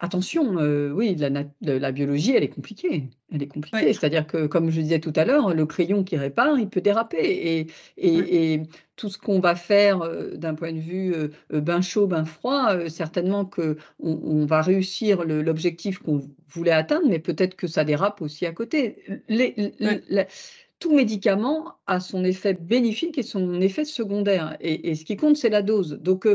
Attention, 0.00 0.58
euh, 0.60 0.92
oui, 0.92 1.16
la, 1.16 1.92
biologie, 1.92 2.32
elle 2.32 2.44
est 2.44 2.48
compliquée. 2.48 3.10
Elle 3.32 3.42
est 3.42 3.48
compliquée. 3.48 3.92
C'est-à-dire 3.92 4.28
que, 4.28 4.46
comme 4.46 4.70
je 4.70 4.80
disais 4.80 5.00
tout 5.00 5.12
à 5.16 5.24
l'heure, 5.24 5.52
le 5.52 5.66
crayon 5.66 6.04
qui 6.04 6.16
répare, 6.16 6.56
il 6.56 6.68
peut 6.68 6.80
déraper. 6.80 7.66
Et, 7.96 8.62
tout 8.94 9.08
ce 9.08 9.18
qu'on 9.18 9.38
va 9.38 9.54
faire 9.54 10.02
euh, 10.02 10.34
d'un 10.34 10.56
point 10.56 10.72
de 10.72 10.80
vue 10.80 11.14
euh, 11.14 11.60
bain 11.60 11.80
chaud, 11.80 12.08
bain 12.08 12.24
froid, 12.24 12.88
certainement 12.88 13.44
qu'on 13.44 13.76
on 14.00 14.44
va 14.44 14.60
réussir 14.60 15.24
l'objectif 15.24 16.00
qu'on 16.00 16.20
voulait 16.48 16.72
atteindre, 16.72 17.06
mais 17.08 17.20
peut-être 17.20 17.54
que 17.54 17.68
ça 17.68 17.84
dérape 17.84 18.20
aussi 18.22 18.44
à 18.44 18.52
côté. 18.52 19.04
tout 20.80 20.94
médicament 20.94 21.74
a 21.86 22.00
son 22.00 22.24
effet 22.24 22.54
bénéfique 22.54 23.18
et 23.18 23.22
son 23.22 23.60
effet 23.60 23.84
secondaire. 23.84 24.56
Et, 24.60 24.94
ce 24.96 25.04
qui 25.04 25.16
compte, 25.16 25.36
c'est 25.36 25.48
la 25.48 25.62
dose. 25.62 26.00
Donc, 26.00 26.28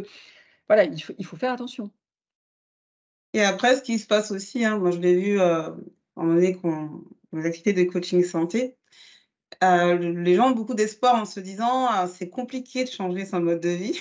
voilà, 0.67 0.85
il 0.85 1.25
faut 1.25 1.37
faire 1.37 1.51
attention. 1.51 1.91
Et 3.33 3.41
après, 3.41 3.75
ce 3.75 3.81
qui 3.81 3.99
se 3.99 4.07
passe 4.07 4.31
aussi, 4.31 4.63
hein, 4.65 4.77
moi 4.77 4.91
je 4.91 4.99
l'ai 4.99 5.15
vu 5.15 5.39
euh, 5.39 5.71
en 6.15 6.27
donné 6.27 6.55
qu'on 6.55 7.03
les 7.33 7.45
activités 7.45 7.73
de 7.73 7.83
coaching 7.89 8.23
santé, 8.23 8.77
euh, 9.63 9.95
les 9.97 10.35
gens 10.35 10.49
ont 10.49 10.55
beaucoup 10.55 10.75
d'espoir 10.75 11.15
en 11.15 11.25
se 11.25 11.39
disant 11.39 11.87
ah, 11.89 12.07
c'est 12.07 12.29
compliqué 12.29 12.83
de 12.83 12.89
changer 12.89 13.25
son 13.25 13.41
mode 13.41 13.59
de 13.59 13.69
vie. 13.69 13.99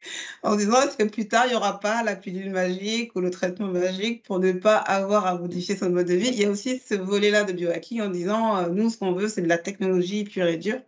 en 0.42 0.56
disant 0.56 0.80
est-ce 0.82 0.96
que 0.96 1.04
plus 1.04 1.28
tard 1.28 1.46
il 1.46 1.50
n'y 1.50 1.54
aura 1.54 1.80
pas 1.80 2.02
la 2.02 2.16
pilule 2.16 2.50
magique 2.50 3.14
ou 3.14 3.20
le 3.20 3.30
traitement 3.30 3.68
magique 3.68 4.24
pour 4.24 4.40
ne 4.40 4.52
pas 4.52 4.76
avoir 4.76 5.26
à 5.26 5.38
modifier 5.38 5.76
son 5.76 5.90
mode 5.90 6.08
de 6.08 6.14
vie? 6.14 6.28
Il 6.28 6.40
y 6.40 6.44
a 6.44 6.50
aussi 6.50 6.78
ce 6.78 6.94
volet-là 6.94 7.44
de 7.44 7.52
biohacking 7.52 8.02
en 8.02 8.08
disant 8.08 8.56
euh, 8.56 8.68
nous 8.68 8.90
ce 8.90 8.98
qu'on 8.98 9.12
veut 9.12 9.28
c'est 9.28 9.42
de 9.42 9.48
la 9.48 9.58
technologie 9.58 10.24
pure 10.24 10.46
et 10.46 10.56
dure. 10.56 10.80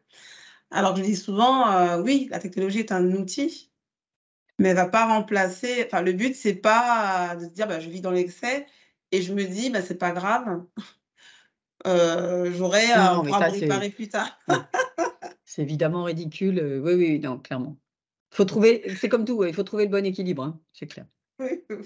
Alors 0.71 0.97
je 0.97 1.03
dis 1.03 1.17
souvent 1.17 1.71
euh, 1.71 2.03
oui 2.03 2.29
la 2.31 2.39
technologie 2.41 2.81
est 2.81 2.93
un 2.93 3.13
outil, 3.13 3.71
mais 4.59 4.71
elle 4.71 4.77
va 4.77 4.89
pas 4.89 5.07
remplacer. 5.07 5.85
Enfin, 5.87 6.03
le 6.03 6.13
but, 6.13 6.35
c'est 6.35 6.55
pas 6.55 7.37
de 7.37 7.45
se 7.45 7.51
dire, 7.51 7.67
bah, 7.67 7.81
je 7.81 7.89
vis 7.89 8.01
dans 8.01 8.11
l'excès 8.11 8.67
et 9.13 9.23
je 9.23 9.33
me 9.33 9.45
dis, 9.45 9.71
bah, 9.71 9.83
c'est 9.83 9.99
pas 9.99 10.13
grave. 10.13 10.65
Euh, 11.87 12.53
J'aurai 12.53 12.91
à 12.93 13.21
réparer 13.21 13.91
plus 13.91 14.09
tard. 14.09 14.39
c'est 15.45 15.63
évidemment 15.63 16.05
ridicule. 16.05 16.59
Euh, 16.59 16.81
oui, 16.81 16.95
oui, 16.95 17.21
non, 17.21 17.39
clairement. 17.39 17.77
Faut 18.31 18.45
trouver, 18.45 18.85
c'est 18.97 19.09
comme 19.09 19.25
tout, 19.25 19.45
il 19.45 19.55
faut 19.55 19.63
trouver 19.63 19.85
le 19.85 19.91
bon 19.91 20.05
équilibre, 20.05 20.43
hein, 20.43 20.61
c'est 20.73 20.87
clair. 20.87 21.07
Oui, 21.41 21.65
oui. 21.69 21.77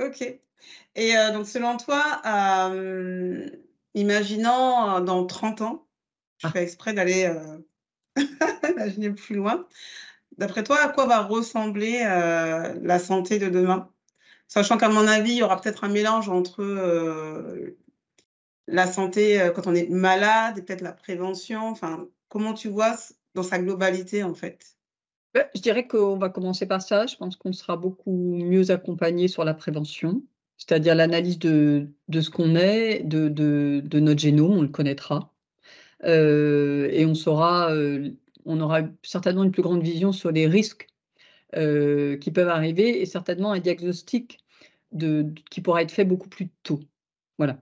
Ok. 0.00 0.22
Et 0.94 1.16
euh, 1.16 1.32
donc, 1.32 1.46
selon 1.46 1.76
toi, 1.76 2.22
euh, 2.24 3.46
imaginant 3.94 5.00
dans 5.00 5.26
30 5.26 5.60
ans, 5.60 5.86
je 6.38 6.46
ah. 6.46 6.50
fais 6.50 6.62
exprès 6.62 6.94
d'aller 6.94 7.30
imaginer 8.70 9.10
plus 9.10 9.36
loin, 9.36 9.66
D'après 10.42 10.64
toi, 10.64 10.80
à 10.82 10.88
quoi 10.88 11.06
va 11.06 11.22
ressembler 11.22 12.02
euh, 12.04 12.74
la 12.82 12.98
santé 12.98 13.38
de 13.38 13.48
demain? 13.48 13.88
Sachant 14.48 14.76
qu'à 14.76 14.88
mon 14.88 15.06
avis, 15.06 15.34
il 15.34 15.36
y 15.36 15.42
aura 15.44 15.60
peut-être 15.60 15.84
un 15.84 15.88
mélange 15.88 16.28
entre 16.28 16.64
euh, 16.64 17.78
la 18.66 18.88
santé 18.88 19.40
euh, 19.40 19.52
quand 19.52 19.68
on 19.68 19.74
est 19.76 19.88
malade 19.88 20.58
et 20.58 20.62
peut-être 20.62 20.80
la 20.80 20.90
prévention. 20.90 21.68
Enfin, 21.68 22.08
comment 22.28 22.54
tu 22.54 22.66
vois 22.66 22.96
dans 23.36 23.44
sa 23.44 23.60
globalité, 23.60 24.24
en 24.24 24.34
fait? 24.34 24.76
Bah, 25.32 25.44
je 25.54 25.60
dirais 25.60 25.86
qu'on 25.86 26.16
va 26.16 26.28
commencer 26.28 26.66
par 26.66 26.82
ça. 26.82 27.06
Je 27.06 27.14
pense 27.14 27.36
qu'on 27.36 27.52
sera 27.52 27.76
beaucoup 27.76 28.10
mieux 28.10 28.72
accompagné 28.72 29.28
sur 29.28 29.44
la 29.44 29.54
prévention, 29.54 30.24
c'est-à-dire 30.56 30.96
l'analyse 30.96 31.38
de, 31.38 31.86
ce 32.12 32.30
qu'on 32.30 32.56
est, 32.56 33.04
de, 33.04 33.28
notre 34.00 34.20
génome, 34.20 34.58
on 34.58 34.62
le 34.62 34.66
connaîtra. 34.66 35.32
Et 36.04 37.06
on 37.06 37.14
saura, 37.14 37.70
on 38.44 38.60
aura 38.60 38.82
certainement 39.02 39.44
une 39.44 39.52
plus 39.52 39.62
grande 39.62 39.82
vision 39.82 40.12
sur 40.12 40.30
les 40.30 40.46
risques 40.46 40.88
euh, 41.56 42.16
qui 42.16 42.30
peuvent 42.30 42.48
arriver 42.48 43.00
et 43.00 43.06
certainement 43.06 43.52
un 43.52 43.60
diagnostic 43.60 44.38
de, 44.92 45.32
qui 45.50 45.60
pourra 45.60 45.82
être 45.82 45.90
fait 45.90 46.04
beaucoup 46.04 46.28
plus 46.28 46.48
tôt. 46.62 46.80
Voilà. 47.38 47.58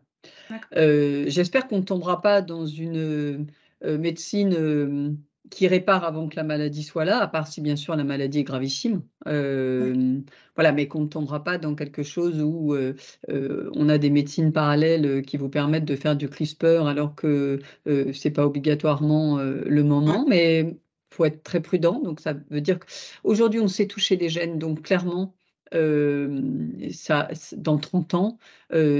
J'espère 0.72 1.68
qu'on 1.68 1.78
ne 1.78 1.84
tombera 1.84 2.20
pas 2.20 2.42
dans 2.42 2.66
une 2.66 3.46
médecine 3.82 5.16
qui 5.48 5.66
répare 5.66 6.04
avant 6.04 6.28
que 6.28 6.36
la 6.36 6.44
maladie 6.44 6.82
soit 6.82 7.04
là, 7.04 7.18
à 7.18 7.26
part 7.26 7.48
si 7.48 7.60
bien 7.60 7.76
sûr 7.76 7.96
la 7.96 8.04
maladie 8.04 8.40
est 8.40 8.44
gravissime. 8.44 9.02
Euh, 9.26 10.20
voilà, 10.54 10.72
mais 10.72 10.86
qu'on 10.86 11.02
ne 11.02 11.06
tombera 11.06 11.42
pas 11.42 11.58
dans 11.58 11.74
quelque 11.74 12.02
chose 12.02 12.42
où 12.42 12.74
euh, 12.74 12.94
euh, 13.30 13.70
on 13.74 13.88
a 13.88 13.98
des 13.98 14.10
médecines 14.10 14.52
parallèles 14.52 15.22
qui 15.22 15.36
vous 15.38 15.48
permettent 15.48 15.86
de 15.86 15.96
faire 15.96 16.16
du 16.16 16.28
CRISPR 16.28 16.86
alors 16.86 17.14
que 17.14 17.60
ce 17.86 18.28
n'est 18.28 18.32
pas 18.32 18.46
obligatoirement 18.46 19.38
le 19.38 19.82
moment, 19.82 20.26
mais 20.28 20.60
il 20.60 21.14
faut 21.14 21.24
être 21.24 21.42
très 21.42 21.60
prudent. 21.60 22.00
Donc 22.00 22.20
ça 22.20 22.34
veut 22.50 22.60
dire 22.60 22.78
qu'aujourd'hui 22.78 23.60
on 23.60 23.68
sait 23.68 23.86
toucher 23.86 24.16
les 24.16 24.28
gènes, 24.28 24.58
donc 24.58 24.82
clairement 24.82 25.34
ça, 25.72 27.28
dans 27.56 27.78
30 27.78 28.14
ans, 28.14 28.38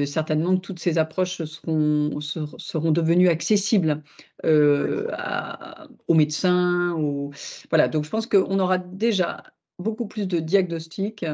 certainement 0.07 0.57
que 0.57 0.61
toutes 0.61 0.79
ces 0.79 0.99
approches 0.99 1.43
seront, 1.45 2.21
seront 2.21 2.93
devenues 2.93 3.29
accessibles 3.29 4.03
aux 4.45 6.14
médecins. 6.14 6.93
Aux... 6.93 7.33
Voilà, 7.71 7.89
donc 7.89 8.05
je 8.05 8.11
pense 8.11 8.27
qu'on 8.27 8.59
aura 8.59 8.79
déjà 8.79 9.43
beaucoup 9.79 10.07
plus 10.07 10.29
de 10.29 10.39
diagnostics 10.39 11.25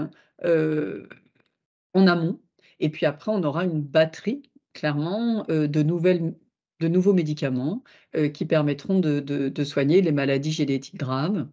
en 0.43 2.07
amont. 2.07 2.41
Et 2.81 2.91
puis 2.91 3.07
après, 3.07 3.33
on 3.33 3.43
aura 3.43 3.65
une 3.65 3.81
batterie, 3.83 4.43
clairement, 4.75 5.45
de, 5.49 5.83
nouvelles, 5.83 6.35
de 6.81 6.89
nouveaux 6.89 7.15
médicaments 7.15 7.83
qui 8.33 8.45
permettront 8.47 9.01
de, 9.01 9.21
de 9.21 9.65
soigner 9.65 10.03
les 10.03 10.13
maladies 10.13 10.53
génétiques 10.53 10.97
graves 10.97 11.47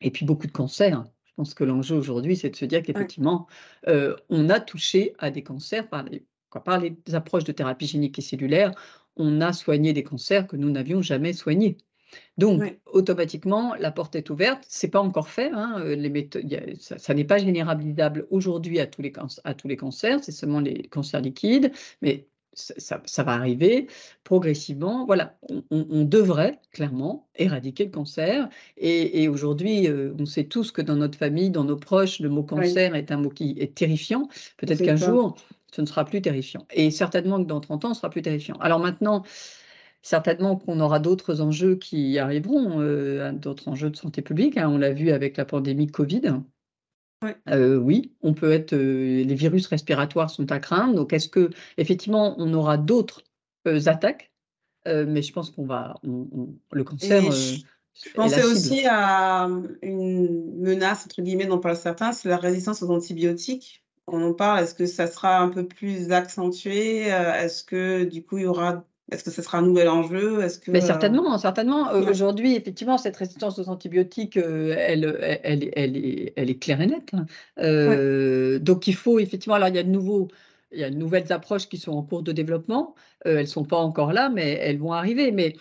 et 0.00 0.10
puis 0.10 0.24
beaucoup 0.24 0.46
de 0.46 0.52
cancers 0.52 1.04
pense 1.38 1.54
que 1.54 1.64
l'enjeu 1.64 1.96
aujourd'hui, 1.96 2.36
c'est 2.36 2.50
de 2.50 2.56
se 2.56 2.64
dire 2.64 2.82
qu'effectivement, 2.82 3.46
on 3.86 4.50
a 4.50 4.60
touché 4.60 5.14
à 5.18 5.30
des 5.30 5.42
cancers 5.42 5.88
par 5.88 6.02
les, 6.02 6.26
par 6.64 6.80
les 6.80 6.96
approches 7.14 7.44
de 7.44 7.52
thérapie 7.52 7.86
génique 7.86 8.18
et 8.18 8.22
cellulaire, 8.22 8.72
on 9.16 9.40
a 9.40 9.52
soigné 9.52 9.92
des 9.92 10.02
cancers 10.02 10.46
que 10.46 10.56
nous 10.56 10.70
n'avions 10.70 11.00
jamais 11.00 11.32
soignés. 11.32 11.76
Donc, 12.38 12.80
automatiquement, 12.86 13.74
la 13.74 13.90
porte 13.92 14.16
est 14.16 14.30
ouverte. 14.30 14.64
Ce 14.68 14.86
n'est 14.86 14.90
pas 14.90 15.00
encore 15.00 15.28
fait. 15.28 15.50
Hein, 15.52 15.84
les 15.84 16.08
méthodes, 16.08 16.46
ça, 16.78 17.14
n'est 17.14 17.24
pas 17.24 17.38
généralisable 17.38 18.26
aujourd'hui 18.30 18.80
à, 18.80 18.86
tous 18.86 19.02
les 19.02 19.12
à 19.44 19.54
tous 19.54 19.68
les 19.68 19.76
cancers, 19.76 20.22
c'est 20.22 20.32
seulement 20.32 20.60
les 20.60 20.84
cancers 20.84 21.20
liquides. 21.20 21.70
Mais 22.02 22.26
ça, 22.58 23.22
va 23.22 23.32
arriver 23.32 23.86
progressivement. 24.24 25.06
Voilà, 25.06 25.36
on, 25.70 26.04
devrait 26.04 26.58
clairement 26.72 27.28
éradiquer 27.36 27.84
le 27.84 27.90
cancer. 27.90 28.48
Et, 28.76 29.28
aujourd'hui, 29.28 29.88
euh, 29.88 30.12
on 30.18 30.26
sait 30.26 30.44
tous 30.44 30.70
que 30.70 30.82
dans 30.82 30.96
notre 30.96 31.18
famille, 31.18 31.50
dans 31.50 31.64
nos 31.64 31.76
proches, 31.76 32.20
le 32.20 32.28
mot 32.28 32.42
cancer 32.42 32.94
est 32.94 33.10
un 33.10 33.18
mot 33.18 33.30
qui 33.30 33.56
est 33.58 33.74
terrifiant. 33.74 34.28
Peut-être 34.56 34.82
qu'un 34.82 34.96
jour, 34.96 35.36
ce 35.72 35.80
ne 35.80 35.86
sera 35.86 36.04
plus 36.04 36.22
terrifiant. 36.22 36.66
Et 36.72 36.90
certainement 36.90 37.42
que 37.42 37.48
dans 37.48 37.60
30 37.60 37.84
ans, 37.84 37.94
ce 37.94 38.00
sera 38.00 38.10
plus 38.10 38.22
terrifiant. 38.22 38.56
Alors 38.60 38.80
maintenant, 38.80 39.22
certainement 40.02 40.56
qu'on 40.56 40.80
aura 40.80 40.98
d'autres 40.98 41.40
enjeux 41.40 41.76
qui 41.76 42.18
arriveront, 42.18 42.80
euh, 42.80 43.32
d'autres 43.32 43.68
enjeux 43.68 43.90
de 43.90 43.96
santé 43.96 44.22
publique. 44.22 44.56
Hein. 44.56 44.68
On 44.70 44.78
l'a 44.78 44.92
vu 44.92 45.10
avec 45.10 45.36
la 45.36 45.44
pandémie 45.44 45.86
Covid. 45.86 46.22
Oui. 47.22 48.12
on 48.22 48.34
peut 48.34 48.52
être. 48.52 48.74
les 48.74 49.34
virus 49.34 49.66
respiratoires 49.66 50.30
sont 50.30 50.50
à 50.52 50.60
craindre. 50.60 50.94
Donc, 50.94 51.12
est-ce 51.12 51.28
que 51.28 51.50
effectivement, 51.76 52.34
on 52.38 52.52
aura 52.54 52.76
d'autres 52.76 53.22
attaques? 53.86 54.32
Mais 54.86 55.22
je 55.22 55.32
pense 55.32 55.50
qu'on 55.50 55.66
va. 55.66 55.94
le 56.02 56.84
cancer. 56.84 57.22
je, 57.30 58.12
pensais 58.14 58.44
aussi 58.44 58.86
à 58.86 59.48
une 59.82 60.60
menace 60.60 61.04
entre 61.06 61.22
guillemets 61.22 61.46
dont 61.46 61.58
parlent 61.58 61.76
certains, 61.76 62.12
c'est 62.12 62.28
la 62.28 62.36
résistance 62.36 62.82
aux 62.82 62.90
antibiotiques. 62.90 63.84
On 64.06 64.22
en 64.22 64.32
parle. 64.32 64.62
Est-ce 64.62 64.74
que 64.74 64.86
ça 64.86 65.06
sera 65.06 65.40
un 65.40 65.48
peu 65.48 65.66
plus 65.66 66.12
accentué? 66.12 67.08
Est-ce 67.08 67.64
que 67.64 68.04
du 68.04 68.24
coup 68.24 68.38
il 68.38 68.44
y 68.44 68.46
aura 68.46 68.84
est-ce 69.10 69.24
que 69.24 69.30
ce 69.30 69.42
sera 69.42 69.58
un 69.58 69.62
nouvel 69.62 69.88
enjeu? 69.88 70.42
Est-ce 70.42 70.58
que, 70.58 70.70
Mais 70.70 70.80
certainement, 70.80 71.36
certainement. 71.38 71.92
Aujourd'hui, 71.92 72.54
effectivement, 72.54 72.98
cette 72.98 73.16
résistance 73.16 73.58
aux 73.58 73.68
antibiotiques, 73.68 74.36
elle, 74.36 75.18
elle, 75.42 75.70
elle, 75.74 75.96
est, 75.96 76.32
elle, 76.36 76.50
est, 76.50 76.58
claire 76.58 76.80
et 76.80 76.86
nette. 76.86 77.12
Hein. 77.14 78.58
Donc, 78.60 78.86
il 78.86 78.94
faut 78.94 79.18
effectivement. 79.18 79.54
Alors, 79.54 79.68
il 79.68 79.76
y 79.76 79.78
a 79.78 79.82
de 79.82 79.90
nouveaux. 79.90 80.28
Il 80.72 80.78
y 80.78 80.84
a 80.84 80.90
de 80.90 80.96
nouvelles 80.96 81.32
approches 81.32 81.66
qui 81.66 81.78
sont 81.78 81.92
en 81.92 82.02
cours 82.02 82.22
de 82.22 82.32
développement. 82.32 82.94
elles 83.24 83.38
ne 83.38 83.44
sont 83.46 83.64
pas 83.64 83.78
encore 83.78 84.12
là, 84.12 84.28
mais 84.28 84.52
elles 84.60 84.78
vont 84.78 84.92
arriver. 84.92 85.32
Mais 85.32 85.56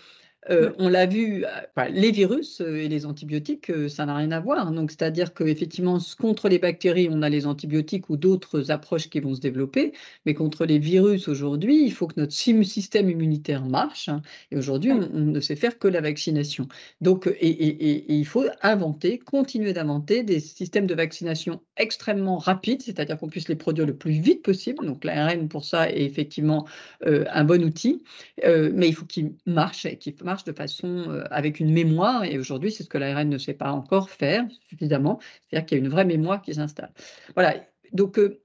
euh, 0.50 0.72
on 0.78 0.90
l'a 0.90 1.06
vu, 1.06 1.46
euh, 1.46 1.86
les 1.90 2.12
virus 2.12 2.62
euh, 2.62 2.78
et 2.78 2.88
les 2.88 3.06
antibiotiques, 3.06 3.72
ça 3.90 4.06
n'a 4.06 4.16
rien 4.16 4.32
à 4.32 4.40
voir. 4.40 4.72
Donc, 4.72 4.92
c'est-à-dire 4.92 5.34
qu'effectivement, 5.34 5.98
contre 6.20 6.50
les 6.50 6.60
bactéries, 6.60 7.10
on 7.12 7.22
a 7.22 7.30
les 7.30 7.46
antibiotiques 7.46 8.10
ou 8.10 8.18
d'autres 8.18 8.72
approches 8.72 9.10
qui 9.10 9.20
vont 9.20 9.36
se 9.36 9.42
développer, 9.42 9.94
mais 10.26 10.34
contre 10.34 10.66
les 10.66 10.80
virus 10.80 11.28
aujourd'hui, 11.28 11.84
il 11.84 11.92
faut 11.92 12.08
que 12.08 12.20
notre 12.20 12.34
système 12.34 13.10
immunitaire 13.10 13.66
marche. 13.66 14.10
Hein, 14.10 14.22
et 14.52 14.58
aujourd'hui, 14.58 14.92
on, 14.92 15.08
ne 15.18 15.40
sait 15.40 15.56
faire 15.56 15.78
que 15.80 15.88
la 15.88 16.02
vaccination. 16.02 16.68
Donc, 17.02 17.28
et, 17.28 18.14
il 18.14 18.26
faut 18.26 18.46
inventer, 18.62 19.20
continuer 19.20 19.74
d'inventer 19.74 20.24
des 20.24 20.40
systèmes 20.40 20.88
de 20.88 20.96
vaccination 20.96 21.62
extrêmement 21.76 22.38
rapides, 22.38 22.82
c'est-à-dire 22.82 23.18
qu'on 23.18 23.28
puisse 23.28 23.50
les 23.50 23.56
produire 23.56 23.86
le 23.86 23.96
plus 23.96 24.12
vite 24.12 24.44
possible. 24.44 24.86
Donc, 24.86 25.04
l'ARN 25.04 25.48
pour 25.50 25.66
ça 25.66 25.90
est 25.90 26.04
effectivement 26.04 26.66
un 27.06 27.44
bon 27.44 27.64
outil, 27.64 28.04
mais 28.44 28.88
il 28.88 28.94
faut 28.94 29.06
qu'il 29.06 29.34
marche 29.46 29.86
et 29.86 29.98
qu'il 29.98 30.16
marche 30.24 30.37
de 30.44 30.54
façon 30.54 30.88
euh, 30.88 31.24
avec 31.32 31.60
une 31.60 31.72
mémoire. 31.72 32.24
Et 32.24 32.38
aujourd'hui, 32.38 32.72
c'est 32.72 32.84
ce 32.84 32.90
que 32.90 32.98
l'ARN 32.98 33.30
ne 33.30 33.38
sait 33.38 33.54
pas 33.54 33.72
encore 33.72 34.10
faire 34.10 34.46
suffisamment. 34.70 35.20
C'est-à-dire 35.50 35.66
qu'il 35.66 35.78
y 35.78 35.82
a 35.82 35.84
une 35.84 35.92
vraie 35.92 36.06
mémoire 36.06 36.42
qui 36.42 36.54
s'installe. 36.54 36.92
Voilà. 37.36 37.56
Donc, 37.94 38.20
euh, 38.20 38.42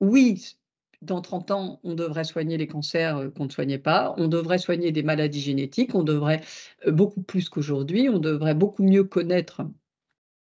oui, 0.00 0.56
dans 1.00 1.20
30 1.20 1.50
ans, 1.50 1.80
on 1.84 1.94
devrait 1.94 2.24
soigner 2.24 2.56
les 2.58 2.66
cancers 2.66 3.16
euh, 3.16 3.30
qu'on 3.30 3.44
ne 3.44 3.50
soignait 3.50 3.78
pas, 3.78 4.14
on 4.18 4.28
devrait 4.28 4.58
soigner 4.58 4.92
des 4.92 5.02
maladies 5.02 5.40
génétiques, 5.40 5.94
on 5.94 6.02
devrait 6.02 6.40
beaucoup 6.86 7.22
plus 7.22 7.48
qu'aujourd'hui, 7.48 8.08
on 8.08 8.18
devrait 8.18 8.54
beaucoup 8.54 8.82
mieux 8.82 9.04
connaître 9.04 9.62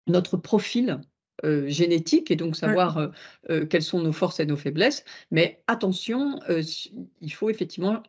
notre 0.07 0.37
profil 0.37 1.01
génétique 1.69 2.31
et 2.31 2.37
donc 2.37 2.55
savoir 2.55 3.13
quelles 3.71 3.83
sont 3.83 4.03
nos 4.03 4.13
forces 4.13 4.41
et 4.41 4.45
nos 4.45 4.59
faiblesses. 4.59 5.07
Mais 5.31 5.63
attention, 5.69 6.39
il 7.23 7.33
faut 7.33 7.49
effectivement, 7.49 8.03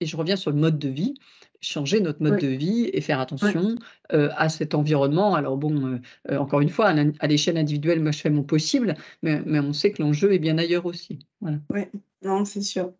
et 0.00 0.06
je 0.06 0.16
reviens 0.16 0.36
sur 0.36 0.50
le 0.50 0.56
mode 0.56 0.78
de 0.78 0.88
vie, 0.88 1.14
changer 1.60 2.00
notre 2.00 2.22
mode 2.22 2.38
de 2.38 2.46
vie 2.46 2.90
et 2.92 3.00
faire 3.00 3.18
attention 3.20 3.76
à 4.10 4.48
cet 4.48 4.74
environnement. 4.74 5.34
Alors 5.34 5.56
bon, 5.56 6.00
encore 6.30 6.60
une 6.60 6.68
fois, 6.68 6.94
à 7.18 7.26
l'échelle 7.26 7.56
individuelle, 7.56 8.00
moi 8.00 8.12
je 8.12 8.20
fais 8.20 8.30
mon 8.30 8.42
possible, 8.42 8.94
mais, 9.22 9.40
mais 9.46 9.60
on 9.60 9.72
sait 9.72 9.92
que 9.92 10.02
l'enjeu 10.02 10.32
est 10.32 10.38
bien 10.38 10.58
ailleurs 10.58 10.86
aussi. 10.86 11.20
Voilà. 11.40 11.58
Oui, 11.70 11.82
non, 12.22 12.44
c'est 12.44 12.60
sûr. 12.60 12.92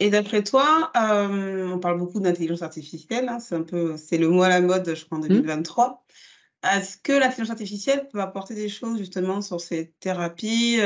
Et 0.00 0.08
d'après 0.08 0.42
toi, 0.42 0.90
on 0.94 1.78
parle 1.78 1.98
beaucoup 1.98 2.20
d'intelligence 2.20 2.62
artificielle, 2.62 3.28
hein, 3.28 3.38
c'est 3.38 3.54
un 3.54 3.62
peu, 3.62 3.96
c'est 3.96 4.18
le 4.18 4.28
mot 4.28 4.42
à 4.42 4.48
la 4.48 4.60
mode, 4.60 4.94
je 4.94 5.04
crois, 5.04 5.18
en 5.18 5.20
2023. 5.20 5.88
Mmh. 5.88 6.76
Est-ce 6.78 6.96
que 6.96 7.12
l'intelligence 7.12 7.50
artificielle 7.50 8.08
peut 8.10 8.22
apporter 8.22 8.54
des 8.54 8.70
choses 8.70 8.96
justement 8.96 9.42
sur 9.42 9.60
ces 9.60 9.92
thérapies 10.00 10.78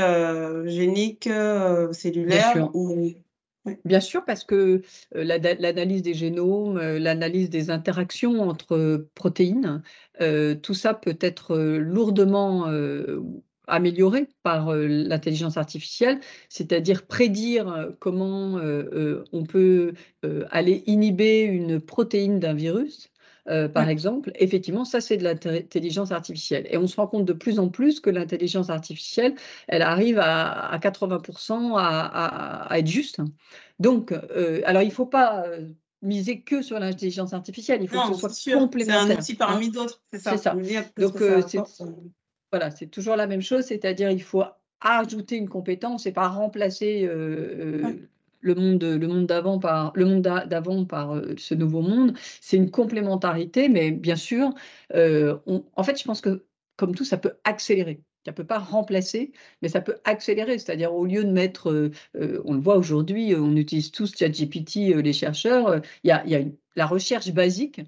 géniques, 0.64 1.30
cellulaires 1.92 2.70
ou 2.74 3.14
Bien 3.84 4.00
sûr, 4.00 4.24
parce 4.24 4.44
que 4.44 4.82
l'analyse 5.12 6.02
des 6.02 6.14
génomes, 6.14 6.78
l'analyse 6.78 7.50
des 7.50 7.70
interactions 7.70 8.40
entre 8.42 9.08
protéines, 9.14 9.82
tout 10.62 10.74
ça 10.74 10.94
peut 10.94 11.18
être 11.20 11.56
lourdement 11.56 12.66
amélioré 13.66 14.28
par 14.42 14.74
l'intelligence 14.74 15.56
artificielle, 15.56 16.20
c'est-à-dire 16.48 17.06
prédire 17.06 17.90
comment 17.98 18.60
on 19.32 19.44
peut 19.44 19.92
aller 20.50 20.82
inhiber 20.86 21.42
une 21.42 21.80
protéine 21.80 22.40
d'un 22.40 22.54
virus 22.54 23.10
euh, 23.48 23.68
par 23.68 23.88
exemple, 23.88 24.30
effectivement, 24.34 24.84
ça, 24.84 25.00
c'est 25.00 25.16
de 25.16 25.24
l'intelligence 25.24 26.12
artificielle. 26.12 26.66
Et 26.70 26.76
on 26.76 26.86
se 26.86 26.96
rend 26.96 27.06
compte 27.06 27.24
de 27.24 27.32
plus 27.32 27.58
en 27.58 27.68
plus 27.68 28.00
que 28.00 28.10
l'intelligence 28.10 28.70
artificielle, 28.70 29.34
elle 29.66 29.82
arrive 29.82 30.18
à, 30.18 30.78
80% 30.80 31.74
à, 31.76 32.68
être 32.78 32.86
juste. 32.86 33.20
Donc, 33.78 34.12
euh, 34.12 34.60
alors, 34.64 34.82
il 34.82 34.88
ne 34.88 34.92
faut 34.92 35.06
pas 35.06 35.44
euh, 35.46 35.68
miser 36.02 36.40
que 36.40 36.62
sur 36.62 36.78
l'intelligence 36.78 37.32
artificielle, 37.32 37.82
il 37.82 37.88
faut 37.88 38.00
que 38.08 38.14
ce 38.14 38.28
soit 38.28 38.58
complémentaire. 38.58 39.06
C'est 39.06 39.12
un 39.12 39.18
outil 39.18 39.34
parmi 39.34 39.66
hein. 39.66 39.70
d'autres, 39.70 40.02
c'est 40.12 40.18
ça. 40.18 40.36
ça. 40.36 40.54
Donc, 40.96 41.22
voilà, 42.50 42.70
c'est 42.70 42.86
toujours 42.86 43.16
la 43.16 43.26
même 43.26 43.42
chose, 43.42 43.64
c'est-à-dire 43.64 44.10
il 44.10 44.22
faut 44.22 44.42
ajouter 44.80 45.36
une 45.36 45.48
compétence 45.48 46.06
et 46.06 46.12
pas 46.12 46.28
remplacer 46.28 47.06
le 48.40 48.54
monde, 48.54 48.82
le 48.82 49.06
monde 49.06 49.26
d'avant 49.26 49.58
par 49.58 49.92
le 49.94 50.04
monde 50.04 50.22
d'avant 50.22 50.84
par 50.84 51.14
euh, 51.14 51.34
ce 51.36 51.54
nouveau 51.54 51.82
monde. 51.82 52.16
C'est 52.40 52.56
une 52.56 52.70
complémentarité, 52.70 53.68
mais 53.68 53.90
bien 53.90 54.16
sûr, 54.16 54.54
euh, 54.94 55.38
en 55.46 55.82
fait, 55.82 55.98
je 55.98 56.04
pense 56.04 56.20
que 56.20 56.44
comme 56.76 56.94
tout, 56.94 57.04
ça 57.04 57.18
peut 57.18 57.34
accélérer. 57.44 58.02
Ça 58.24 58.32
ne 58.32 58.36
peut 58.36 58.46
pas 58.46 58.58
remplacer, 58.58 59.32
mais 59.62 59.68
ça 59.68 59.80
peut 59.80 59.96
accélérer. 60.04 60.58
C'est-à-dire, 60.58 60.92
au 60.92 61.06
lieu 61.06 61.24
de 61.24 61.30
mettre, 61.30 61.70
euh, 61.70 62.42
on 62.44 62.54
le 62.54 62.60
voit 62.60 62.76
aujourd'hui, 62.76 63.34
on 63.34 63.56
utilise 63.56 63.90
tous 63.90 64.14
ChatGPT, 64.16 64.94
les 65.02 65.12
chercheurs, 65.12 65.80
il 66.04 66.08
y 66.08 66.10
a, 66.12 66.26
y 66.26 66.34
a 66.34 66.42
la 66.76 66.86
recherche 66.86 67.32
basique. 67.32 67.80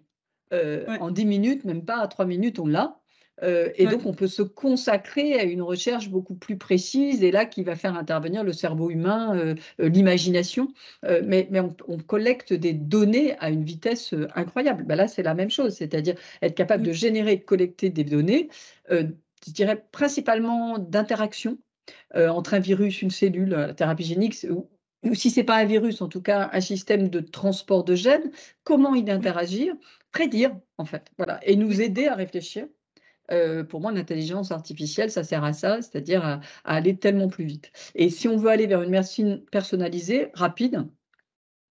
En 0.52 1.12
10 1.12 1.26
minutes, 1.26 1.64
même 1.64 1.84
pas 1.84 1.98
à 2.00 2.08
3 2.08 2.24
minutes, 2.24 2.58
on 2.58 2.66
l'a. 2.66 2.99
Euh, 3.42 3.70
et 3.76 3.86
donc, 3.86 4.06
on 4.06 4.12
peut 4.12 4.26
se 4.26 4.42
consacrer 4.42 5.34
à 5.34 5.44
une 5.44 5.62
recherche 5.62 6.08
beaucoup 6.08 6.34
plus 6.34 6.56
précise 6.56 7.22
et 7.22 7.30
là 7.30 7.44
qui 7.44 7.62
va 7.62 7.76
faire 7.76 7.96
intervenir 7.96 8.44
le 8.44 8.52
cerveau 8.52 8.90
humain, 8.90 9.36
euh, 9.36 9.54
euh, 9.80 9.88
l'imagination. 9.88 10.72
mais, 11.24 11.48
mais 11.50 11.60
on, 11.60 11.98
collecte 11.98 12.52
des 12.52 12.72
données 12.72 13.36
à 13.38 13.50
une 13.50 13.64
vitesse 13.64 14.14
incroyable. 14.34 14.84
Ben 14.84 14.96
là, 14.96 15.06
c'est 15.06 15.22
la 15.22 15.34
même 15.34 15.50
chose, 15.50 15.74
c'est-à-dire 15.74 16.16
être 16.42 16.54
capable 16.54 16.82
de 16.82 16.92
générer 16.92 17.32
et 17.32 17.36
de 17.36 17.44
collecter 17.44 17.90
des 17.90 18.04
données, 18.04 18.48
je 18.90 19.52
dirais 19.52 19.84
principalement 19.92 20.78
d'interaction 20.78 21.58
entre 22.14 22.54
un 22.54 22.58
virus, 22.58 23.02
une 23.02 23.10
cellule, 23.10 23.50
la 23.50 23.74
thérapie 23.74 24.04
génique, 24.04 24.36
ou, 24.50 24.68
ou 25.04 25.14
si 25.14 25.30
ce 25.30 25.40
n'est 25.40 25.44
pas 25.44 25.56
un 25.56 25.64
virus, 25.64 26.00
en 26.02 26.08
tout 26.08 26.22
cas 26.22 26.50
un 26.52 26.60
système 26.60 27.08
de 27.08 27.20
transport 27.20 27.84
de 27.84 27.94
gènes, 27.94 28.32
comment 28.64 28.94
il 28.94 29.08
interagir, 29.10 29.74
prédire 30.10 30.56
en 30.78 30.84
fait, 30.84 31.10
voilà, 31.18 31.38
et 31.44 31.56
nous 31.56 31.80
aider 31.80 32.06
à 32.06 32.14
réfléchir 32.14 32.66
euh, 33.32 33.64
pour 33.64 33.80
moi, 33.80 33.92
l'intelligence 33.92 34.50
artificielle, 34.50 35.10
ça 35.10 35.24
sert 35.24 35.44
à 35.44 35.52
ça, 35.52 35.82
c'est-à-dire 35.82 36.24
à, 36.24 36.40
aller 36.64 36.96
tellement 36.96 37.28
plus 37.28 37.44
vite. 37.44 37.72
Et 37.94 38.10
si 38.10 38.28
on 38.28 38.36
veut 38.36 38.50
aller 38.50 38.66
vers 38.66 38.82
une 38.82 38.90
médecine 38.90 39.42
personnalisée, 39.50 40.30
rapide, 40.34 40.86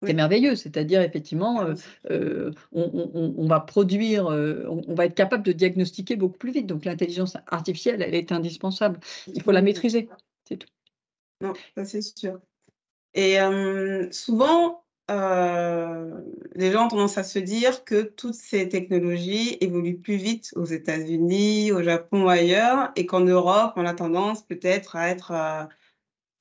c'est 0.02 0.14
merveilleux, 0.14 0.56
c'est-à-dire 0.56 1.02
effectivement, 1.02 1.62
euh, 1.62 1.74
euh, 2.10 2.52
on, 2.72 3.48
va 3.48 3.60
produire, 3.60 4.28
on, 4.28 4.96
va 4.96 5.06
être 5.06 5.16
capable 5.16 5.44
de 5.44 5.52
diagnostiquer 5.52 6.16
beaucoup 6.16 6.38
plus 6.38 6.52
vite. 6.52 6.68
Donc 6.68 6.86
l'intelligence 6.86 7.36
artificielle, 7.48 8.02
elle 8.02 8.16
est 8.16 8.32
indispensable. 8.32 9.02
Il 9.28 9.42
faut 9.44 9.52
la 9.52 9.62
maîtriser, 9.62 10.08
c'est 10.46 10.56
tout. 10.56 10.70
Non, 11.42 11.54
ça 11.76 11.84
c'est 11.84 12.02
sûr. 12.02 12.40
Et 13.14 13.40
souvent, 14.12 14.86
euh, 15.10 16.22
les 16.56 16.72
gens 16.72 16.86
ont 16.86 16.90
tendance 16.90 17.18
à 17.18 17.24
se 17.24 17.40
dire 17.40 17.84
que 17.84 18.02
toutes 18.04 18.36
ces 18.36 18.70
technologies 18.70 19.58
évoluent 19.62 20.00
plus 20.00 20.18
vite 20.18 20.52
aux 20.56 20.66
États-Unis, 20.66 21.72
au 21.72 21.82
Japon 21.82 22.26
ou 22.26 22.30
ailleurs, 22.30 22.92
et 22.96 23.06
qu'en 23.06 23.22
Europe, 23.22 23.74
on 23.76 23.86
a 23.86 23.94
tendance 23.94 24.44
peut-être 24.44 24.96
à 24.96 25.10
être 25.10 25.32
euh, 25.32 25.64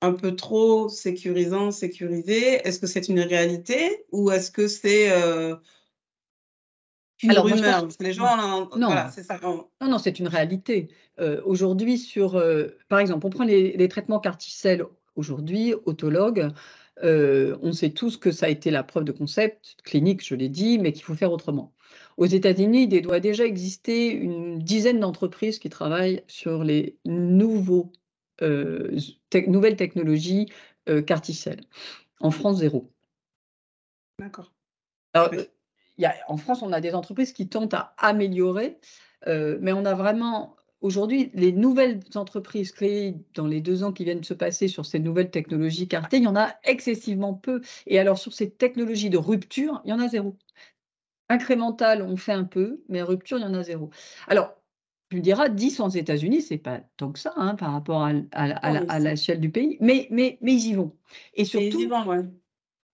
un 0.02 0.12
peu 0.12 0.36
trop 0.36 0.88
sécurisant, 0.88 1.70
sécurisé. 1.70 2.66
Est-ce 2.66 2.78
que 2.78 2.86
c'est 2.86 3.08
une 3.08 3.20
réalité 3.20 4.04
ou 4.12 4.30
est-ce 4.30 4.50
que 4.50 4.68
c'est 4.68 5.10
euh, 5.12 5.56
une 7.22 7.32
rumeur? 7.32 7.88
Les 8.00 8.12
gens, 8.12 8.68
non, 8.76 8.90
c'est 9.12 9.24
ça. 9.24 9.40
Non, 9.42 9.68
non, 9.80 9.98
c'est 9.98 10.18
une 10.18 10.28
réalité. 10.28 10.88
aujourd'hui, 11.44 11.98
sur, 11.98 12.40
par 12.88 12.98
exemple, 12.98 13.26
on 13.26 13.30
prend 13.30 13.44
les, 13.44 13.76
les 13.76 13.88
traitements 13.88 14.20
carticelles 14.20 14.84
aujourd'hui, 15.16 15.74
autologues. 15.84 16.52
Euh, 17.04 17.56
on 17.62 17.72
sait 17.72 17.90
tous 17.90 18.16
que 18.16 18.32
ça 18.32 18.46
a 18.46 18.48
été 18.48 18.70
la 18.70 18.82
preuve 18.82 19.04
de 19.04 19.12
concept 19.12 19.76
clinique, 19.84 20.24
je 20.24 20.34
l'ai 20.34 20.48
dit, 20.48 20.78
mais 20.78 20.92
qu'il 20.92 21.02
faut 21.02 21.14
faire 21.14 21.32
autrement. 21.32 21.72
Aux 22.16 22.26
États-Unis, 22.26 22.88
il 22.90 23.02
doit 23.02 23.20
déjà 23.20 23.44
exister 23.44 24.10
une 24.10 24.58
dizaine 24.58 25.00
d'entreprises 25.00 25.58
qui 25.58 25.70
travaillent 25.70 26.22
sur 26.26 26.64
les 26.64 26.98
nouveaux, 27.04 27.92
euh, 28.42 28.98
nouvelles 29.46 29.76
technologies 29.76 30.48
euh, 30.88 31.02
carticelles. 31.02 31.60
En 32.20 32.30
France, 32.30 32.58
zéro. 32.58 32.90
D'accord. 34.18 34.52
en 35.14 36.36
France, 36.36 36.62
on 36.62 36.72
a 36.72 36.80
des 36.80 36.94
entreprises 36.94 37.32
qui 37.32 37.48
tentent 37.48 37.74
à 37.74 37.94
améliorer, 37.98 38.78
mais 39.26 39.72
on 39.72 39.84
a 39.84 39.94
vraiment 39.94 40.57
Aujourd'hui, 40.80 41.30
les 41.34 41.50
nouvelles 41.50 42.00
entreprises 42.14 42.70
créées 42.70 43.16
dans 43.34 43.46
les 43.46 43.60
deux 43.60 43.82
ans 43.82 43.92
qui 43.92 44.04
viennent 44.04 44.20
de 44.20 44.24
se 44.24 44.34
passer 44.34 44.68
sur 44.68 44.86
ces 44.86 45.00
nouvelles 45.00 45.30
technologies 45.30 45.88
cartées, 45.88 46.18
il 46.18 46.22
y 46.22 46.28
en 46.28 46.36
a 46.36 46.54
excessivement 46.62 47.34
peu. 47.34 47.60
Et 47.86 47.98
alors, 47.98 48.16
sur 48.16 48.32
ces 48.32 48.50
technologies 48.50 49.10
de 49.10 49.18
rupture, 49.18 49.80
il 49.84 49.90
y 49.90 49.92
en 49.92 49.98
a 49.98 50.06
zéro. 50.06 50.36
Incrémental, 51.28 52.02
on 52.02 52.16
fait 52.16 52.32
un 52.32 52.44
peu, 52.44 52.80
mais 52.88 53.02
rupture, 53.02 53.38
il 53.38 53.42
y 53.42 53.44
en 53.44 53.54
a 53.54 53.62
zéro. 53.64 53.90
Alors, 54.28 54.54
tu 55.10 55.16
me 55.16 55.20
diras, 55.22 55.48
10 55.48 55.80
aux 55.80 55.88
États-Unis, 55.88 56.42
c'est 56.42 56.58
pas 56.58 56.80
tant 56.96 57.10
que 57.10 57.18
ça 57.18 57.32
hein, 57.36 57.56
par 57.56 57.72
rapport 57.72 58.02
à, 58.02 58.12
à, 58.32 58.98
l'échelle 59.00 59.40
du 59.40 59.50
pays, 59.50 59.78
mais, 59.80 60.06
mais, 60.10 60.38
mais 60.42 60.54
ils 60.54 60.66
y 60.68 60.74
vont. 60.74 60.94
Et 61.34 61.44
surtout, 61.44 61.88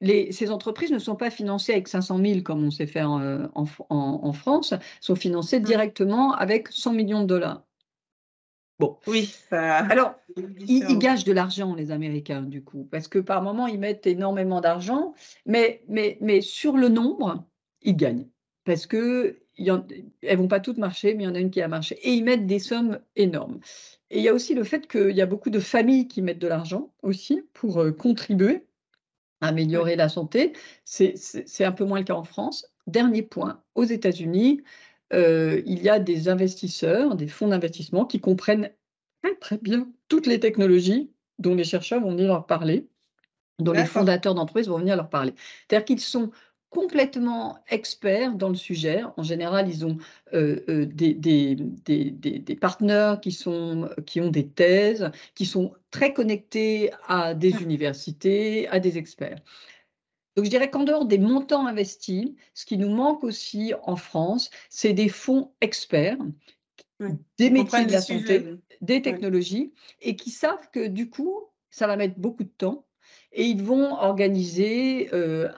les, 0.00 0.32
ces 0.32 0.50
entreprises 0.50 0.90
ne 0.90 0.98
sont 0.98 1.16
pas 1.16 1.30
financées 1.30 1.72
avec 1.72 1.88
500 1.88 2.18
000 2.18 2.40
comme 2.42 2.64
on 2.64 2.70
sait 2.70 2.86
faire 2.86 3.12
euh, 3.12 3.46
en, 3.54 3.66
en, 3.90 4.32
France, 4.32 4.74
sont 5.00 5.16
financées 5.16 5.60
mmh. 5.60 5.64
directement 5.64 6.32
avec 6.32 6.68
100 6.68 6.92
millions 6.92 7.22
de 7.22 7.26
dollars. 7.26 7.64
Bon. 8.78 8.98
Oui. 9.06 9.32
Alors, 9.50 10.14
ils, 10.36 10.98
gagent 10.98 11.24
de 11.24 11.32
l'argent, 11.32 11.74
les 11.74 11.90
Américains, 11.90 12.42
du 12.42 12.62
coup, 12.64 12.88
parce 12.90 13.06
que 13.06 13.20
par 13.20 13.42
moment, 13.42 13.66
ils 13.66 13.78
mettent 13.78 14.06
énormément 14.06 14.60
d'argent, 14.60 15.14
mais, 15.46 15.82
mais, 15.88 16.18
mais 16.20 16.40
sur 16.40 16.76
le 16.76 16.88
nombre, 16.88 17.44
ils 17.82 17.96
gagnent. 17.96 18.26
Parce 18.64 18.86
que 18.86 19.38
elles 19.58 19.84
ne 20.22 20.36
vont 20.36 20.48
pas 20.48 20.60
toutes 20.60 20.78
marcher, 20.78 21.14
mais 21.14 21.24
il 21.24 21.26
y 21.26 21.30
en 21.30 21.34
a 21.34 21.38
une 21.38 21.50
qui 21.50 21.62
a 21.62 21.68
marché. 21.68 21.96
Et 22.02 22.12
ils 22.12 22.24
mettent 22.24 22.46
des 22.46 22.58
sommes 22.58 22.98
énormes. 23.16 23.60
Et 24.10 24.18
il 24.18 24.24
y 24.24 24.28
a 24.28 24.34
aussi 24.34 24.54
le 24.54 24.64
fait 24.64 24.86
qu'il 24.88 25.14
y 25.14 25.22
a 25.22 25.26
beaucoup 25.26 25.50
de 25.50 25.60
familles 25.60 26.08
qui 26.08 26.22
mettent 26.22 26.40
de 26.40 26.48
l'argent 26.48 26.92
aussi 27.02 27.42
pour 27.52 27.80
euh, 27.80 27.92
contribuer 27.92 28.66
à 29.40 29.48
améliorer 29.48 29.96
la 29.96 30.08
santé. 30.08 30.52
C'est 30.84 31.64
un 31.64 31.72
peu 31.72 31.84
moins 31.84 31.98
le 31.98 32.04
cas 32.04 32.14
en 32.14 32.24
France. 32.24 32.66
Dernier 32.86 33.22
point, 33.22 33.62
aux 33.74 33.84
États-Unis, 33.84 34.62
euh, 35.12 35.62
il 35.66 35.82
y 35.82 35.88
a 35.88 35.98
des 35.98 36.28
investisseurs, 36.28 37.14
des 37.14 37.28
fonds 37.28 37.48
d'investissement 37.48 38.04
qui 38.04 38.20
comprennent 38.20 38.70
très, 39.40 39.58
bien 39.58 39.88
toutes 40.08 40.26
les 40.26 40.40
technologies 40.40 41.10
dont 41.38 41.54
les 41.54 41.64
chercheurs 41.64 42.00
vont 42.00 42.10
venir 42.10 42.28
leur 42.28 42.46
parler, 42.46 42.88
dont 43.58 43.72
les 43.72 43.84
fondateurs 43.84 44.34
d'entreprises 44.34 44.68
vont 44.68 44.78
venir 44.78 44.96
leur 44.96 45.08
parler. 45.08 45.34
C'est-à-dire 45.68 45.84
qu'ils 45.84 46.00
sont 46.00 46.30
complètement 46.70 47.58
experts 47.68 48.34
dans 48.34 48.48
le 48.48 48.56
sujet. 48.56 49.02
En 49.16 49.22
général, 49.22 49.68
ils 49.68 49.86
ont 49.86 49.96
euh, 50.32 50.60
euh, 50.68 50.86
des, 50.86 51.14
des, 51.14 51.54
des, 51.54 52.56
partenaires 52.56 53.20
qui, 53.20 53.30
sont, 53.30 53.88
qui 54.06 54.20
ont 54.20 54.28
des 54.28 54.48
thèses, 54.48 55.10
qui 55.36 55.46
sont 55.46 55.72
très 55.92 56.12
connectés 56.12 56.90
à 57.06 57.34
des 57.34 57.62
universités, 57.62 58.66
à 58.68 58.80
des 58.80 58.98
experts. 58.98 59.38
Donc, 60.36 60.44
je 60.44 60.50
dirais 60.50 60.70
qu'en 60.70 60.84
dehors 60.84 61.04
des 61.04 61.18
montants 61.18 61.66
investis, 61.66 62.30
ce 62.54 62.66
qui 62.66 62.76
nous 62.76 62.90
manque 62.90 63.22
aussi 63.22 63.72
en 63.82 63.96
France, 63.96 64.50
c'est 64.68 64.92
des 64.92 65.08
fonds 65.08 65.52
experts 65.60 66.18
des 67.38 67.50
métiers 67.50 67.86
de 67.86 67.92
la 67.92 68.00
santé, 68.00 68.56
des 68.80 69.02
technologies, 69.02 69.72
et 70.00 70.16
qui 70.16 70.30
savent 70.30 70.70
que 70.72 70.86
du 70.86 71.10
coup, 71.10 71.40
ça 71.70 71.86
va 71.86 71.96
mettre 71.96 72.18
beaucoup 72.18 72.44
de 72.44 72.52
temps, 72.56 72.86
et 73.32 73.44
ils 73.44 73.62
vont 73.62 73.94
organiser 73.94 75.08
euh, 75.12 75.48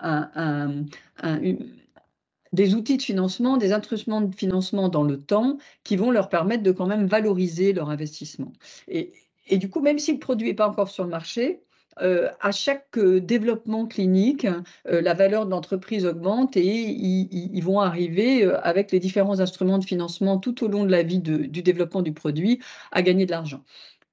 des 2.52 2.74
outils 2.74 2.96
de 2.96 3.02
financement, 3.02 3.56
des 3.56 3.72
instruments 3.72 4.22
de 4.22 4.34
financement 4.34 4.88
dans 4.88 5.02
le 5.02 5.20
temps 5.20 5.58
qui 5.84 5.96
vont 5.96 6.10
leur 6.10 6.28
permettre 6.28 6.62
de 6.62 6.72
quand 6.72 6.86
même 6.86 7.06
valoriser 7.06 7.72
leur 7.72 7.90
investissement. 7.90 8.52
Et, 8.88 9.12
et 9.46 9.58
du 9.58 9.68
coup, 9.68 9.80
même 9.80 9.98
si 9.98 10.12
le 10.12 10.18
produit 10.18 10.48
n'est 10.48 10.54
pas 10.54 10.68
encore 10.68 10.88
sur 10.88 11.04
le 11.04 11.10
marché, 11.10 11.60
euh, 12.03 12.30
à 12.40 12.53
chaque 12.53 12.99
euh, 12.99 13.20
développement 13.20 13.86
clinique, 13.86 14.47
euh, 14.86 15.01
la 15.01 15.14
valeur 15.14 15.47
de 15.47 15.51
l'entreprise 15.51 16.05
augmente 16.05 16.57
et 16.57 16.66
ils, 16.66 17.61
vont 17.62 17.80
arriver 17.80 18.44
avec 18.62 18.92
les 18.92 19.01
différents 19.01 19.40
instruments 19.40 19.78
de 19.78 19.84
financement 19.84 20.38
tout 20.38 20.62
au 20.62 20.68
long 20.68 20.84
de 20.84 20.90
la 20.90 21.03
vie 21.03 21.18
du 21.18 21.62
développement 21.62 22.03
du 22.03 22.12
produit 22.12 22.61
à 22.92 23.03
gagner 23.03 23.26
de 23.26 23.30
l'argent. 23.30 23.64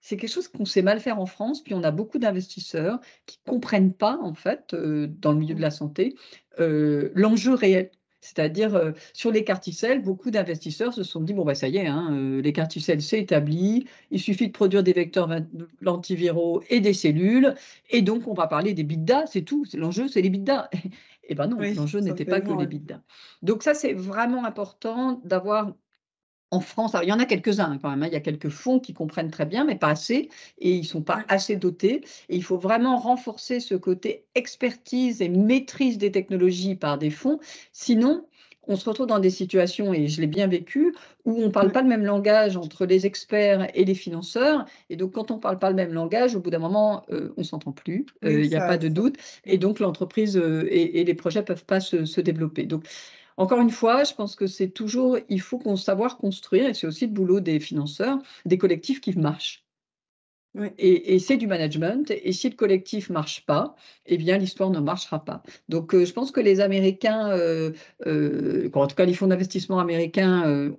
C'est 0.01 0.17
quelque 0.17 0.31
chose 0.31 0.47
qu'on 0.47 0.65
sait 0.65 0.81
mal 0.81 0.99
faire 0.99 1.19
en 1.19 1.25
France, 1.25 1.61
puis 1.61 1.73
on 1.75 1.83
a 1.83 1.91
beaucoup 1.91 2.17
d'investisseurs 2.17 2.99
qui 3.25 3.37
ne 3.45 3.51
comprennent 3.51 3.93
pas, 3.93 4.17
en 4.21 4.33
fait, 4.33 4.73
dans 4.73 5.33
le 5.33 5.37
milieu 5.37 5.55
de 5.55 5.61
la 5.61 5.71
santé, 5.71 6.15
l'enjeu 6.57 7.53
réel 7.53 7.91
c'est-à-dire, 8.23 8.73
euh, 8.75 8.91
sur 9.11 9.31
les 9.31 9.43
carticelles, 9.43 10.01
beaucoup 10.01 10.31
d'investisseurs 10.31 10.93
se 10.93 11.03
sont 11.03 11.19
dit, 11.19 11.33
bon, 11.33 11.43
bah, 11.43 11.55
ça 11.55 11.67
y 11.67 11.77
est, 11.77 11.87
hein, 11.87 12.09
euh, 12.13 12.41
les 12.41 12.53
carticelles, 12.53 13.01
c'est 13.01 13.19
établi, 13.19 13.85
il 14.11 14.19
suffit 14.19 14.47
de 14.47 14.53
produire 14.53 14.81
des 14.81 14.93
vecteurs 14.93 15.29
antiviraux 15.85 16.63
et 16.69 16.79
des 16.79 16.93
cellules, 16.93 17.53
et 17.89 18.01
donc 18.01 18.27
on 18.27 18.33
va 18.33 18.47
parler 18.47 18.73
des 18.73 18.83
biddas, 18.83 19.25
c'est 19.25 19.41
tout, 19.41 19.65
l'enjeu, 19.73 20.07
c'est 20.07 20.21
les 20.21 20.29
biddas. 20.29 20.69
Eh 21.29 21.35
bien 21.35 21.47
non, 21.47 21.57
l'enjeu 21.57 22.01
n'était 22.01 22.25
pas 22.25 22.41
que 22.41 22.51
les 22.51 22.67
biddas. 22.67 22.99
Donc 23.43 23.63
ça, 23.63 23.73
c'est 23.73 23.93
vraiment 23.93 24.43
important 24.43 25.21
d'avoir 25.23 25.71
en 26.53 26.59
France, 26.59 26.95
il 27.01 27.09
y 27.09 27.11
en 27.11 27.19
a 27.19 27.25
quelques-uns 27.25 27.79
quand 27.81 27.89
même, 27.89 28.03
hein. 28.03 28.07
il 28.07 28.13
y 28.13 28.15
a 28.15 28.19
quelques 28.19 28.49
fonds 28.49 28.79
qui 28.79 28.93
comprennent 28.93 29.31
très 29.31 29.47
bien, 29.47 29.65
mais 29.65 29.75
pas 29.75 29.87
assez, 29.87 30.29
et 30.59 30.71
ils 30.71 30.81
ne 30.81 30.85
sont 30.85 31.01
pas 31.01 31.23
assez 31.27 31.55
dotés. 31.55 32.03
Et 32.29 32.35
il 32.35 32.43
faut 32.43 32.57
vraiment 32.57 32.97
renforcer 32.97 33.59
ce 33.59 33.73
côté 33.73 34.25
expertise 34.35 35.23
et 35.23 35.29
maîtrise 35.29 35.97
des 35.97 36.11
technologies 36.11 36.75
par 36.75 36.99
des 36.99 37.09
fonds. 37.09 37.39
Sinon, 37.71 38.25
on 38.67 38.75
se 38.75 38.87
retrouve 38.87 39.07
dans 39.07 39.19
des 39.19 39.31
situations, 39.31 39.95
et 39.95 40.07
je 40.07 40.21
l'ai 40.21 40.27
bien 40.27 40.45
vécu, 40.45 40.93
où 41.25 41.41
on 41.41 41.47
ne 41.47 41.51
parle 41.51 41.71
pas 41.71 41.81
le 41.81 41.87
même 41.87 42.05
langage 42.05 42.55
entre 42.55 42.85
les 42.85 43.07
experts 43.07 43.67
et 43.73 43.83
les 43.83 43.95
financeurs. 43.95 44.65
Et 44.91 44.95
donc, 44.95 45.13
quand 45.13 45.31
on 45.31 45.37
ne 45.37 45.41
parle 45.41 45.57
pas 45.57 45.71
le 45.71 45.75
même 45.75 45.91
langage, 45.91 46.35
au 46.35 46.39
bout 46.39 46.51
d'un 46.51 46.59
moment, 46.59 47.03
euh, 47.11 47.33
on 47.35 47.41
ne 47.41 47.45
s'entend 47.45 47.71
plus, 47.71 48.05
euh, 48.23 48.43
il 48.43 48.49
n'y 48.49 48.55
a 48.55 48.67
pas 48.67 48.77
de 48.77 48.89
doute. 48.89 49.17
Et 49.45 49.57
donc, 49.57 49.79
l'entreprise 49.79 50.37
euh, 50.37 50.67
et, 50.69 51.03
les 51.03 51.13
projets 51.15 51.39
ne 51.39 51.45
peuvent 51.45 51.65
pas 51.65 51.79
se, 51.79 52.05
se 52.05 52.21
développer. 52.21 52.65
Donc, 52.65 52.85
encore 53.37 53.59
une 53.59 53.71
fois, 53.71 54.03
je 54.03 54.13
pense 54.13 54.35
que 54.35 54.47
c'est 54.47 54.69
toujours, 54.69 55.17
il 55.29 55.41
faut 55.41 55.57
qu'on 55.57 55.75
savoir 55.75 56.17
construire, 56.17 56.67
et 56.67 56.73
c'est 56.73 56.87
aussi 56.87 57.07
le 57.07 57.13
boulot 57.13 57.39
des 57.39 57.59
financeurs, 57.59 58.19
des 58.45 58.57
collectifs 58.57 59.01
qui 59.01 59.17
marchent. 59.17 59.63
Et, 60.77 61.17
c'est 61.17 61.37
du 61.37 61.47
management. 61.47 62.11
Et 62.11 62.31
si 62.31 62.49
le 62.49 62.55
collectif 62.55 63.09
ne 63.09 63.13
marche 63.13 63.45
pas, 63.45 63.75
eh 64.05 64.17
bien, 64.17 64.37
l'histoire 64.37 64.69
ne 64.69 64.79
marchera 64.79 65.25
pas. 65.25 65.41
Donc, 65.67 65.95
euh, 65.95 66.05
je 66.05 66.13
pense 66.13 66.31
que 66.31 66.39
les 66.39 66.59
Américains, 66.59 67.31
euh, 67.31 67.71
euh, 68.05 68.69
en 68.73 68.87
tout 68.87 68.95
cas 68.95 69.05
les 69.05 69.15
fonds 69.15 69.27
d'investissement 69.27 69.79
américains, 69.79 70.71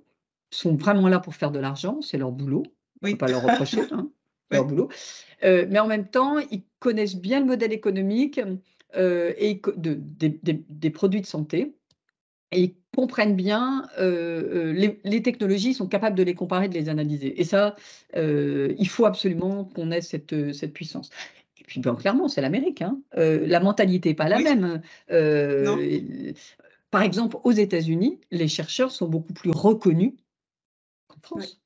sont 0.49 0.75
vraiment 0.75 1.09
là 1.09 1.19
pour 1.19 1.35
faire 1.35 1.51
de 1.51 1.59
l'argent. 1.59 1.99
C'est 2.01 2.17
leur 2.17 2.31
boulot. 2.31 2.63
On 3.01 3.07
ne 3.07 3.11
peut 3.11 3.17
pas 3.17 3.27
leur 3.27 3.43
reprocher. 3.43 3.81
Hein, 3.91 4.09
leur 4.51 4.65
boulot. 4.65 4.89
mais 5.43 5.79
en 5.79 5.87
même 5.87 6.07
temps, 6.07 6.37
ils 6.39 6.63
connaissent 6.79 7.17
bien 7.17 7.41
le 7.41 7.45
modèle 7.45 7.73
économique 7.73 8.39
et 8.95 9.61
de, 9.75 9.99
des 9.99 10.89
produits 10.89 11.21
de 11.21 11.25
santé 11.25 11.75
et 12.55 12.75
comprennent 12.95 13.35
bien 13.35 13.87
euh, 13.99 14.73
euh, 14.73 14.97
les, 15.03 15.21
technologies, 15.21 15.73
sont 15.73 15.87
capables 15.87 16.15
de 16.15 16.23
les 16.23 16.33
comparer, 16.33 16.69
de 16.69 16.73
les 16.73 16.89
analyser. 16.89 17.39
Et 17.39 17.43
ça, 17.43 17.75
euh, 18.15 18.73
il 18.77 18.87
faut 18.87 19.05
absolument 19.05 19.65
qu'on 19.65 19.91
ait 19.91 20.01
cette, 20.01 20.53
cette 20.53 20.73
puissance. 20.73 21.09
Et 21.59 21.63
puis, 21.63 21.81
ben, 21.81 21.95
clairement, 21.95 22.27
c'est 22.27 22.41
l'Amérique. 22.41 22.81
Hein. 22.81 22.99
la 23.15 23.59
mentalité 23.59 24.09
n'est 24.09 24.15
pas 24.15 24.29
la 24.29 24.39
même. 24.39 24.81
par 26.89 27.01
exemple, 27.01 27.37
aux 27.43 27.51
États-Unis, 27.51 28.19
les 28.31 28.47
chercheurs 28.47 28.91
sont 28.91 29.07
beaucoup 29.07 29.33
plus 29.33 29.51
reconnus 29.51 30.13
qu'en 31.07 31.19
France 31.21 31.59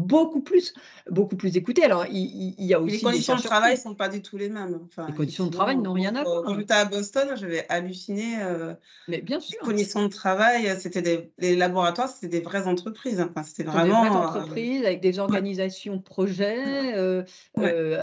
beaucoup 0.00 0.40
plus, 0.40 0.74
beaucoup 1.10 1.36
plus 1.36 1.56
écouté. 1.56 1.84
Alors, 1.84 2.06
il, 2.10 2.54
y 2.58 2.74
a 2.74 2.80
aussi. 2.80 2.96
Les 2.96 3.00
conditions 3.00 3.36
de 3.36 3.42
travail 3.42 3.74
ne 3.74 3.80
sont 3.80 3.94
pas 3.94 4.08
du 4.08 4.22
tout 4.22 4.36
les 4.36 4.48
mêmes. 4.48 4.80
Enfin, 4.86 5.06
les 5.08 5.14
conditions 5.14 5.46
de 5.46 5.50
travail 5.50 5.76
n'ont 5.76 5.92
rien 5.92 6.14
à 6.16 6.24
voir. 6.24 6.42
Quand 6.44 6.54
j'étais 6.58 6.74
à 6.74 6.84
Boston, 6.84 7.28
j'avais 7.36 7.66
halluciné. 7.68 8.42
Euh, 8.42 8.74
Mais 9.08 9.20
bien 9.20 9.40
sûr. 9.40 9.58
Les 9.60 9.66
conditions 9.66 10.02
de 10.02 10.08
travail, 10.08 10.74
c'était 10.80 11.02
des 11.02 11.30
les 11.38 11.56
laboratoires, 11.56 12.08
c'était 12.08 12.28
des 12.28 12.40
vraies 12.40 12.66
entreprises. 12.66 13.20
Enfin, 13.20 13.42
c'était 13.42 13.64
vraiment. 13.64 14.02
Des 14.02 14.08
vraies 14.08 14.18
euh, 14.18 14.28
entreprises 14.28 14.84
avec 14.84 15.00
des 15.00 15.18
organisations 15.18 15.98
projets, 16.00 16.94
euh, 16.96 17.24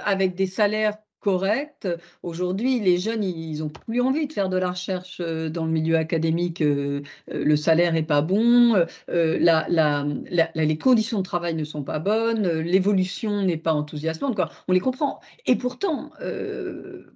avec 0.03 0.35
des 0.35 0.47
salaires 0.47 0.97
Aujourd'hui, 2.23 2.79
les 2.79 2.97
jeunes, 2.97 3.23
ils 3.23 3.59
n'ont 3.59 3.69
plus 3.69 4.01
envie 4.01 4.27
de 4.27 4.33
faire 4.33 4.49
de 4.49 4.57
la 4.57 4.71
recherche 4.71 5.17
euh, 5.19 5.49
dans 5.49 5.65
le 5.65 5.71
milieu 5.71 5.97
académique. 5.97 6.61
Euh, 6.61 7.01
euh, 7.31 7.43
le 7.43 7.55
salaire 7.55 7.93
n'est 7.93 8.03
pas 8.03 8.21
bon, 8.21 8.85
les 9.07 10.77
conditions 10.77 11.19
de 11.19 11.23
travail 11.23 11.53
ne 11.55 11.63
sont 11.63 11.83
pas 11.83 11.99
bonnes, 11.99 12.47
l'évolution 12.47 13.41
n'est 13.43 13.57
pas 13.57 13.73
enthousiasmante. 13.73 14.35
Quoi. 14.35 14.49
On 14.67 14.73
les 14.73 14.79
comprend. 14.79 15.19
Et 15.45 15.55
pourtant, 15.55 16.11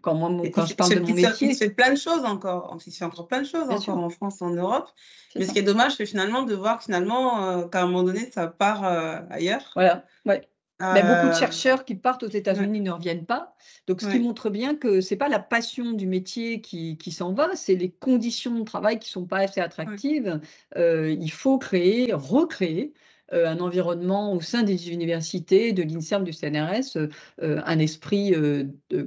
quand, 0.01 0.15
moi, 0.15 0.43
quand 0.53 0.65
je 0.65 0.75
parle 0.75 0.95
de 0.95 0.99
mon 0.99 1.13
métier... 1.13 1.49
Il 1.49 1.55
se 1.55 1.65
fait 1.65 1.69
plein 1.69 1.91
de 1.91 1.97
choses 1.97 2.25
encore. 2.25 2.77
Il 2.85 2.91
se 2.91 2.97
fait 2.97 3.05
encore 3.05 3.27
plein 3.27 3.41
de 3.41 3.47
choses 3.47 3.69
encore 3.69 3.97
en 3.97 4.09
France, 4.09 4.41
en 4.41 4.51
Europe. 4.51 4.89
Mais 5.35 5.45
ce 5.45 5.53
qui 5.53 5.59
est 5.59 5.63
dommage, 5.63 5.95
c'est 5.95 6.05
finalement 6.05 6.43
de 6.43 6.55
voir 6.55 6.83
finalement 6.83 7.67
qu'à 7.69 7.83
un 7.83 7.85
moment 7.85 8.03
donné, 8.03 8.29
ça 8.31 8.47
part 8.47 8.83
ailleurs. 9.29 9.71
Voilà, 9.75 10.03
ouais. 10.25 10.47
Mais 10.93 11.01
beaucoup 11.01 11.27
de 11.27 11.35
euh, 11.35 11.39
chercheurs 11.39 11.85
qui 11.85 11.95
partent 11.95 12.23
aux 12.23 12.29
États-Unis 12.29 12.81
ne 12.81 12.91
reviennent 12.91 13.25
pas. 13.25 13.55
Donc, 13.87 14.01
ce 14.01 14.07
qui 14.07 14.19
montre 14.19 14.49
bien 14.49 14.75
que 14.75 15.01
ce 15.01 15.13
n'est 15.13 15.17
pas 15.17 15.29
la 15.29 15.39
passion 15.39 15.91
du 15.91 16.07
métier 16.07 16.61
qui, 16.61 16.97
qui 16.97 17.11
s'en 17.11 17.33
va, 17.33 17.55
c'est 17.55 17.75
les 17.75 17.91
conditions 17.91 18.59
de 18.59 18.63
travail 18.63 18.99
qui 18.99 19.09
ne 19.09 19.11
sont 19.11 19.25
pas 19.25 19.39
assez 19.39 19.61
attractives. 19.61 20.39
Euh, 20.77 21.15
il 21.19 21.31
faut 21.31 21.57
créer, 21.57 22.13
recréer 22.13 22.93
euh, 23.33 23.47
un 23.47 23.59
environnement 23.59 24.33
au 24.33 24.41
sein 24.41 24.63
des 24.63 24.89
universités, 24.91 25.71
de 25.71 25.83
l'INSERM, 25.83 26.23
du 26.23 26.33
CNRS, 26.33 26.97
un 27.41 27.79
esprit 27.79 28.33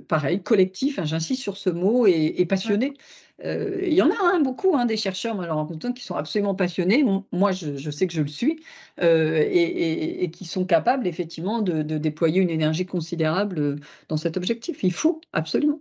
pareil, 0.08 0.42
collectif, 0.42 0.98
hein, 0.98 1.04
j'insiste 1.04 1.42
sur 1.42 1.56
ce 1.56 1.70
mot, 1.70 2.06
et, 2.06 2.44
passionné. 2.46 2.94
Euh, 3.42 3.80
il 3.82 3.94
y 3.94 4.02
en 4.02 4.10
a 4.10 4.14
hein, 4.20 4.40
beaucoup, 4.40 4.76
hein, 4.76 4.86
des 4.86 4.96
chercheurs, 4.96 5.34
malheureusement, 5.34 5.92
qui 5.92 6.04
sont 6.04 6.14
absolument 6.14 6.54
passionnés. 6.54 7.04
Moi, 7.32 7.52
je, 7.52 7.90
sais 7.90 8.06
que 8.06 8.12
je 8.12 8.22
le 8.22 8.28
suis, 8.28 8.62
euh, 9.00 9.44
et, 9.50 10.30
qui 10.30 10.44
sont 10.44 10.64
capables, 10.64 11.06
effectivement, 11.06 11.60
de, 11.60 11.82
déployer 11.82 12.40
une 12.40 12.50
énergie 12.50 12.86
considérable 12.86 13.58
euh, 13.58 13.76
dans 14.08 14.16
cet 14.16 14.36
objectif. 14.36 14.84
Il 14.84 14.92
faut, 14.92 15.20
absolument. 15.32 15.80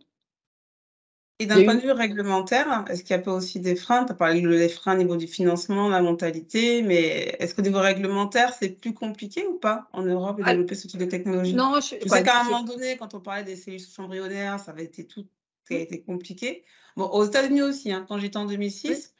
Et 1.39 1.45
d'un 1.45 1.63
point 1.63 1.75
de 1.75 1.81
vue 1.81 1.91
réglementaire, 1.91 2.85
est-ce 2.89 3.03
qu'il 3.03 3.11
y 3.11 3.19
a 3.19 3.21
pas 3.21 3.33
aussi 3.33 3.59
des 3.59 3.75
freins? 3.75 4.05
Tu 4.05 4.11
as 4.13 4.15
parlé 4.15 4.41
des 4.41 4.69
freins 4.69 4.93
au 4.93 4.97
niveau 4.97 5.17
du 5.17 5.27
financement, 5.27 5.89
la 5.89 6.01
mentalité, 6.01 6.83
mais 6.83 7.35
est-ce 7.39 7.53
qu'au 7.53 7.63
niveau 7.63 7.79
réglementaire, 7.79 8.53
c'est 8.53 8.69
plus 8.69 8.93
compliqué 8.93 9.45
ou 9.47 9.57
pas 9.57 9.89
en 9.93 10.03
Europe 10.03 10.37
de 10.37 10.43
ah, 10.45 10.51
développer 10.51 10.75
ce 10.75 10.87
type 10.87 10.99
de 10.99 11.05
technologie? 11.05 11.53
Non, 11.53 11.79
je, 11.81 11.95
je 12.01 12.07
sais 12.07 12.23
qu'à 12.23 12.41
un 12.41 12.43
moment 12.45 12.63
donné, 12.63 12.97
quand 12.97 13.13
on 13.15 13.19
parlait 13.19 13.43
des 13.43 13.55
cellules 13.55 13.81
embryonnaires, 13.97 14.59
ça 14.59 14.71
avait 14.71 14.85
été 14.85 15.05
tout 15.05 15.25
été 15.69 16.01
compliqué. 16.01 16.63
Bon, 16.95 17.05
aux 17.05 17.25
États-Unis 17.25 17.61
aussi, 17.61 17.91
hein, 17.91 18.05
quand 18.07 18.19
j'étais 18.19 18.37
en 18.37 18.45
2006, 18.45 19.13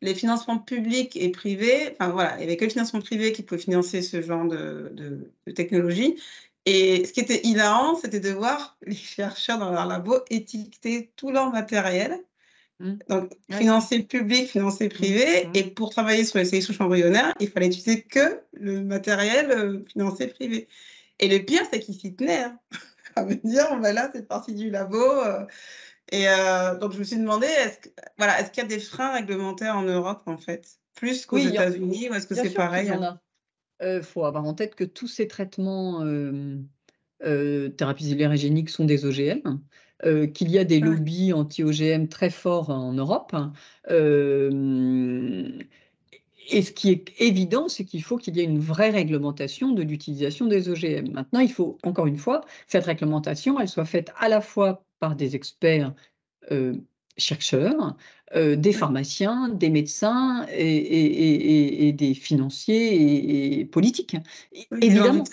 les 0.00 0.14
financements 0.14 0.58
publics 0.58 1.16
et 1.16 1.30
privés, 1.30 1.94
enfin 1.98 2.10
voilà, 2.10 2.34
il 2.34 2.38
n'y 2.38 2.44
avait 2.44 2.56
que 2.56 2.64
le 2.64 2.70
financement 2.70 3.00
privé 3.00 3.32
qui 3.32 3.42
pouvait 3.42 3.60
financer 3.60 4.02
ce 4.02 4.22
genre 4.22 4.46
de, 4.46 4.92
de, 5.46 5.52
technologie. 5.52 6.16
Et 6.64 7.04
ce 7.04 7.12
qui 7.12 7.20
était 7.20 7.40
hilarant, 7.44 7.96
c'était 7.96 8.20
de 8.20 8.30
voir 8.30 8.76
les 8.86 8.94
chercheurs 8.94 9.58
dans 9.58 9.70
leur 9.72 9.86
labo 9.86 10.18
étiqueter 10.30 11.10
tout 11.16 11.30
leur 11.30 11.50
matériel. 11.50 12.16
Mmh. 12.78 12.92
Donc, 13.08 13.32
financé 13.50 14.02
public, 14.02 14.48
financé 14.48 14.88
privé. 14.88 15.46
Mmh. 15.46 15.50
Et 15.56 15.64
pour 15.64 15.90
travailler 15.90 16.24
sur 16.24 16.38
les 16.38 16.44
cellules 16.44 16.62
souches 16.62 16.80
embryonnaires, 16.80 17.34
il 17.40 17.48
fallait 17.48 17.66
utiliser 17.66 18.02
que 18.02 18.40
le 18.52 18.82
matériel 18.82 19.50
euh, 19.50 19.84
financé 19.92 20.28
privé. 20.28 20.68
Et 21.18 21.28
le 21.28 21.44
pire, 21.44 21.62
c'est 21.70 21.80
qu'ils 21.80 21.98
s'y 21.98 22.14
tenaient. 22.14 22.44
Hein. 22.44 22.58
à 23.16 23.24
me 23.24 23.34
dire, 23.34 23.78
ben 23.80 23.94
là, 23.94 24.10
c'est 24.14 24.26
parti 24.26 24.54
du 24.54 24.70
labo. 24.70 24.98
Euh, 24.98 25.44
et 26.10 26.28
euh, 26.28 26.76
donc, 26.78 26.92
je 26.92 26.98
me 26.98 27.04
suis 27.04 27.18
demandé, 27.18 27.46
est-ce 27.46 27.88
voilà, 28.18 28.40
est 28.40 28.50
qu'il 28.50 28.62
y 28.62 28.66
a 28.66 28.68
des 28.68 28.80
freins 28.80 29.14
réglementaires 29.14 29.76
en 29.76 29.82
Europe, 29.82 30.22
en 30.26 30.36
fait, 30.36 30.78
plus 30.94 31.26
qu'aux 31.26 31.38
États-Unis, 31.38 32.10
ou 32.10 32.14
est-ce 32.14 32.26
que 32.26 32.34
c'est 32.34 32.50
pareil 32.50 32.92
Il 33.80 33.86
euh, 33.86 34.02
faut 34.02 34.24
avoir 34.24 34.44
en 34.44 34.54
tête 34.54 34.74
que 34.74 34.84
tous 34.84 35.08
ces 35.08 35.28
traitements 35.28 36.04
thérapies 37.20 38.04
cellulaires 38.04 38.32
et 38.32 38.36
géniques 38.36 38.70
sont 38.70 38.84
des 38.84 39.04
OGM. 39.04 39.58
qu'il 40.34 40.50
y 40.50 40.58
a 40.58 40.64
des 40.64 40.80
lobbies 40.80 41.32
anti-OGM 41.32 42.08
très 42.08 42.30
forts 42.30 42.70
en 42.70 42.92
Europe. 42.92 43.34
Et 46.50 46.62
ce 46.62 46.72
qui 46.72 46.90
est 46.90 47.12
évident, 47.18 47.68
c'est 47.68 47.84
qu'il 47.84 48.02
faut 48.02 48.16
qu'il 48.16 48.36
y 48.36 48.40
ait 48.40 48.44
une 48.44 48.58
vraie 48.58 48.90
réglementation 48.90 49.72
de 49.72 49.82
l'utilisation 49.82 50.46
des 50.46 50.68
OGM. 50.68 51.12
Maintenant, 51.12 51.40
il 51.40 51.52
faut, 51.52 51.78
encore 51.84 52.06
une 52.06 52.18
fois, 52.18 52.42
cette 52.66 52.84
réglementation, 52.84 53.60
elle 53.60 53.68
soit 53.68 53.84
faite 53.84 54.12
à 54.18 54.28
la 54.28 54.40
fois 54.40 54.84
par 54.98 55.16
des 55.16 55.36
experts 55.36 55.94
euh, 56.50 56.74
chercheurs, 57.16 57.96
euh, 58.34 58.56
des 58.56 58.72
pharmaciens, 58.72 59.48
des 59.50 59.70
médecins 59.70 60.46
et, 60.50 61.92
des 61.92 62.14
financiers 62.14 63.60
et, 63.60 63.64
politiques. 63.64 64.16
évidemment. 64.80 65.24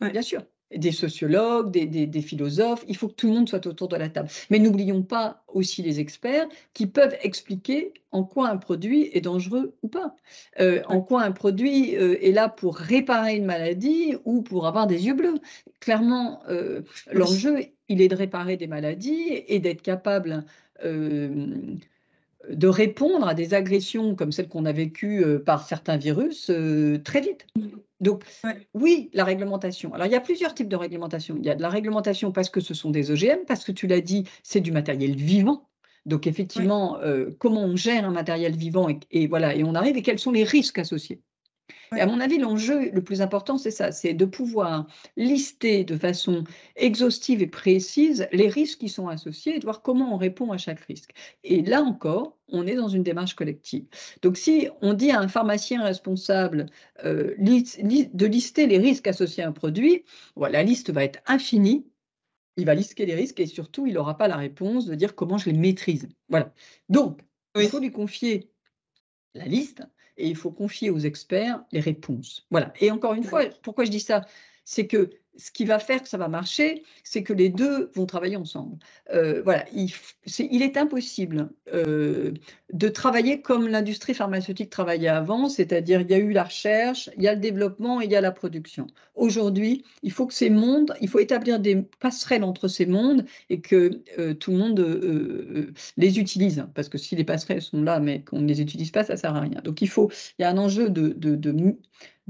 Bien 0.00 0.22
sûr 0.22 0.42
des 0.74 0.92
sociologues, 0.92 1.70
des, 1.70 2.22
philosophes, 2.22 2.84
il 2.86 2.96
faut 2.96 3.08
que 3.08 3.14
tout 3.14 3.26
le 3.26 3.34
monde 3.34 3.48
soit 3.48 3.66
autour 3.66 3.88
de 3.88 3.96
la 3.96 4.08
table. 4.08 4.28
Mais 4.50 4.58
n'oublions 4.58 5.02
pas 5.02 5.42
aussi 5.48 5.82
les 5.82 5.98
experts 5.98 6.46
qui 6.74 6.86
peuvent 6.86 7.16
expliquer 7.22 7.92
en 8.12 8.24
quoi 8.24 8.48
un 8.48 8.56
produit 8.56 9.10
est 9.12 9.20
dangereux 9.20 9.74
ou 9.82 9.88
pas, 9.88 10.14
euh, 10.60 10.82
en 10.86 11.00
quoi 11.00 11.22
un 11.22 11.32
produit 11.32 11.96
euh, 11.96 12.16
est 12.24 12.32
là 12.32 12.48
pour 12.48 12.76
réparer 12.76 13.36
une 13.36 13.46
maladie 13.46 14.14
ou 14.24 14.42
pour 14.42 14.66
avoir 14.66 14.86
des 14.86 15.06
yeux 15.06 15.14
bleus. 15.14 15.38
Clairement, 15.80 16.42
euh, 16.48 16.82
l'enjeu, 17.12 17.66
il 17.88 18.00
est 18.00 18.08
de 18.08 18.16
réparer 18.16 18.56
des 18.56 18.68
maladies 18.68 19.42
et 19.48 19.58
d'être 19.58 19.82
capable 19.82 20.44
de 20.82 22.68
répondre 22.68 23.28
à 23.28 23.34
des 23.34 23.52
agressions 23.52 24.14
comme 24.14 24.32
celles 24.32 24.48
qu'on 24.48 24.64
a 24.64 24.72
vécues 24.72 25.22
par 25.44 25.66
certains 25.66 25.98
virus 25.98 26.50
très 27.04 27.20
vite. 27.20 27.46
Donc, 28.00 28.24
oui, 28.74 29.10
la 29.12 29.24
réglementation. 29.24 29.92
Alors, 29.94 30.06
il 30.06 30.12
y 30.12 30.16
a 30.16 30.20
plusieurs 30.20 30.54
types 30.54 30.68
de 30.68 30.76
réglementation. 30.76 31.36
Il 31.38 31.44
y 31.44 31.50
a 31.50 31.54
de 31.54 31.62
la 31.62 31.68
réglementation 31.68 32.32
parce 32.32 32.48
que 32.48 32.60
ce 32.60 32.74
sont 32.74 32.90
des 32.90 33.10
OGM, 33.10 33.44
parce 33.46 33.64
que 33.64 33.72
tu 33.72 33.86
l'as 33.86 34.00
dit, 34.00 34.24
c'est 34.42 34.60
du 34.60 34.72
matériel 34.72 35.14
vivant. 35.14 35.68
Donc, 36.06 36.26
effectivement, 36.26 36.98
euh, 37.00 37.30
comment 37.38 37.62
on 37.62 37.76
gère 37.76 38.06
un 38.06 38.10
matériel 38.10 38.56
vivant 38.56 38.88
et, 39.10 39.26
voilà, 39.26 39.54
et 39.54 39.64
on 39.64 39.74
arrive 39.74 39.96
et 39.98 40.02
quels 40.02 40.18
sont 40.18 40.32
les 40.32 40.44
risques 40.44 40.78
associés? 40.78 41.20
Et 41.96 42.00
à 42.00 42.06
mon 42.06 42.20
avis, 42.20 42.38
l'enjeu 42.38 42.90
le 42.90 43.02
plus 43.02 43.20
important, 43.20 43.58
c'est 43.58 43.70
ça, 43.70 43.92
c'est 43.92 44.14
de 44.14 44.24
pouvoir 44.24 44.86
lister 45.16 45.84
de 45.84 45.96
façon 45.96 46.44
exhaustive 46.76 47.42
et 47.42 47.46
précise 47.46 48.28
les 48.32 48.48
risques 48.48 48.80
qui 48.80 48.88
sont 48.88 49.08
associés 49.08 49.56
et 49.56 49.58
de 49.58 49.64
voir 49.64 49.82
comment 49.82 50.14
on 50.14 50.16
répond 50.16 50.52
à 50.52 50.58
chaque 50.58 50.80
risque. 50.80 51.10
Et 51.44 51.62
là 51.62 51.82
encore, 51.82 52.38
on 52.48 52.66
est 52.66 52.74
dans 52.74 52.88
une 52.88 53.02
démarche 53.02 53.34
collective. 53.34 53.86
Donc 54.22 54.36
si 54.36 54.68
on 54.82 54.94
dit 54.94 55.10
à 55.10 55.20
un 55.20 55.28
pharmacien 55.28 55.82
responsable 55.82 56.66
euh, 57.04 57.34
de 57.38 58.26
lister 58.26 58.66
les 58.66 58.78
risques 58.78 59.06
associés 59.06 59.42
à 59.42 59.48
un 59.48 59.52
produit, 59.52 60.04
la 60.36 60.62
liste 60.62 60.90
va 60.90 61.04
être 61.04 61.20
infinie. 61.26 61.86
Il 62.56 62.66
va 62.66 62.74
lister 62.74 63.06
les 63.06 63.14
risques 63.14 63.40
et 63.40 63.46
surtout, 63.46 63.86
il 63.86 63.94
n'aura 63.94 64.18
pas 64.18 64.28
la 64.28 64.36
réponse 64.36 64.86
de 64.86 64.94
dire 64.94 65.14
comment 65.14 65.38
je 65.38 65.50
les 65.50 65.56
maîtrise. 65.56 66.08
Voilà. 66.28 66.52
Donc, 66.88 67.20
il 67.56 67.68
faut 67.68 67.78
lui 67.78 67.90
confier 67.90 68.50
la 69.34 69.46
liste 69.46 69.82
et 70.20 70.28
il 70.28 70.36
faut 70.36 70.50
confier 70.50 70.90
aux 70.90 70.98
experts 70.98 71.62
les 71.72 71.80
réponses. 71.80 72.46
Voilà. 72.50 72.72
Et 72.80 72.90
encore 72.90 73.14
une 73.14 73.24
fois, 73.24 73.42
pourquoi 73.62 73.84
je 73.84 73.90
dis 73.90 74.00
ça? 74.00 74.26
C'est 74.64 74.86
que 74.86 75.10
ce 75.36 75.50
qui 75.50 75.64
va 75.64 75.78
faire 75.78 76.02
que 76.02 76.08
ça 76.08 76.18
va 76.18 76.28
marcher, 76.28 76.82
c'est 77.04 77.22
que 77.22 77.32
les 77.32 77.48
deux 77.48 77.90
vont 77.94 78.06
travailler 78.06 78.36
ensemble. 78.36 78.78
Euh, 79.12 79.42
voilà, 79.42 79.64
il, 79.72 80.62
est, 80.62 80.76
impossible 80.76 81.50
euh, 81.72 82.32
de 82.72 82.88
travailler 82.88 83.40
comme 83.40 83.68
l'industrie 83.68 84.14
pharmaceutique 84.14 84.70
travaillait 84.70 85.08
avant, 85.08 85.48
c'est-à-dire 85.48 86.00
il 86.00 86.10
y 86.10 86.14
a 86.14 86.18
eu 86.18 86.32
la 86.32 86.44
recherche, 86.44 87.10
il 87.16 87.22
y 87.22 87.28
a 87.28 87.34
le 87.34 87.40
développement 87.40 88.00
et 88.00 88.04
il 88.04 88.10
y 88.10 88.16
a 88.16 88.20
la 88.20 88.32
production. 88.32 88.86
Aujourd'hui, 89.14 89.84
il 90.02 90.12
faut 90.12 90.26
que 90.26 90.34
ces 90.34 90.50
mondes, 90.50 90.94
il 91.00 91.08
faut 91.08 91.20
établir 91.20 91.60
des 91.60 91.76
passerelles 92.00 92.44
entre 92.44 92.68
ces 92.68 92.86
mondes 92.86 93.24
et 93.48 93.60
que 93.60 94.02
euh, 94.18 94.34
tout 94.34 94.50
le 94.50 94.58
monde 94.58 95.80
les 95.96 96.18
utilise, 96.18 96.66
parce 96.74 96.88
que 96.88 96.98
si 96.98 97.16
les 97.16 97.24
passerelles 97.24 97.62
sont 97.62 97.82
là 97.82 98.00
mais 98.00 98.22
qu'on 98.22 98.40
ne 98.40 98.46
les 98.46 98.60
utilise 98.60 98.90
pas, 98.90 99.04
ça 99.04 99.16
sert 99.16 99.34
à 99.34 99.40
rien. 99.40 99.60
Donc 99.64 99.82
il 99.82 99.88
faut, 99.88 100.10
il 100.38 100.42
y 100.42 100.44
a 100.44 100.50
un 100.50 100.58
enjeu 100.58 100.90
de, 100.90 101.08
de, 101.08 101.36
de 101.36 101.52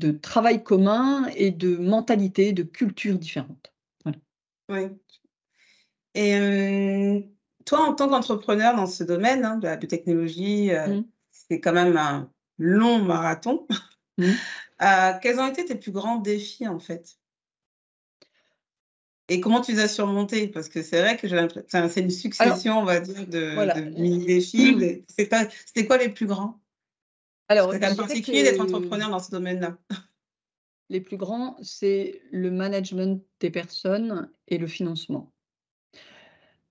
de 0.01 0.11
travail 0.11 0.64
commun 0.64 1.28
et 1.36 1.51
de 1.51 1.76
mentalité, 1.76 2.53
de 2.53 2.64
culture 2.64 3.18
différente. 3.18 3.72
Oui. 4.68 4.82
Et 6.14 6.36
euh, 6.36 7.20
toi, 7.64 7.88
en 7.88 7.94
tant 7.94 8.09
qu'entrepreneur 8.09 8.74
dans 8.74 8.86
ce 8.86 9.05
domaine 9.05 9.44
hein, 9.44 9.57
de 9.57 9.66
la 9.66 9.76
biotechnologie, 9.76 10.72
euh, 10.72 10.86
mmh. 10.86 11.05
c'est 11.30 11.61
quand 11.61 11.72
même 11.72 11.96
un 11.96 12.30
long 12.59 13.01
marathon. 13.01 13.66
Mmh. 14.18 14.24
Euh, 14.82 15.12
quels 15.20 15.38
ont 15.38 15.46
été 15.46 15.66
tes 15.66 15.74
plus 15.74 15.92
grands 15.92 16.16
défis 16.16 16.66
en 16.66 16.78
fait? 16.78 17.18
Et 19.28 19.38
comment 19.38 19.61
tu 19.61 19.72
les 19.72 19.80
as 19.80 19.88
surmontés? 19.88 20.48
Parce 20.48 20.70
que 20.70 20.82
c'est 20.82 21.03
vrai 21.03 21.18
que 21.18 21.28
c'est 21.68 22.01
une 22.01 22.09
succession, 22.09 22.78
on 22.78 22.84
va 22.86 23.01
dire, 23.01 23.26
de, 23.26 24.01
mini-défis. 24.01 25.05
C'était 25.11 25.86
quoi 25.86 25.98
les 25.98 26.09
plus 26.09 26.24
grands? 26.24 26.59
Alors, 27.51 27.72
c'est 27.72 27.96
particulier 27.96 28.44
d'être 28.44 28.61
entrepreneur 28.61 29.11
dans 29.11 29.18
ce 29.18 29.32
domaine-là. 29.32 29.76
Les 30.88 31.01
plus 31.01 31.16
grands, 31.16 31.57
c'est 31.62 32.22
le 32.30 32.48
management 32.48 33.24
des 33.40 33.51
personnes 33.51 34.30
et 34.46 34.57
le 34.57 34.68
financement. 34.68 35.32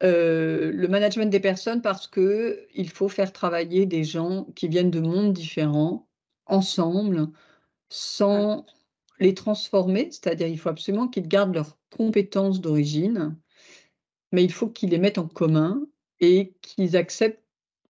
Euh, 0.03 0.71
le 0.71 0.87
management 0.87 1.29
des 1.29 1.41
personnes 1.41 1.81
parce 1.81 2.07
que 2.07 2.65
il 2.73 2.89
faut 2.89 3.09
faire 3.09 3.33
travailler 3.33 3.85
des 3.85 4.05
gens 4.05 4.45
qui 4.55 4.69
viennent 4.69 4.89
de 4.91 5.01
mondes 5.01 5.33
différents 5.33 6.07
ensemble 6.45 7.27
sans 7.89 8.65
les 9.19 9.33
transformer, 9.33 10.07
c'est-à-dire 10.11 10.47
il 10.47 10.57
faut 10.57 10.69
absolument 10.69 11.09
qu'ils 11.09 11.27
gardent 11.27 11.55
leurs 11.55 11.77
compétences 11.89 12.61
d'origine, 12.61 13.37
mais 14.31 14.45
il 14.45 14.53
faut 14.53 14.69
qu'ils 14.69 14.91
les 14.91 14.97
mettent 14.97 15.17
en 15.17 15.27
commun 15.27 15.85
et 16.21 16.53
qu'ils 16.61 16.95
acceptent 16.95 17.43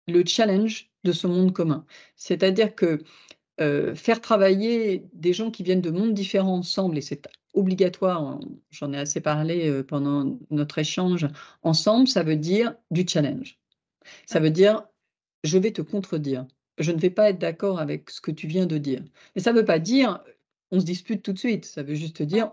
le 0.08 0.24
challenge 0.24 0.90
de 1.04 1.12
ce 1.12 1.26
monde 1.26 1.52
commun. 1.52 1.84
C'est-à-dire 2.16 2.74
que 2.74 3.02
euh, 3.60 3.94
faire 3.94 4.20
travailler 4.20 5.04
des 5.12 5.32
gens 5.32 5.50
qui 5.50 5.62
viennent 5.62 5.80
de 5.80 5.90
mondes 5.90 6.14
différents 6.14 6.58
ensemble, 6.58 6.98
et 6.98 7.00
c'est 7.00 7.28
obligatoire, 7.54 8.38
j'en 8.70 8.92
ai 8.92 8.98
assez 8.98 9.20
parlé 9.20 9.68
euh, 9.68 9.82
pendant 9.82 10.38
notre 10.50 10.78
échange, 10.78 11.26
ensemble, 11.62 12.08
ça 12.08 12.22
veut 12.22 12.36
dire 12.36 12.74
du 12.90 13.04
challenge. 13.06 13.58
Ça 14.26 14.40
veut 14.40 14.50
dire, 14.50 14.84
je 15.44 15.58
vais 15.58 15.72
te 15.72 15.82
contredire. 15.82 16.46
Je 16.78 16.92
ne 16.92 16.98
vais 16.98 17.10
pas 17.10 17.30
être 17.30 17.38
d'accord 17.38 17.80
avec 17.80 18.10
ce 18.10 18.20
que 18.20 18.30
tu 18.30 18.46
viens 18.46 18.66
de 18.66 18.78
dire. 18.78 19.02
Mais 19.34 19.42
ça 19.42 19.52
ne 19.52 19.58
veut 19.58 19.64
pas 19.64 19.80
dire, 19.80 20.22
on 20.70 20.78
se 20.78 20.84
dispute 20.84 21.22
tout 21.22 21.32
de 21.32 21.38
suite. 21.38 21.64
Ça 21.64 21.82
veut 21.82 21.96
juste 21.96 22.22
dire, 22.22 22.52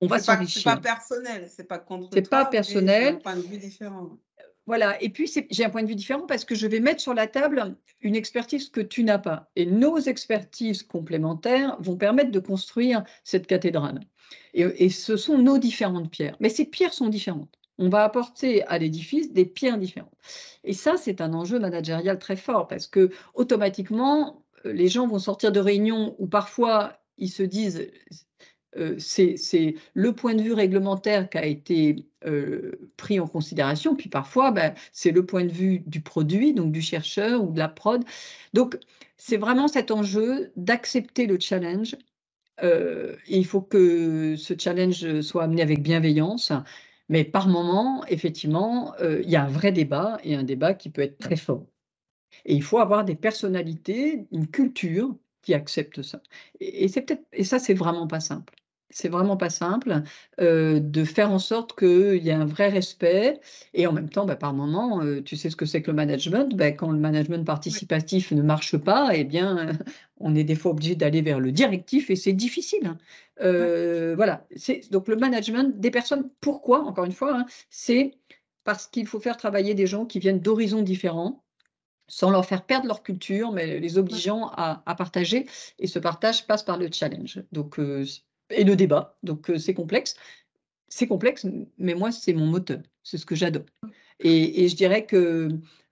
on 0.00 0.06
va 0.06 0.18
s'enrichir. 0.18 0.62
C'est 0.62 0.70
pas 0.70 0.76
personnel, 0.78 1.48
c'est 1.50 1.64
pas 1.64 1.78
contre. 1.78 2.08
C'est 2.12 2.28
pas 2.28 2.46
personnel. 2.46 3.16
un 3.16 3.18
point 3.18 3.36
de 3.36 3.42
vue 3.42 3.58
différent. 3.58 4.16
Voilà, 4.68 5.02
et 5.02 5.08
puis 5.08 5.32
j'ai 5.50 5.64
un 5.64 5.70
point 5.70 5.82
de 5.82 5.88
vue 5.88 5.94
différent 5.94 6.26
parce 6.26 6.44
que 6.44 6.54
je 6.54 6.66
vais 6.66 6.80
mettre 6.80 7.00
sur 7.00 7.14
la 7.14 7.26
table 7.26 7.74
une 8.02 8.14
expertise 8.14 8.68
que 8.68 8.82
tu 8.82 9.02
n'as 9.02 9.16
pas. 9.16 9.48
Et 9.56 9.64
nos 9.64 9.96
expertises 9.96 10.82
complémentaires 10.82 11.78
vont 11.80 11.96
permettre 11.96 12.30
de 12.30 12.38
construire 12.38 13.02
cette 13.24 13.46
cathédrale. 13.46 14.00
Et, 14.52 14.90
ce 14.90 15.16
sont 15.16 15.38
nos 15.38 15.56
différentes 15.56 16.10
pierres. 16.10 16.36
Mais 16.40 16.50
ces 16.50 16.66
pierres 16.66 16.92
sont 16.92 17.08
différentes. 17.08 17.58
On 17.78 17.88
va 17.88 18.04
apporter 18.04 18.62
à 18.64 18.76
l'édifice 18.76 19.32
des 19.32 19.46
pierres 19.46 19.78
différentes. 19.78 20.12
Et 20.64 20.74
ça, 20.74 20.98
c'est 20.98 21.22
un 21.22 21.32
enjeu 21.32 21.58
managérial 21.58 22.18
très 22.18 22.36
fort 22.36 22.68
parce 22.68 22.86
que 22.88 23.08
automatiquement, 23.32 24.44
euh, 24.66 24.72
les 24.74 24.88
gens 24.88 25.06
vont 25.06 25.18
sortir 25.18 25.50
de 25.50 25.60
réunions 25.60 26.14
où 26.18 26.26
parfois 26.26 27.00
ils 27.16 27.30
se 27.30 27.42
disent 27.42 27.90
euh, 28.76 28.96
c'est 28.98 29.74
le 29.94 30.12
point 30.12 30.34
de 30.34 30.42
vue 30.42 30.52
réglementaire 30.52 31.30
qui 31.30 31.38
a 31.38 31.46
été 31.46 32.06
euh, 32.26 32.90
pris 32.96 33.18
en 33.18 33.26
considération, 33.26 33.96
puis 33.96 34.08
parfois, 34.08 34.50
ben, 34.50 34.74
c'est 34.92 35.10
le 35.10 35.24
point 35.24 35.44
de 35.44 35.52
vue 35.52 35.80
du 35.86 36.00
produit, 36.00 36.52
donc 36.52 36.72
du 36.72 36.82
chercheur 36.82 37.42
ou 37.42 37.52
de 37.52 37.58
la 37.58 37.68
prod. 37.68 38.04
Donc, 38.52 38.78
c'est 39.16 39.38
vraiment 39.38 39.68
cet 39.68 39.90
enjeu 39.90 40.52
d'accepter 40.56 41.26
le 41.26 41.38
challenge. 41.40 41.96
Euh, 42.62 43.16
il 43.28 43.46
faut 43.46 43.62
que 43.62 44.36
ce 44.36 44.54
challenge 44.58 45.20
soit 45.22 45.44
amené 45.44 45.62
avec 45.62 45.82
bienveillance, 45.82 46.52
mais 47.08 47.24
par 47.24 47.48
moment, 47.48 48.04
effectivement, 48.08 48.94
il 49.00 49.30
y 49.30 49.36
a 49.36 49.44
un 49.44 49.48
vrai 49.48 49.72
débat 49.72 50.18
et 50.24 50.34
un 50.34 50.42
débat 50.42 50.74
qui 50.74 50.90
peut 50.90 51.02
être 51.02 51.18
très 51.18 51.36
fort. 51.36 51.66
Et 52.44 52.54
il 52.54 52.62
faut 52.62 52.78
avoir 52.78 53.04
des 53.04 53.14
personnalités, 53.14 54.26
une 54.32 54.48
culture 54.48 55.14
qui 55.48 55.54
accepte 55.54 56.02
ça. 56.02 56.20
Et, 56.60 56.84
et 56.84 56.88
c'est 56.88 57.00
peut-être, 57.00 57.24
et 57.32 57.44
ça, 57.44 57.58
c'est 57.58 57.72
vraiment 57.72 58.06
pas 58.06 58.20
simple 58.20 58.54
c'est 58.90 59.08
vraiment 59.08 59.36
pas 59.36 59.50
simple 59.50 60.02
euh, 60.40 60.80
de 60.80 61.04
faire 61.04 61.30
en 61.30 61.38
sorte 61.38 61.78
qu'il 61.78 62.22
y 62.22 62.30
ait 62.30 62.32
un 62.32 62.46
vrai 62.46 62.68
respect 62.68 63.38
et 63.74 63.86
en 63.86 63.92
même 63.92 64.08
temps, 64.08 64.24
bah, 64.24 64.36
par 64.36 64.54
moment, 64.54 65.02
euh, 65.02 65.22
tu 65.22 65.36
sais 65.36 65.50
ce 65.50 65.56
que 65.56 65.66
c'est 65.66 65.82
que 65.82 65.90
le 65.90 65.96
management. 65.96 66.56
Bah, 66.56 66.72
quand 66.72 66.90
le 66.90 66.98
management 66.98 67.44
participatif 67.44 68.32
ne 68.32 68.42
marche 68.42 68.76
pas, 68.78 69.10
eh 69.14 69.24
bien, 69.24 69.72
on 70.18 70.34
est 70.34 70.44
des 70.44 70.54
fois 70.54 70.72
obligé 70.72 70.94
d'aller 70.94 71.22
vers 71.22 71.40
le 71.40 71.52
directif 71.52 72.10
et 72.10 72.16
c'est 72.16 72.32
difficile. 72.32 72.86
Hein. 72.86 72.98
Euh, 73.42 74.14
voilà. 74.16 74.46
Donc 74.90 75.08
le 75.08 75.16
management 75.16 75.78
des 75.78 75.90
personnes. 75.90 76.30
Pourquoi 76.40 76.84
Encore 76.84 77.04
une 77.04 77.12
fois, 77.12 77.40
hein, 77.40 77.46
c'est 77.70 78.12
parce 78.64 78.86
qu'il 78.86 79.06
faut 79.06 79.20
faire 79.20 79.36
travailler 79.36 79.74
des 79.74 79.86
gens 79.86 80.06
qui 80.06 80.18
viennent 80.18 80.40
d'horizons 80.40 80.82
différents 80.82 81.44
sans 82.08 82.30
leur 82.30 82.44
faire 82.46 82.64
perdre 82.64 82.86
leur 82.86 83.02
culture, 83.02 83.52
mais 83.52 83.78
les 83.78 83.98
obligeant 83.98 84.50
à, 84.56 84.94
partager. 84.96 85.46
Et 85.78 85.86
ce 85.86 85.98
partage 85.98 86.46
passe 86.46 86.62
par 86.62 86.78
le 86.78 86.88
challenge. 86.90 87.42
Donc, 87.52 87.78
et 88.50 88.64
le 88.64 88.76
débat. 88.76 89.16
Donc 89.22 89.52
c'est 89.58 89.74
complexe. 89.74 90.16
C'est 90.88 91.06
complexe, 91.06 91.46
mais 91.76 91.94
moi, 91.94 92.10
c'est 92.10 92.32
mon 92.32 92.46
moteur. 92.46 92.80
C'est 93.02 93.18
ce 93.18 93.26
que 93.26 93.34
j'adore. 93.34 93.66
Et, 94.20 94.68
je 94.68 94.74
dirais 94.74 95.04
que 95.04 95.48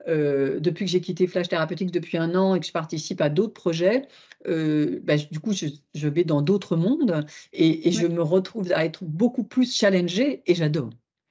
depuis 0.06 0.86
que 0.86 0.90
j'ai 0.90 1.00
quitté 1.00 1.26
Flash 1.26 1.48
Therapeutics 1.48 1.90
depuis 1.90 2.16
un 2.16 2.34
an 2.34 2.54
et 2.54 2.60
que 2.60 2.66
je 2.66 2.72
participe 2.72 3.20
à 3.20 3.28
d'autres 3.28 3.52
projets, 3.52 4.08
bah, 4.46 5.16
du 5.30 5.38
coup, 5.40 5.52
je, 5.52 6.08
vais 6.08 6.24
dans 6.24 6.40
d'autres 6.40 6.76
mondes 6.76 7.26
et, 7.52 7.90
je 7.92 8.06
me 8.06 8.22
retrouve 8.22 8.72
à 8.72 8.84
être 8.84 9.04
beaucoup 9.04 9.44
plus 9.44 9.76
challengée 9.76 10.42
et 10.46 10.54
j'adore. 10.54 10.90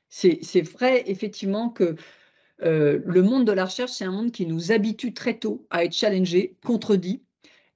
C'est 0.09 0.61
vrai, 0.61 1.03
effectivement, 1.07 1.69
que 1.69 1.95
le 2.59 3.21
monde 3.21 3.45
de 3.45 3.51
la 3.51 3.65
recherche, 3.65 3.91
c'est 3.91 4.05
un 4.05 4.11
monde 4.11 4.31
qui 4.31 4.45
nous 4.45 4.71
habitue 4.71 5.13
très 5.13 5.37
tôt 5.37 5.65
à 5.69 5.83
être 5.83 5.93
challengé, 5.93 6.55
contredit, 6.65 7.21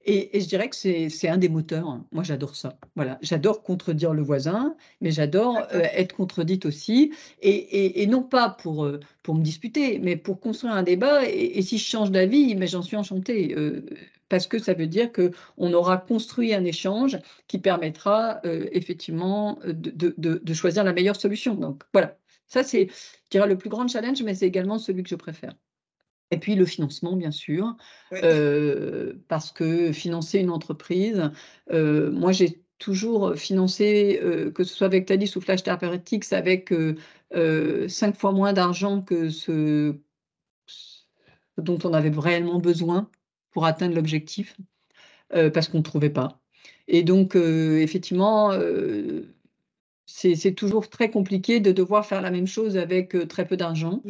et, 0.06 0.40
je 0.40 0.46
dirais 0.46 0.68
que 0.70 0.76
c'est 0.76 1.28
un 1.28 1.36
des 1.36 1.50
moteurs. 1.50 1.88
Hein. 1.88 2.06
Moi, 2.12 2.24
j'adore 2.24 2.56
ça. 2.56 2.78
Voilà, 2.96 3.18
j'adore 3.20 3.62
contredire 3.62 4.14
le 4.14 4.22
voisin, 4.22 4.74
mais 5.00 5.10
j'adore 5.10 5.58
euh, 5.74 5.82
être 5.92 6.14
contredite 6.14 6.64
aussi. 6.64 7.12
Et, 7.42 8.06
non 8.06 8.22
pas 8.22 8.48
pour, 8.48 8.84
euh, 8.86 9.00
pour 9.22 9.34
me 9.34 9.42
disputer, 9.42 9.98
mais 9.98 10.16
pour 10.16 10.40
construire 10.40 10.74
un 10.74 10.82
débat. 10.82 11.28
Et, 11.28 11.60
si 11.62 11.76
je 11.76 11.84
change 11.84 12.10
d'avis, 12.10 12.54
mais 12.54 12.66
j'en 12.66 12.82
suis 12.82 12.96
enchantée. 12.96 13.54
Euh, 13.56 13.84
parce 14.30 14.46
que 14.46 14.58
ça 14.58 14.74
veut 14.74 14.86
dire 14.86 15.10
qu'on 15.12 15.72
aura 15.72 15.98
construit 15.98 16.54
un 16.54 16.64
échange 16.64 17.18
qui 17.48 17.58
permettra 17.58 18.40
effectivement 18.44 19.58
de, 19.64 20.14
de, 20.16 20.54
choisir 20.54 20.84
la 20.84 20.92
meilleure 20.92 21.16
solution. 21.16 21.54
Donc 21.54 21.82
voilà, 21.92 22.16
ça 22.50 22.62
c'est, 22.64 22.88
je 22.88 23.30
dirais, 23.30 23.48
le 23.48 23.56
plus 23.56 23.70
grand 23.70 23.88
challenge, 23.88 24.22
mais 24.22 24.34
c'est 24.34 24.46
également 24.46 24.78
celui 24.78 25.02
que 25.02 25.08
je 25.08 25.14
préfère. 25.14 25.54
Et 26.30 26.38
puis 26.38 26.54
le 26.54 26.64
financement, 26.64 27.16
bien 27.16 27.30
sûr, 27.30 27.76
euh, 28.12 29.14
parce 29.28 29.50
que 29.50 29.92
financer 29.92 30.38
une 30.38 30.50
entreprise, 30.50 31.30
euh, 31.72 32.10
moi 32.12 32.32
j'ai 32.32 32.62
toujours 32.78 33.34
financé, 33.34 34.20
euh, 34.22 34.50
que 34.50 34.64
ce 34.64 34.74
soit 34.74 34.86
avec 34.86 35.06
Tadis 35.06 35.32
ou 35.36 35.40
Flash 35.40 35.62
Therapeutics, 35.62 36.32
avec 36.32 36.72
cinq 37.88 38.16
fois 38.16 38.32
moins 38.32 38.52
d'argent 38.52 39.02
que 39.02 39.28
ce, 39.30 39.96
dont 41.56 41.78
on 41.84 41.92
avait 41.92 42.12
réellement 42.16 42.60
besoin 42.60 43.10
pour 43.50 43.64
atteindre 43.64 43.94
l'objectif, 43.94 44.56
parce 45.30 45.68
qu'on 45.68 45.78
ne 45.78 45.82
trouvait 45.82 46.10
pas. 46.10 46.40
Et 46.86 47.02
donc, 47.02 47.34
effectivement, 47.34 48.52
c'est 50.12 50.54
toujours 50.54 50.88
très 50.88 51.10
compliqué 51.10 51.60
de 51.60 51.72
devoir 51.72 52.06
faire 52.06 52.20
la 52.20 52.30
même 52.30 52.46
chose 52.46 52.76
avec 52.76 53.16
très 53.28 53.46
peu 53.46 53.56
d'argent. 53.56 54.02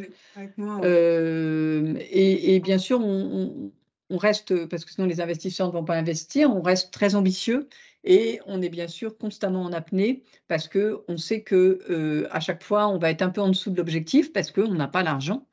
et, 2.10 2.60
bien 2.60 2.78
sûr, 2.78 3.00
on, 3.00 3.70
reste, 4.16 4.66
parce 4.66 4.84
que 4.84 4.90
sinon 4.90 5.06
les 5.06 5.20
investisseurs 5.20 5.68
ne 5.68 5.72
vont 5.72 5.84
pas 5.84 5.96
investir, 5.96 6.54
on 6.54 6.62
reste 6.62 6.92
très 6.92 7.14
ambitieux 7.14 7.68
et 8.02 8.40
on 8.46 8.60
est 8.62 8.68
bien 8.68 8.88
sûr 8.88 9.16
constamment 9.16 9.62
en 9.62 9.72
apnée 9.72 10.24
parce 10.48 10.68
qu'on 10.68 11.16
sait 11.16 11.42
que 11.42 12.26
à 12.30 12.40
chaque 12.40 12.64
fois, 12.64 12.88
on 12.88 12.98
va 12.98 13.10
être 13.10 13.22
un 13.22 13.30
peu 13.30 13.40
en 13.40 13.48
dessous 13.48 13.70
de 13.70 13.76
l'objectif 13.76 14.32
parce 14.32 14.50
qu'on 14.50 14.74
n'a 14.74 14.88
pas 14.88 15.02
l'argent 15.02 15.46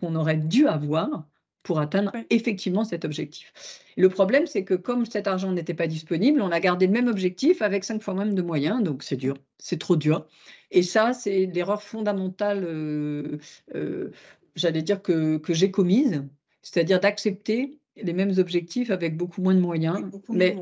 qu'on 0.00 0.14
aurait 0.14 0.36
dû 0.36 0.66
avoir 0.66 1.26
pour 1.62 1.78
atteindre 1.78 2.12
effectivement 2.30 2.84
cet 2.84 3.04
objectif. 3.04 3.52
Le 3.96 4.08
problème, 4.08 4.46
c'est 4.46 4.64
que 4.64 4.74
comme 4.74 5.06
cet 5.06 5.26
argent 5.26 5.52
n'était 5.52 5.74
pas 5.74 5.86
disponible, 5.86 6.42
on 6.42 6.50
a 6.50 6.60
gardé 6.60 6.86
le 6.86 6.92
même 6.92 7.08
objectif 7.08 7.62
avec 7.62 7.84
cinq 7.84 8.02
fois 8.02 8.14
même 8.14 8.34
de 8.34 8.42
moyens, 8.42 8.82
donc 8.82 9.02
c'est 9.02 9.16
dur, 9.16 9.36
c'est 9.58 9.78
trop 9.78 9.96
dur. 9.96 10.26
Et 10.70 10.82
ça, 10.82 11.12
c'est 11.12 11.46
l'erreur 11.46 11.82
fondamentale, 11.82 12.64
euh, 12.64 13.38
euh, 13.74 14.10
j'allais 14.56 14.82
dire, 14.82 15.02
que, 15.02 15.36
que 15.36 15.54
j'ai 15.54 15.70
commise, 15.70 16.24
c'est-à-dire 16.62 17.00
d'accepter 17.00 17.78
les 17.96 18.12
mêmes 18.12 18.32
objectifs 18.38 18.90
avec 18.90 19.16
beaucoup 19.16 19.42
moins 19.42 19.54
de 19.54 19.60
moyens. 19.60 20.00
Mais 20.28 20.56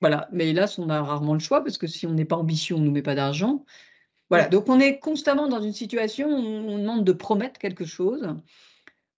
voilà, 0.00 0.28
mais 0.32 0.50
hélas, 0.50 0.78
on 0.78 0.90
a 0.90 1.02
rarement 1.02 1.34
le 1.34 1.40
choix 1.40 1.62
parce 1.62 1.78
que 1.78 1.86
si 1.86 2.06
on 2.06 2.12
n'est 2.12 2.24
pas 2.24 2.36
ambitieux, 2.36 2.74
on 2.74 2.80
ne 2.80 2.84
nous 2.84 2.90
met 2.90 3.02
pas 3.02 3.14
d'argent. 3.14 3.64
Voilà, 4.30 4.48
donc 4.48 4.68
on 4.68 4.80
est 4.80 4.98
constamment 4.98 5.48
dans 5.48 5.60
une 5.60 5.72
situation 5.72 6.28
où 6.28 6.70
on 6.70 6.78
demande 6.78 7.04
de 7.04 7.12
promettre 7.12 7.58
quelque 7.60 7.84
chose, 7.84 8.26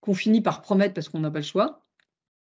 qu'on 0.06 0.14
finit 0.14 0.40
par 0.40 0.62
promettre 0.62 0.94
parce 0.94 1.08
qu'on 1.08 1.18
n'a 1.18 1.30
pas 1.30 1.40
le 1.40 1.44
choix. 1.44 1.82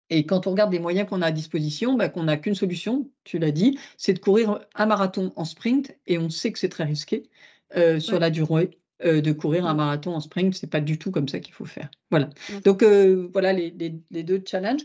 Et 0.09 0.27
quand 0.27 0.47
on 0.47 0.51
regarde 0.51 0.73
les 0.73 0.79
moyens 0.79 1.09
qu'on 1.09 1.23
a 1.23 1.27
à 1.27 1.33
disposition, 1.33 1.95
bah, 1.95 2.09
qu'on 2.09 2.25
n'a 2.25 2.37
qu'une 2.37 2.55
solution, 2.55 3.11
tu 3.25 3.39
l'as 3.39 3.51
dit, 3.51 3.79
c'est 3.97 4.15
de 4.15 4.19
courir 4.19 4.61
un 4.75 4.87
marathon 4.87 5.33
en 5.37 5.45
sprint, 5.45 5.97
et 6.07 6.19
on 6.19 6.29
sait 6.31 6.51
que 6.51 6.59
c'est 6.59 6.69
très 6.69 6.85
risqué 6.85 7.29
euh, 7.77 8.01
sur 8.01 8.19
la 8.19 8.31
durée. 8.31 8.79
Euh, 9.05 9.21
de 9.21 9.33
courir 9.33 9.67
un 9.67 9.75
marathon 9.75 10.15
en 10.15 10.21
sprint, 10.21 10.55
c'est 10.55 10.71
pas 10.71 10.81
du 10.81 10.97
tout 10.97 11.11
comme 11.11 11.29
ça 11.29 11.41
qu'il 11.41 11.53
faut 11.53 11.65
faire. 11.65 11.91
Voilà. 12.11 12.31
Donc 12.65 12.85
euh, 12.85 13.29
voilà 13.33 13.53
les, 13.53 13.71
deux 13.71 14.43
challenges. 14.47 14.83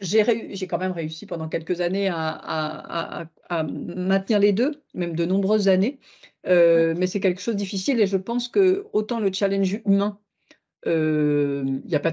J'ai 0.00 0.66
quand 0.68 0.78
même 0.78 0.92
réussi 0.92 1.26
pendant 1.26 1.48
quelques 1.48 1.80
années 1.80 2.08
à, 2.08 3.26
maintenir 3.50 4.38
les 4.38 4.52
deux, 4.52 4.84
même 4.94 5.16
de 5.16 5.24
nombreuses 5.24 5.66
années. 5.66 5.98
Mais 6.44 7.06
c'est 7.08 7.18
quelque 7.18 7.40
chose 7.40 7.54
de 7.54 7.58
difficile 7.58 8.00
et 8.00 8.06
je 8.06 8.16
pense 8.16 8.46
que 8.48 8.86
autant 8.92 9.18
le 9.18 9.32
challenge 9.32 9.80
humain 9.86 10.20
il 10.86 11.82
y 11.86 11.94
a 11.94 12.00
pas 12.00 12.12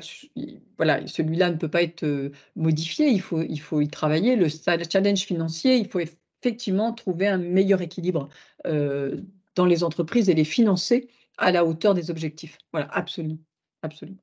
voilà, 0.78 1.06
celui-là 1.08 1.52
ne 1.52 1.58
peut 1.58 1.70
pas 1.70 1.84
être 1.84 2.32
modifié, 2.56 3.08
il 3.08 3.22
faut, 3.22 3.42
il 3.42 3.60
faut 3.60 3.82
y 3.82 3.88
travailler. 3.88 4.36
Le 4.36 4.48
challenge 4.50 5.22
financier, 5.22 5.78
il 5.78 5.88
faut 5.88 6.00
effectivement 6.00 6.94
trouver 6.94 7.28
un 7.28 7.38
meilleur 7.38 7.82
équilibre 7.82 8.30
dans 8.64 9.66
les 9.66 9.84
entreprises 9.84 10.30
et 10.30 10.34
les 10.34 10.44
financer 10.44 11.10
à 11.38 11.52
la 11.52 11.66
hauteur 11.66 11.94
des 11.94 12.10
objectifs. 12.10 12.58
Voilà, 12.72 12.88
absolument. 12.92 13.38
absolument. 13.82 14.20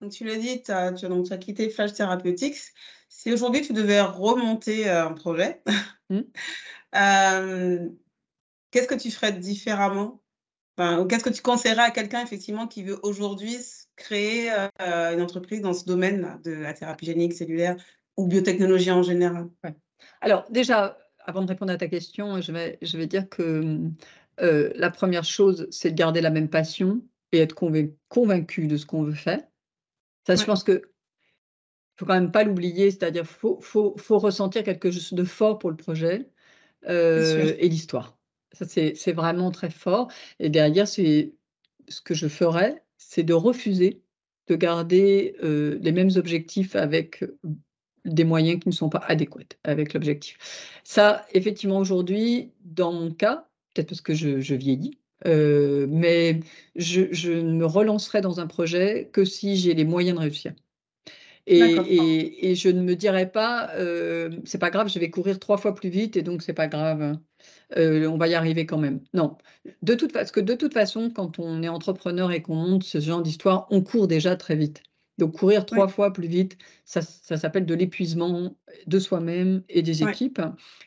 Donc, 0.00 0.12
tu 0.12 0.24
l'as 0.24 0.36
dit, 0.36 0.62
tu 0.62 0.70
as, 0.70 0.92
as, 0.92 1.32
as 1.32 1.38
quitté 1.38 1.70
Flash 1.70 1.92
Therapeutics. 1.92 2.72
Si 3.08 3.32
aujourd'hui 3.32 3.62
tu 3.62 3.72
devais 3.72 4.00
remonter 4.00 4.88
un 4.88 5.12
projet, 5.12 5.62
mmh. 6.10 6.20
qu'est-ce 8.70 8.86
que 8.86 8.94
tu 8.94 9.10
ferais 9.10 9.32
différemment? 9.32 10.22
Qu'est-ce 11.08 11.24
que 11.24 11.30
tu 11.30 11.42
conseillerais 11.42 11.82
à 11.82 11.90
quelqu'un 11.90 12.22
effectivement 12.22 12.66
qui 12.66 12.84
veut 12.84 12.98
aujourd'hui 13.02 13.56
créer 13.96 14.50
euh, 14.52 15.12
une 15.12 15.20
entreprise 15.20 15.60
dans 15.60 15.72
ce 15.72 15.84
domaine 15.84 16.38
de 16.44 16.52
la 16.52 16.72
thérapie 16.72 17.06
génique 17.06 17.32
cellulaire 17.32 17.76
ou 18.16 18.28
biotechnologie 18.28 18.92
en 18.92 19.02
général? 19.02 19.48
Alors 20.20 20.44
déjà, 20.50 20.96
avant 21.18 21.42
de 21.42 21.48
répondre 21.48 21.72
à 21.72 21.76
ta 21.76 21.88
question, 21.88 22.40
je 22.40 22.52
vais, 22.52 22.78
je 22.80 22.96
vais 22.96 23.06
dire 23.06 23.28
que 23.28 23.78
euh, 24.40 24.70
la 24.76 24.90
première 24.90 25.24
chose, 25.24 25.66
c'est 25.70 25.90
de 25.90 25.96
garder 25.96 26.20
la 26.20 26.30
même 26.30 26.48
passion 26.48 27.02
et 27.32 27.38
être 27.38 27.54
convaincu 27.54 28.66
de 28.66 28.76
ce 28.76 28.86
qu'on 28.86 29.02
veut 29.02 29.14
faire. 29.14 29.40
Ça, 30.26 30.36
je 30.36 30.44
pense 30.44 30.62
que 30.62 30.82
faut 31.96 32.06
quand 32.06 32.14
même 32.14 32.30
pas 32.30 32.44
l'oublier, 32.44 32.90
c'est-à-dire 32.90 33.26
faut, 33.26 33.58
faut, 33.60 33.96
faut 33.98 34.18
ressentir 34.18 34.62
quelque 34.62 34.90
chose 34.90 35.12
de 35.12 35.24
fort 35.24 35.58
pour 35.58 35.70
le 35.70 35.76
projet 35.76 36.30
euh, 36.86 37.54
et 37.58 37.68
l'histoire. 37.68 38.17
Ça, 38.58 38.64
c'est 38.66 39.12
vraiment 39.12 39.50
très 39.50 39.70
fort. 39.70 40.08
Et 40.40 40.50
derrière, 40.50 40.88
ce 40.88 41.30
que 42.04 42.14
je 42.14 42.28
ferais, 42.28 42.82
c'est 42.96 43.22
de 43.22 43.34
refuser 43.34 44.02
de 44.48 44.56
garder 44.56 45.36
les 45.42 45.92
mêmes 45.92 46.10
objectifs 46.16 46.74
avec 46.74 47.22
des 48.04 48.24
moyens 48.24 48.60
qui 48.60 48.68
ne 48.68 48.74
sont 48.74 48.88
pas 48.88 49.04
adéquats 49.06 49.56
avec 49.64 49.94
l'objectif. 49.94 50.80
Ça, 50.82 51.26
effectivement, 51.34 51.78
aujourd'hui, 51.78 52.52
dans 52.64 52.92
mon 52.92 53.12
cas, 53.12 53.46
peut-être 53.74 53.90
parce 53.90 54.00
que 54.00 54.14
je, 54.14 54.54
vieillis, 54.54 54.98
mais 55.24 56.40
je, 56.74 57.12
je, 57.12 57.32
ne 57.32 57.52
me 57.52 57.66
relancerai 57.66 58.22
dans 58.22 58.40
un 58.40 58.46
projet 58.46 59.10
que 59.12 59.24
si 59.24 59.56
j'ai 59.56 59.74
les 59.74 59.84
moyens 59.84 60.16
de 60.16 60.22
réussir. 60.22 60.54
Et, 61.48 62.54
je 62.54 62.68
ne 62.68 62.82
me 62.82 62.94
dirais 62.94 63.30
pas, 63.30 63.70
euh, 63.76 64.30
c'est 64.44 64.58
pas 64.58 64.70
grave, 64.70 64.88
je 64.88 64.98
vais 64.98 65.10
courir 65.10 65.38
trois 65.38 65.56
fois 65.56 65.74
plus 65.74 65.88
vite 65.88 66.16
et 66.16 66.22
donc 66.22 66.42
c'est 66.42 66.52
pas 66.52 66.68
grave, 66.68 67.18
euh, 67.76 68.06
on 68.06 68.16
va 68.16 68.28
y 68.28 68.34
arriver 68.34 68.66
quand 68.66 68.78
même. 68.78 69.00
Non, 69.14 69.36
de 69.82 69.94
toute 69.94 70.12
parce 70.12 70.32
que 70.32 70.40
de 70.40 70.54
toute 70.54 70.74
façon, 70.74 71.10
quand 71.10 71.38
on 71.38 71.62
est 71.62 71.68
entrepreneur 71.68 72.32
et 72.32 72.42
qu'on 72.42 72.56
monte 72.56 72.84
ce 72.84 73.00
genre 73.00 73.22
d'histoire, 73.22 73.66
on 73.70 73.82
court 73.82 74.08
déjà 74.08 74.36
très 74.36 74.56
vite. 74.56 74.82
Donc 75.18 75.36
courir 75.36 75.66
trois 75.66 75.88
fois 75.88 76.12
plus 76.12 76.28
vite, 76.28 76.56
ça, 76.84 77.02
s'appelle 77.02 77.66
de 77.66 77.74
l'épuisement 77.74 78.56
de 78.86 78.98
soi-même 79.00 79.62
et 79.68 79.82
des 79.82 80.04
équipes. 80.04 80.40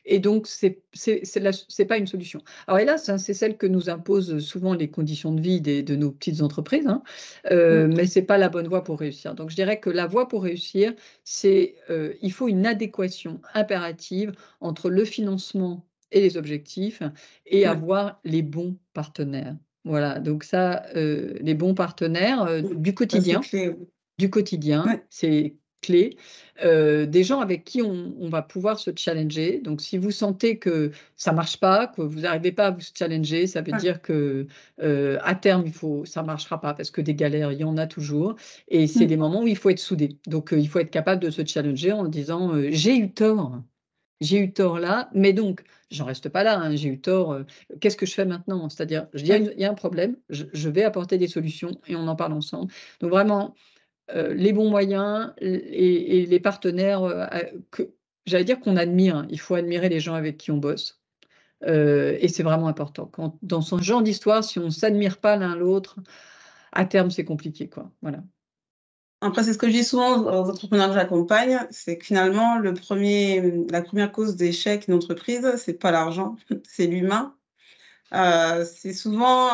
Et 0.06 0.20
donc, 0.20 0.48
ce 0.48 0.68
n'est 0.68 1.86
pas 1.86 1.98
une 1.98 2.08
solution. 2.08 2.42
Alors 2.66 2.80
hélas, 2.80 3.10
hein, 3.10 3.18
c'est 3.18 3.34
celle 3.34 3.58
que 3.58 3.68
nous 3.68 3.90
imposent 3.90 4.40
souvent 4.40 4.74
les 4.74 4.90
conditions 4.90 5.34
de 5.34 5.42
vie 5.42 5.60
de 5.62 5.96
nos 5.96 6.12
petites 6.12 6.42
entreprises, 6.42 6.88
hein, 6.88 7.04
euh, 7.52 7.88
mais 7.94 8.08
ce 8.08 8.20
n'est 8.20 8.26
pas 8.26 8.38
la 8.38 8.48
bonne 8.48 8.70
voie 8.70 8.86
pour 8.86 9.00
réussir. 9.00 9.36
Donc 9.36 9.50
je 9.50 9.56
dirais 9.56 9.82
que 9.82 9.90
la 9.90 10.08
voie 10.08 10.30
pour 10.30 10.44
réussir, 10.44 10.94
c'est 11.26 11.76
euh, 11.90 12.14
il 12.22 12.32
faut 12.32 12.48
une 12.48 12.66
adéquation 12.66 13.42
impérative 13.54 14.32
entre 14.62 14.90
le 14.90 15.04
financement 15.04 15.86
et 16.12 16.22
les 16.22 16.38
objectifs 16.38 17.02
et 17.46 17.66
avoir 17.66 18.20
les 18.24 18.42
bons 18.42 18.78
partenaires. 18.94 19.56
Voilà, 19.84 20.20
donc 20.20 20.44
ça, 20.44 20.86
euh, 20.96 21.34
les 21.42 21.56
bons 21.56 21.74
partenaires 21.74 22.62
du 22.62 22.94
quotidien 22.94 23.42
du 24.22 24.30
quotidien, 24.30 24.86
c'est 25.10 25.56
clé, 25.82 26.16
euh, 26.64 27.08
des 27.08 27.24
gens 27.24 27.40
avec 27.40 27.64
qui 27.64 27.82
on, 27.82 28.30
va 28.30 28.44
pouvoir 28.44 28.78
se 28.78 28.92
challenger. 28.96 29.60
Donc, 29.60 29.82
si 29.82 29.98
vous 29.98 30.12
sentez 30.12 30.60
que 30.60 30.92
ça 31.18 31.32
marche 31.32 31.60
pas, 31.60 31.88
que 31.88 32.04
vous 32.04 32.20
n'arrivez 32.20 32.52
pas 32.52 32.68
à 32.68 32.72
vous 32.72 32.82
challenger, 32.96 33.48
ça 33.48 33.62
veut 33.62 33.76
dire 33.80 34.00
que 34.04 34.46
euh, 34.84 35.18
à 35.24 35.34
terme, 35.34 35.64
il 35.66 35.74
faut, 35.74 36.06
ça 36.06 36.22
marchera 36.22 36.62
pas 36.62 36.76
parce 36.76 36.92
que 36.92 37.02
des 37.02 37.16
galères, 37.16 37.52
il 37.52 37.60
y 37.60 37.64
en 37.64 37.78
a 37.78 37.88
toujours. 37.88 38.36
Et 38.68 38.86
c'est 38.86 39.06
mmh. 39.06 39.08
des 39.08 39.18
moments 39.18 39.42
où 39.42 39.48
il 39.48 39.58
faut 39.58 39.72
être 39.72 39.80
soudé. 39.80 40.20
Donc, 40.28 40.54
euh, 40.54 40.60
il 40.60 40.70
faut 40.70 40.78
être 40.78 40.92
capable 40.92 41.24
de 41.24 41.32
se 41.32 41.44
challenger 41.44 41.92
en 41.92 42.08
disant 42.08 42.54
j'ai 42.70 42.96
eu 42.96 43.12
tort. 43.12 43.64
J'ai 44.22 44.40
eu 44.40 44.54
tort 44.54 44.80
là, 44.80 45.10
mais 45.14 45.34
donc, 45.34 45.64
j'en 45.90 46.06
reste 46.06 46.30
pas 46.30 46.44
là, 46.44 46.58
hein, 46.58 46.76
j'ai 46.76 46.90
eu 46.90 47.02
tort, 47.02 47.40
qu'est-ce 47.82 47.98
que 47.98 48.06
je 48.06 48.14
fais 48.14 48.26
maintenant? 48.26 48.70
C'est-à-dire, 48.70 49.08
il 49.16 49.28
y, 49.28 49.66
a 49.66 49.70
un 49.70 49.74
problème, 49.74 50.16
je, 50.30 50.70
vais 50.70 50.84
apporter 50.84 51.18
des 51.18 51.28
solutions 51.28 51.72
et 51.88 51.96
on 51.96 52.08
en 52.08 52.16
parle 52.16 52.34
ensemble. 52.34 52.72
Donc, 53.02 53.10
vraiment, 53.10 53.56
euh, 54.16 54.34
les 54.34 54.54
bons 54.54 54.70
moyens 54.70 55.34
et, 55.40 56.26
les 56.26 56.40
partenaires 56.40 57.04
euh, 57.04 57.26
j'allais 58.26 58.44
dire 58.44 58.60
qu'on 58.60 58.78
admire. 58.78 59.18
Hein. 59.18 59.28
Il 59.30 59.40
faut 59.40 59.56
admirer 59.56 59.90
les 59.90 60.00
gens 60.00 60.14
avec 60.16 60.38
qui 60.38 60.52
on 60.52 60.58
bosse. 60.58 61.02
Euh, 61.64 62.18
et 62.20 62.28
c'est 62.28 62.44
vraiment 62.44 62.68
important. 62.68 63.12
Dans 63.42 63.62
ce 63.62 63.78
genre 63.82 64.02
d'histoire, 64.02 64.44
si 64.44 64.60
on 64.60 64.66
ne 64.66 64.70
s'admire 64.70 65.20
pas 65.20 65.38
l'un 65.38 65.56
l'autre, 65.56 65.98
à 66.72 66.86
terme, 66.86 67.12
c'est 67.12 67.26
compliqué. 67.26 67.70
Quoi. 67.70 67.92
Voilà. 68.02 68.24
Après, 69.22 69.44
c'est 69.44 69.54
ce 69.54 69.58
que 69.60 69.68
je 69.68 69.74
dis 69.74 69.84
souvent 69.84 70.20
aux 70.20 70.50
entrepreneurs 70.50 70.90
que 70.90 70.96
j'accompagne, 70.96 71.60
c'est 71.70 72.00
que 72.00 72.06
finalement, 72.06 72.58
le 72.58 72.74
premier, 72.74 73.64
la 73.70 73.84
première 73.84 74.12
cause 74.12 74.36
d'échec 74.36 74.86
d'une 74.86 74.96
entreprise, 74.96 75.48
c'est 75.58 75.74
pas 75.74 75.92
l'argent, 75.92 76.38
c'est 76.68 76.88
l'humain. 76.88 77.36
c'est 78.12 78.94
souvent, 78.94 79.50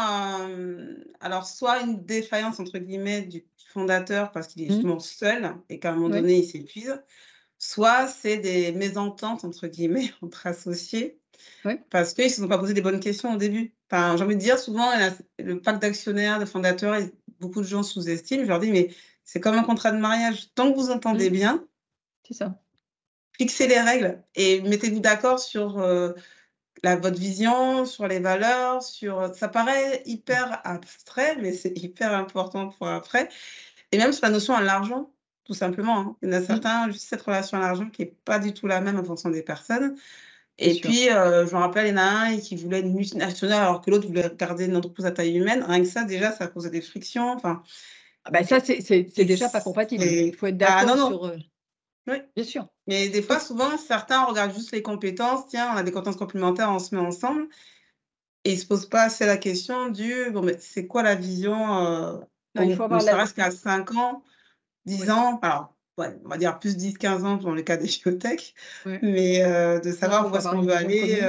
alors 1.20 1.45
soit 1.45 1.82
une 1.82 2.05
défaillance 2.05 2.61
entre 2.61 2.78
guillemets 2.78 3.24
du 3.24 3.45
fondateur 3.74 4.32
parce 4.32 4.47
qu'il 4.47 4.63
est 4.63 4.68
mmh. 4.68 4.74
justement 4.74 4.99
seul 4.99 5.55
et 5.70 5.80
qu'à 5.80 5.91
un 5.91 5.95
moment 5.95 6.09
donné, 6.09 6.38
il 6.38 6.45
s'épuise. 6.45 7.01
Soit 7.59 8.07
c'est 8.07 8.38
des 8.38 8.72
mésententes, 8.72 9.43
entre 9.43 9.68
guillemets, 9.68 10.11
entre 10.22 10.47
associés, 10.47 11.20
parce 11.89 12.13
qu'ils 12.13 12.26
ne 12.26 12.30
se 12.30 12.41
sont 12.41 12.47
pas 12.47 12.57
posé 12.57 12.74
des 12.74 12.82
bonnes 12.82 12.99
questions 12.99 13.34
au 13.34 13.38
début. 13.38 13.74
Enfin, 13.89 14.15
j'ai 14.15 14.24
envie 14.24 14.36
de 14.36 14.41
dire, 14.41 14.59
souvent, 14.59 14.89
le 15.39 15.59
pacte 15.59 15.82
d'actionnaires, 15.82 16.39
de 16.39 16.45
fondateurs, 16.45 16.97
beaucoup 17.39 17.61
de 17.61 17.68
gens 17.68 17.84
sous-estiment. 17.84 18.43
Je 18.43 18.47
leur 18.47 18.59
dis, 18.59 18.72
mais 18.72 18.89
c'est 19.28 19.41
comme 19.41 19.55
un 19.55 19.63
contrat 19.63 19.91
de 19.91 19.97
mariage. 19.97 20.53
Tant 20.55 20.71
que 20.71 20.78
vous 20.78 20.89
entendez 20.89 21.30
mmh. 21.30 21.34
bien, 21.34 21.67
c'est 22.25 22.34
ça. 22.34 22.59
Fixez 23.38 23.67
les 23.67 23.80
règles 23.80 24.23
et 24.36 24.61
mettez-vous 24.61 25.01
d'accord 25.01 25.39
sur 25.39 25.78
euh, 25.80 26.13
la, 26.82 26.95
votre 26.95 27.19
vision, 27.19 27.86
sur 27.86 28.07
les 28.07 28.19
valeurs, 28.19 28.82
sur. 28.82 29.36
Ça 29.36 29.49
paraît 29.49 30.01
hyper 30.05 30.61
abstrait, 30.63 31.36
mais 31.41 31.51
c'est 31.51 31.78
hyper 31.84 32.13
important 32.13 32.69
pour 32.69 32.88
après. 32.88 33.28
Et 33.91 33.97
même 33.97 34.13
sur 34.13 34.25
la 34.25 34.32
notion 34.32 34.55
à 34.55 34.61
l'argent, 34.61 35.11
tout 35.43 35.53
simplement. 35.53 35.99
Hein. 35.99 36.15
Il 36.21 36.30
y 36.30 36.32
en 36.32 36.38
a 36.38 36.39
mmh. 36.39 36.45
certains, 36.45 36.91
juste 36.91 37.09
cette 37.09 37.21
relation 37.21 37.57
à 37.57 37.61
l'argent 37.61 37.89
qui 37.89 38.03
n'est 38.03 38.15
pas 38.23 38.39
du 38.39 38.53
tout 38.53 38.65
la 38.65 38.80
même 38.80 38.97
en 38.97 39.03
fonction 39.03 39.30
des 39.30 39.43
personnes. 39.43 39.97
Et 40.57 40.80
puis, 40.80 41.09
euh, 41.09 41.45
je 41.45 41.53
me 41.53 41.59
rappelle, 41.59 41.88
il 41.88 41.91
y 41.91 41.93
en 41.93 41.97
a 41.97 42.30
un 42.30 42.38
qui 42.38 42.55
voulait 42.55 42.80
une 42.80 42.93
multinationale 42.93 43.61
alors 43.61 43.82
que 43.82 43.91
l'autre 43.91 44.07
voulait 44.07 44.32
garder 44.36 44.65
une 44.65 44.75
entreprise 44.78 45.05
à 45.05 45.11
taille 45.11 45.38
humaine. 45.38 45.63
Rien 45.67 45.82
que 45.82 45.88
ça, 45.88 46.05
déjà, 46.05 46.32
ça 46.32 46.47
causait 46.47 46.71
des 46.71 46.82
frictions. 46.82 47.34
Enfin, 47.34 47.61
bah 48.32 48.43
ça, 48.43 48.59
c'est 48.59 49.03
déjà 49.25 49.49
pas 49.49 49.61
compatible. 49.61 50.03
Il 50.03 50.36
faut 50.36 50.47
être 50.47 50.63
ah, 50.67 50.86
d'accord 50.86 51.07
sur. 51.07 51.25
Euh, 51.25 51.38
oui. 52.07 52.17
Bien 52.36 52.45
sûr. 52.45 52.67
Mais 52.88 53.09
des 53.09 53.21
fois, 53.21 53.39
souvent, 53.39 53.78
certains 53.78 54.23
regardent 54.23 54.53
juste 54.53 54.71
les 54.71 54.82
compétences. 54.82 55.47
Tiens, 55.47 55.71
on 55.73 55.78
a 55.78 55.84
des 55.84 55.91
compétences 55.91 56.15
complémentaires, 56.15 56.71
on 56.71 56.80
se 56.80 56.95
met 56.95 57.01
ensemble. 57.01 57.47
Et 58.43 58.51
ils 58.51 58.55
ne 58.55 58.61
se 58.61 58.65
posent 58.65 58.88
pas 58.88 59.03
assez 59.03 59.25
la 59.25 59.38
question 59.38 59.89
du 59.89 60.32
bon, 60.32 60.41
mais 60.41 60.57
c'est 60.59 60.88
quoi 60.88 61.03
la 61.03 61.15
vision 61.15 61.86
euh, 61.86 62.17
il 62.55 62.75
faut 62.75 62.84
avoir 62.84 63.01
ne 63.01 63.05
serait-ce 63.05 63.34
qu'à 63.34 63.51
5 63.51 63.93
ans, 63.95 64.23
10 64.86 65.11
ans, 65.11 65.38
alors 65.41 65.75
on 65.97 66.30
va 66.30 66.38
dire 66.38 66.57
plus 66.59 66.78
10-15 66.78 67.23
ans 67.25 67.38
dans 67.38 67.51
le 67.51 67.61
cas 67.61 67.75
des 67.75 67.88
biotech, 68.03 68.55
mais 68.86 69.41
de 69.82 69.91
savoir 69.91 70.32
où 70.32 70.36
est-ce 70.36 70.47
qu'on 70.47 70.61
veut 70.61 70.73
aller. 70.73 71.21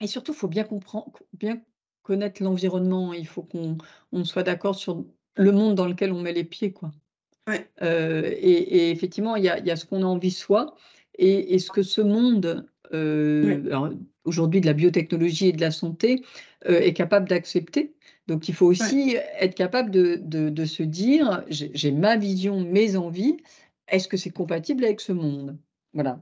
Et 0.00 0.06
surtout, 0.06 0.32
il 0.32 0.38
faut 0.38 0.48
bien 0.48 0.64
comprendre, 0.64 1.22
bien 1.32 1.62
connaître 2.02 2.42
l'environnement. 2.42 3.12
Il 3.12 3.26
faut 3.26 3.42
qu'on 3.42 4.24
soit 4.24 4.42
d'accord 4.42 4.74
sur 4.74 5.04
le 5.36 5.52
monde 5.52 5.74
dans 5.74 5.86
lequel 5.86 6.12
on 6.12 6.20
met 6.20 6.32
les 6.32 6.44
pieds, 6.44 6.72
quoi. 6.72 6.92
et, 7.80 8.90
effectivement, 8.90 9.36
il 9.36 9.44
y 9.44 9.48
a, 9.48 9.76
ce 9.76 9.84
qu'on 9.84 10.02
a 10.02 10.06
envie 10.06 10.30
soi 10.30 10.74
et, 11.18 11.58
ce 11.58 11.70
que 11.70 11.82
ce 11.82 12.00
monde, 12.00 12.68
aujourd'hui 14.24 14.60
de 14.60 14.66
la 14.66 14.72
biotechnologie 14.72 15.48
et 15.48 15.52
de 15.52 15.60
la 15.60 15.70
santé, 15.70 16.22
est 16.64 16.92
capable 16.92 17.28
d'accepter. 17.28 17.94
Donc, 18.26 18.48
il 18.48 18.54
faut 18.54 18.66
aussi 18.66 19.16
être 19.38 19.54
capable 19.54 19.90
de, 19.90 20.64
se 20.64 20.82
dire, 20.82 21.44
j'ai 21.48 21.92
ma 21.92 22.16
vision, 22.16 22.60
mes 22.60 22.96
envies, 22.96 23.36
est-ce 23.88 24.08
que 24.08 24.16
c'est 24.16 24.30
compatible 24.30 24.84
avec 24.84 25.00
ce 25.00 25.12
monde? 25.12 25.56
Voilà. 25.92 26.20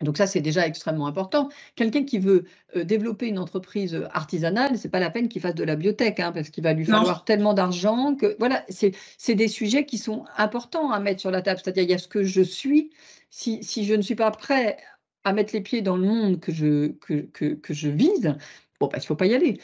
Donc 0.00 0.16
ça, 0.16 0.26
c'est 0.26 0.40
déjà 0.40 0.66
extrêmement 0.66 1.06
important. 1.06 1.48
Quelqu'un 1.74 2.04
qui 2.04 2.18
veut 2.18 2.44
développer 2.76 3.26
une 3.26 3.38
entreprise 3.38 4.00
artisanale, 4.12 4.78
c'est 4.78 4.88
pas 4.88 5.00
la 5.00 5.10
peine 5.10 5.28
qu'il 5.28 5.42
fasse 5.42 5.54
de 5.54 5.64
la 5.64 5.76
biotech, 5.76 6.20
hein, 6.20 6.32
parce 6.32 6.50
qu'il 6.50 6.62
va 6.62 6.72
lui 6.72 6.84
falloir 6.84 7.24
tellement 7.24 7.52
d'argent 7.52 8.14
que 8.14 8.36
voilà, 8.38 8.64
c'est 8.68 9.34
des 9.34 9.48
sujets 9.48 9.84
qui 9.84 9.98
sont 9.98 10.24
importants 10.36 10.92
à 10.92 11.00
mettre 11.00 11.20
sur 11.20 11.30
la 11.30 11.42
table. 11.42 11.60
C'est-à-dire, 11.62 11.82
il 11.82 11.90
y 11.90 11.94
a 11.94 11.98
ce 11.98 12.08
que 12.08 12.22
je 12.22 12.42
suis. 12.42 12.90
Si, 13.30 13.62
si, 13.62 13.84
je 13.84 13.94
ne 13.94 14.02
suis 14.02 14.14
pas 14.14 14.30
prêt 14.30 14.76
à 15.24 15.32
mettre 15.32 15.52
les 15.52 15.60
pieds 15.60 15.82
dans 15.82 15.96
le 15.96 16.06
monde 16.06 16.38
que 16.38 16.52
je, 16.52 16.92
que, 17.00 17.22
que, 17.32 17.54
que 17.54 17.74
je 17.74 17.88
vise, 17.88 18.36
bon, 18.80 18.86
bah, 18.86 18.94
il 18.96 19.00
ne 19.00 19.06
faut 19.06 19.16
pas 19.16 19.26
y 19.26 19.34
aller. 19.34 19.60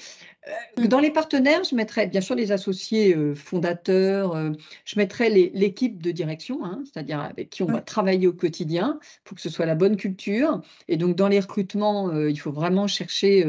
Euh, 0.79 0.87
dans 0.87 1.01
les 1.01 1.11
partenaires, 1.11 1.65
je 1.65 1.75
mettrais 1.75 2.07
bien 2.07 2.21
sûr 2.21 2.35
les 2.35 2.53
associés 2.53 3.15
euh, 3.15 3.35
fondateurs, 3.35 4.35
euh, 4.35 4.51
je 4.85 4.99
mettrais 4.99 5.31
l'équipe 5.31 6.03
de 6.03 6.11
direction, 6.11 6.65
hein, 6.65 6.83
c'est-à-dire 6.85 7.21
avec 7.21 7.51
qui 7.51 7.63
on 7.63 7.67
va 7.67 7.81
travailler 7.81 8.27
au 8.27 8.33
quotidien 8.33 8.99
pour 9.25 9.37
que 9.37 9.43
ce 9.43 9.51
soit 9.51 9.67
la 9.67 9.75
bonne 9.75 9.97
culture. 9.97 10.61
Et 10.89 10.97
donc, 10.97 11.17
dans 11.17 11.29
les 11.29 11.41
recrutements, 11.41 12.13
il 12.13 12.39
faut 12.39 12.53
vraiment 12.53 12.87
chercher 12.87 13.45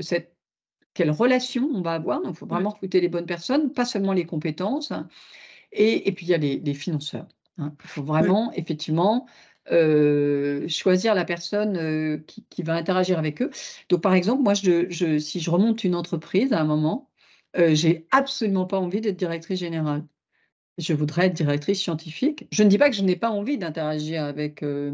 cette, 0.00 0.34
quelle 0.94 1.10
relation 1.10 1.68
on 1.72 1.82
va 1.82 1.92
avoir. 1.92 2.20
Donc, 2.22 2.34
il 2.34 2.36
faut 2.36 2.46
vraiment 2.46 2.70
recruter 2.70 3.00
les 3.00 3.08
bonnes 3.08 3.26
personnes, 3.26 3.72
pas 3.72 3.84
seulement 3.84 4.12
les 4.12 4.24
compétences. 4.24 4.92
Et, 5.72 6.12
puis, 6.12 6.26
il 6.26 6.30
y 6.30 6.34
a 6.34 6.38
les, 6.38 6.74
financeurs. 6.74 7.26
Hein. 7.58 7.74
Il 7.82 7.88
faut 7.88 8.02
vraiment, 8.02 8.52
effectivement, 8.52 9.26
euh, 9.70 10.66
choisir 10.68 11.14
la 11.14 11.24
personne 11.24 11.76
euh, 11.76 12.18
qui, 12.26 12.62
va 12.62 12.74
interagir 12.74 13.18
avec 13.18 13.42
eux. 13.42 13.50
Donc, 13.88 14.02
par 14.02 14.14
exemple, 14.14 14.42
moi, 14.42 14.54
je, 14.54 15.18
si 15.18 15.40
je 15.40 15.50
remonte 15.50 15.84
une 15.84 15.94
entreprise 15.94 16.52
à 16.52 16.60
un 16.60 16.64
moment, 16.64 17.10
euh, 17.56 17.74
j'ai 17.74 18.06
absolument 18.10 18.66
pas 18.66 18.78
envie 18.78 19.00
d'être 19.00 19.16
directrice 19.16 19.60
générale 19.60 20.04
je 20.78 20.94
voudrais 20.94 21.26
être 21.26 21.34
directrice 21.34 21.80
scientifique. 21.80 22.46
Je 22.50 22.62
ne 22.62 22.68
dis 22.68 22.78
pas 22.78 22.88
que 22.88 22.96
je 22.96 23.02
n'ai 23.02 23.16
pas 23.16 23.30
envie 23.30 23.58
d'interagir 23.58 24.24
avec 24.24 24.62
euh, 24.62 24.92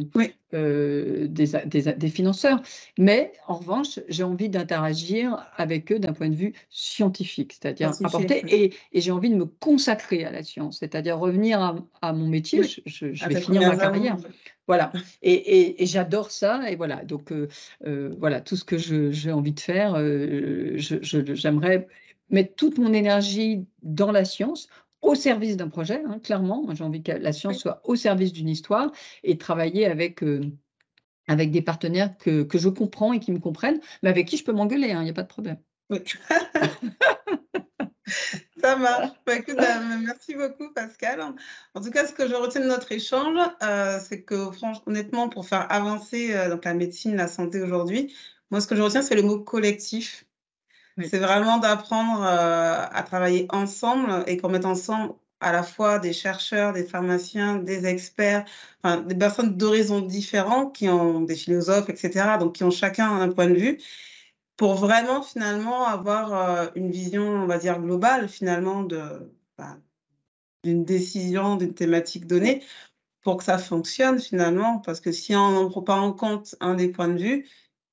des, 0.53 2.09
financeurs, 2.09 2.61
mais 2.99 3.33
en 3.47 3.55
revanche, 3.55 4.01
j'ai 4.09 4.25
envie 4.25 4.49
d'interagir 4.49 5.47
avec 5.57 5.93
eux 5.93 5.99
d'un 5.99 6.13
point 6.13 6.29
de 6.29 6.35
vue 6.35 6.55
scientifique, 6.69 7.53
c'est-à-dire 7.53 7.93
apporter, 8.05 8.43
et, 8.49 8.73
j'ai 8.93 9.11
envie 9.13 9.31
de 9.31 9.37
me 9.37 9.47
consacrer 9.47 10.25
à 10.25 10.33
la 10.33 10.43
science, 10.43 10.79
c'est-à-dire 10.81 11.19
revenir 11.19 11.61
à, 12.03 12.13
mon 12.13 12.27
métier. 12.27 12.63
Je, 12.65 13.07
vais 13.07 13.41
finir 13.41 13.69
ma 13.69 13.77
carrière. 13.77 14.17
Voilà, 14.69 14.93
et, 15.23 15.75
j'adore 15.87 16.31
ça, 16.31 16.71
et 16.71 16.77
voilà, 16.77 17.05
donc 17.05 17.33
euh, 17.33 17.49
voilà, 18.19 18.41
tout 18.41 18.55
ce 18.55 18.65
que 18.65 18.77
j'ai 18.77 19.33
envie 19.33 19.53
de 19.53 19.61
faire, 19.61 19.97
j'aimerais 20.77 21.89
mettre 22.31 22.55
toute 22.55 22.79
mon 22.79 22.93
énergie 22.93 23.67
dans 23.83 24.13
la 24.13 24.25
science 24.25 24.69
au 25.01 25.15
service 25.15 25.57
d'un 25.57 25.69
projet, 25.69 26.03
hein, 26.05 26.19
clairement. 26.23 26.67
J'ai 26.75 26.85
envie 26.85 27.03
que 27.03 27.13
la 27.13 27.33
science 27.33 27.59
soit 27.59 27.81
au 27.85 27.97
service 27.97 28.33
d'une 28.33 28.49
histoire 28.49 28.91
et 29.23 29.39
travailler 29.39 29.87
avec, 29.87 30.23
euh, 30.23 30.41
avec 31.29 31.51
des 31.51 31.63
partenaires 31.63 32.17
que, 32.19 32.43
que, 32.43 32.59
je 32.59 32.69
comprends 32.69 33.13
et 33.13 33.21
qui 33.21 33.33
me 33.33 33.39
comprennent, 33.39 33.81
mais 34.03 34.11
avec 34.11 34.27
qui 34.27 34.37
je 34.37 34.45
peux 34.45 34.53
m'engueuler, 34.53 34.89
il 34.89 34.93
hein, 34.93 35.05
n'y 35.05 35.11
a 35.11 35.15
pas 35.15 35.23
de 35.23 35.29
problème. 35.29 35.59
Ça 38.61 38.77
marche. 38.77 39.11
Bah, 39.27 39.33
euh, 39.49 39.99
merci 40.05 40.35
beaucoup, 40.35 40.73
Pascal. 40.73 41.21
En 41.75 41.81
tout 41.81 41.91
cas, 41.91 42.07
ce 42.07 42.13
que 42.13 42.29
je 42.29 42.35
retiens 42.35 42.61
de 42.61 42.67
notre 42.67 42.93
échange, 42.93 43.39
euh, 43.63 43.99
c'est 44.07 44.23
que, 44.23 44.51
franchement, 44.51 44.83
honnêtement, 44.87 45.29
pour 45.29 45.47
faire 45.47 45.71
avancer 45.71 46.35
donc, 46.49 46.65
la 46.65 46.75
médecine, 46.75 47.17
la 47.17 47.29
santé 47.29 47.63
aujourd'hui, 47.63 48.15
moi, 48.51 48.61
ce 48.61 48.67
que 48.67 48.77
je 48.77 48.83
retiens, 48.83 49.03
c'est 49.03 49.15
le 49.15 49.23
mot 49.23 49.39
collectif. 49.41 50.25
C'est 51.07 51.19
vraiment 51.19 51.59
d'apprendre 51.59 52.23
euh, 52.23 52.87
à 52.91 53.03
travailler 53.05 53.47
ensemble 53.51 54.25
et 54.27 54.37
qu'on 54.37 54.49
mette 54.49 54.65
ensemble 54.65 55.15
à 55.41 55.53
la 55.53 55.63
fois 55.63 56.01
des 56.01 56.13
chercheurs, 56.13 56.73
des 56.73 56.83
pharmaciens, 56.83 57.57
des 57.57 57.87
experts, 57.87 58.45
enfin, 58.83 59.03
des 59.03 59.15
personnes 59.15 59.57
d'horizons 59.57 60.01
différents 60.01 60.67
qui 60.67 60.89
ont 60.89 61.21
des 61.21 61.37
philosophes, 61.37 61.89
etc., 61.89 62.37
donc 62.41 62.57
qui 62.57 62.65
ont 62.65 62.73
chacun 62.73 63.21
un 63.21 63.29
point 63.29 63.47
de 63.47 63.55
vue, 63.55 63.79
pour 64.59 64.75
vraiment 64.75 65.23
finalement 65.23 65.87
avoir 65.87 66.35
euh, 66.35 66.67
une 66.75 66.91
vision, 66.91 67.23
on 67.23 67.47
va 67.47 67.59
dire, 67.59 67.81
globale 67.81 68.29
finalement 68.29 68.83
bah, 69.57 69.79
d'une 70.65 70.85
décision, 70.85 71.57
d'une 71.57 71.75
thématique 71.75 72.27
donnée, 72.27 72.65
pour 73.23 73.39
que 73.39 73.45
ça 73.45 73.57
fonctionne 73.59 74.21
finalement, 74.21 74.81
parce 74.81 75.01
que 75.01 75.13
si 75.13 75.35
on 75.37 75.65
ne 75.65 75.69
prend 75.69 75.83
pas 75.83 75.97
en 75.97 76.13
compte 76.13 76.57
un 76.61 76.75
des 76.75 76.89
points 76.89 77.09
de 77.09 77.19
vue, 77.23 77.49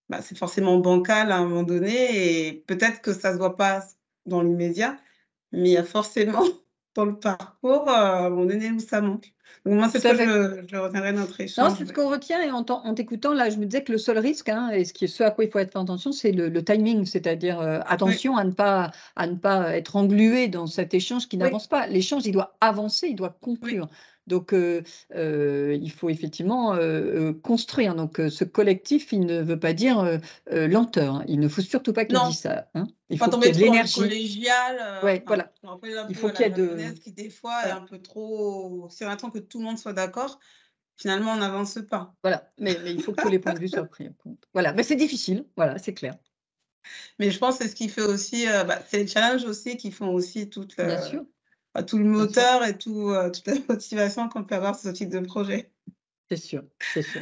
bah, 0.09 0.21
c'est 0.21 0.37
forcément 0.37 0.79
bancal 0.79 1.31
à 1.31 1.37
un 1.37 1.45
moment 1.45 1.63
donné 1.63 2.47
et 2.47 2.53
peut-être 2.67 3.01
que 3.01 3.13
ça 3.13 3.29
ne 3.29 3.35
se 3.35 3.39
voit 3.39 3.55
pas 3.55 3.85
dans 4.25 4.41
l'immédiat, 4.41 4.97
mais 5.51 5.69
il 5.69 5.73
y 5.73 5.77
a 5.77 5.83
forcément 5.83 6.43
dans 6.95 7.05
le 7.05 7.15
parcours, 7.15 7.89
euh, 7.89 8.29
on 8.29 8.49
est 8.49 8.71
où 8.71 8.79
ça 8.79 9.01
manque. 9.01 9.33
Donc 9.65 9.75
moi, 9.75 9.89
c'est 9.89 9.99
ça 9.99 10.11
que 10.11 10.17
je, 10.17 10.67
je, 10.67 10.77
retiendrai 10.77 11.11
notre 11.11 11.39
échange. 11.41 11.69
Non, 11.69 11.75
c'est 11.75 11.85
ce 11.85 11.93
qu'on 11.93 12.09
retient 12.09 12.41
et 12.41 12.51
en, 12.51 12.63
t'écoutant, 12.93 13.33
là, 13.33 13.49
je 13.49 13.57
me 13.57 13.65
disais 13.65 13.83
que 13.83 13.91
le 13.91 13.97
seul 13.97 14.17
risque, 14.19 14.49
hein, 14.49 14.69
et 14.69 14.85
ce, 14.85 14.93
qui 14.93 15.05
est 15.05 15.07
ce 15.07 15.23
à 15.23 15.31
quoi 15.31 15.43
il 15.43 15.51
faut 15.51 15.59
être 15.59 15.75
attention, 15.75 16.11
c'est 16.11 16.31
le, 16.31 16.63
timing, 16.63 17.05
c'est-à-dire 17.05 17.59
euh, 17.59 17.79
attention 17.87 18.37
à, 18.37 18.43
ne 18.43 18.51
pas, 18.51 18.91
à 19.15 19.27
ne 19.27 19.35
pas 19.35 19.75
être 19.75 19.95
englué 19.95 20.47
dans 20.47 20.67
cet 20.67 20.93
échange 20.93 21.27
qui 21.27 21.37
n'avance 21.37 21.67
pas. 21.67 21.87
L'échange, 21.87 22.25
il 22.25 22.31
doit 22.31 22.55
avancer, 22.61 23.07
il 23.07 23.15
doit 23.15 23.35
conclure. 23.41 23.87
Donc, 24.27 24.53
il 24.53 25.91
faut 25.91 26.09
effectivement 26.09 26.77
construire. 27.43 27.95
Donc, 27.95 28.19
ce 28.29 28.43
collectif, 28.43 29.11
il 29.11 29.21
ne 29.21 29.41
veut 29.41 29.59
pas 29.59 29.73
dire 29.73 30.19
lenteur. 30.51 31.15
Hein. 31.15 31.25
Il 31.27 31.39
ne 31.39 31.47
faut 31.47 31.61
surtout 31.61 31.93
pas 31.93 32.05
qu'il 32.05 32.17
dise 32.27 32.39
ça. 32.39 32.67
Hein. 32.73 32.87
Il 33.09 33.19
faut 33.19 33.29
qu'il 33.29 33.43
y 33.43 33.47
ait 33.47 33.51
de 33.51 33.59
l'énergie. 33.59 33.99
collégial. 33.99 35.03
ouais, 35.03 35.23
voilà. 35.27 35.51
il 36.09 36.15
faut 36.15 36.29
qu'il 36.29 36.45
y 36.45 36.49
ait 36.49 36.51
de. 36.51 36.91
qui, 36.99 37.11
des 37.11 37.29
fois, 37.29 37.67
est 37.67 37.71
un 37.71 37.81
peu 37.81 37.99
trop. 37.99 38.87
Si 38.89 39.05
on 39.05 39.09
attend 39.09 39.29
que 39.29 39.39
tout 39.39 39.59
le 39.59 39.65
monde 39.65 39.77
soit 39.77 39.93
d'accord, 39.93 40.39
finalement, 40.97 41.33
on 41.33 41.37
n'avance 41.37 41.77
pas. 41.89 42.15
Voilà. 42.23 42.49
Mais, 42.59 42.77
mais, 42.83 42.93
il 42.93 43.01
faut 43.01 43.13
que 43.13 43.21
tous 43.21 43.29
les 43.29 43.39
points 43.39 43.53
de 43.53 43.59
vue 43.59 43.69
soient 43.69 43.85
pris 43.85 44.07
en 44.07 44.13
compte. 44.13 44.43
Voilà. 44.53 44.73
Mais 44.73 44.83
c'est 44.83 44.95
difficile. 44.95 45.45
Voilà, 45.55 45.77
c'est 45.77 45.93
clair. 45.93 46.15
Mais 47.19 47.31
je 47.31 47.39
pense 47.39 47.57
que 47.57 47.63
c'est 47.63 47.69
ce 47.69 47.75
qui 47.75 47.89
fait 47.89 48.01
aussi. 48.01 48.45
Bah, 48.45 48.79
c'est 48.87 48.97
les 48.97 49.07
challenges 49.07 49.45
aussi 49.45 49.77
qui 49.77 49.91
font 49.91 50.09
aussi 50.09 50.49
toute. 50.49 50.77
Bien 50.77 51.01
sûr 51.01 51.25
tout 51.83 51.97
le 51.97 52.05
moteur 52.05 52.63
et 52.63 52.77
tout, 52.77 53.09
euh, 53.09 53.29
toute 53.29 53.47
la 53.47 53.55
motivation 53.69 54.29
qu'on 54.29 54.43
peut 54.43 54.55
avoir 54.55 54.75
sur 54.75 54.89
ce 54.89 54.95
type 54.95 55.09
de 55.09 55.19
projet. 55.19 55.69
C'est 56.29 56.37
sûr, 56.37 56.63
c'est 56.93 57.01
sûr. 57.01 57.21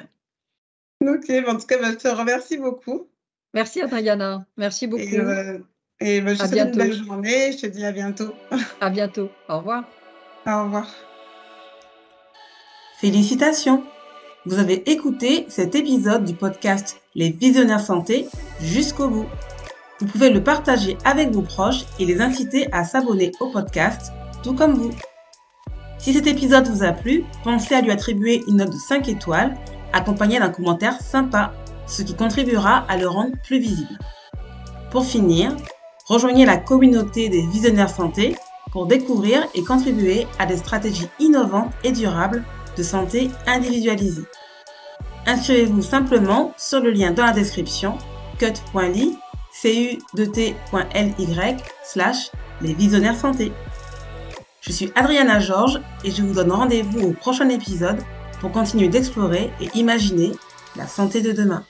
Ok, 1.02 1.30
en 1.48 1.58
tout 1.58 1.68
cas, 1.68 1.80
bah, 1.80 1.92
je 1.92 1.98
te 1.98 2.08
remercie 2.08 2.58
beaucoup. 2.58 3.10
Merci 3.54 3.82
Adriana, 3.82 4.46
merci 4.58 4.88
beaucoup. 4.88 5.04
Et, 5.04 5.20
euh, 5.20 5.60
et 6.00 6.22
bah, 6.22 6.34
je 6.34 6.40
te 6.40 6.48
souhaite 6.48 6.70
une 6.70 6.78
belle 6.78 6.94
journée, 6.94 7.52
je 7.52 7.58
te 7.58 7.68
dis 7.68 7.86
à 7.86 7.92
bientôt. 7.92 8.34
À 8.82 8.90
bientôt, 8.90 9.30
au 9.50 9.58
revoir. 9.58 9.84
Au 10.46 10.64
revoir. 10.64 10.88
Félicitations 13.00 13.84
Vous 14.46 14.60
avez 14.60 14.90
écouté 14.90 15.46
cet 15.50 15.76
épisode 15.76 16.24
du 16.24 16.34
podcast 16.34 17.02
Les 17.16 17.32
Visionnaires 17.32 17.82
Santé 17.82 18.28
jusqu'au 18.62 19.10
bout. 19.10 19.28
Vous 20.00 20.08
pouvez 20.08 20.30
le 20.30 20.44
partager 20.44 20.98
avec 21.06 21.32
vos 21.32 21.42
proches 21.42 21.86
et 22.00 22.06
les 22.06 22.22
inciter 22.22 22.68
à 22.72 22.84
s'abonner 22.84 23.32
au 23.40 23.52
podcast 23.52 24.12
tout 24.44 24.54
comme 24.54 24.76
vous. 24.76 24.92
Si 25.98 26.14
cet 26.14 26.28
épisode 26.28 26.68
vous 26.68 26.84
a 26.84 26.92
plu, 26.92 27.24
pensez 27.44 27.76
à 27.76 27.82
lui 27.82 27.92
attribuer 27.92 28.44
une 28.48 28.58
note 28.58 28.72
de 28.72 28.78
5 28.78 29.08
étoiles, 29.08 29.56
accompagnée 29.94 30.40
d'un 30.40 30.50
commentaire 30.50 31.00
sympa, 31.02 31.54
ce 31.88 32.02
qui 32.02 32.14
contribuera 32.14 32.86
à 32.90 32.98
le 32.98 33.08
rendre 33.08 33.36
plus 33.44 33.60
visible. 33.60 33.98
Pour 34.92 35.06
finir, 35.06 35.56
rejoignez 36.08 36.46
la 36.46 36.58
communauté 36.58 37.30
des 37.30 37.48
visionnaires 37.48 37.90
santé 37.90 38.36
pour 38.72 38.86
découvrir 38.86 39.48
et 39.56 39.64
contribuer 39.64 40.28
à 40.40 40.46
des 40.46 40.58
stratégies 40.58 41.10
innovantes 41.20 41.72
et 41.84 41.92
durables 41.92 42.44
de 42.76 42.84
santé 42.84 43.30
individualisée. 43.48 44.26
Inscrivez-vous 45.26 45.82
simplement 45.82 46.52
sur 46.58 46.82
le 46.82 46.92
lien 46.92 47.12
dans 47.12 47.26
la 47.26 47.32
description 47.32 47.98
cut.ly 48.40 49.18
cu2t.ly 49.62 51.56
slash 51.86 52.32
les 52.62 52.74
visionnaires 52.74 53.16
santé. 53.16 53.52
Je 54.66 54.72
suis 54.72 54.94
Adriana 54.96 55.42
Georges 55.42 55.82
et 56.06 56.12
je 56.12 56.24
vous 56.24 56.36
donne 56.36 56.54
rendez-vous 56.54 57.02
au 57.02 57.12
prochain 57.12 57.50
épisode 57.50 58.00
pour 58.40 58.54
continuer 58.54 58.88
d'explorer 58.88 59.52
et 59.60 59.70
imaginer 59.76 60.32
la 60.78 60.88
santé 60.88 61.20
de 61.20 61.34
demain. 61.34 61.66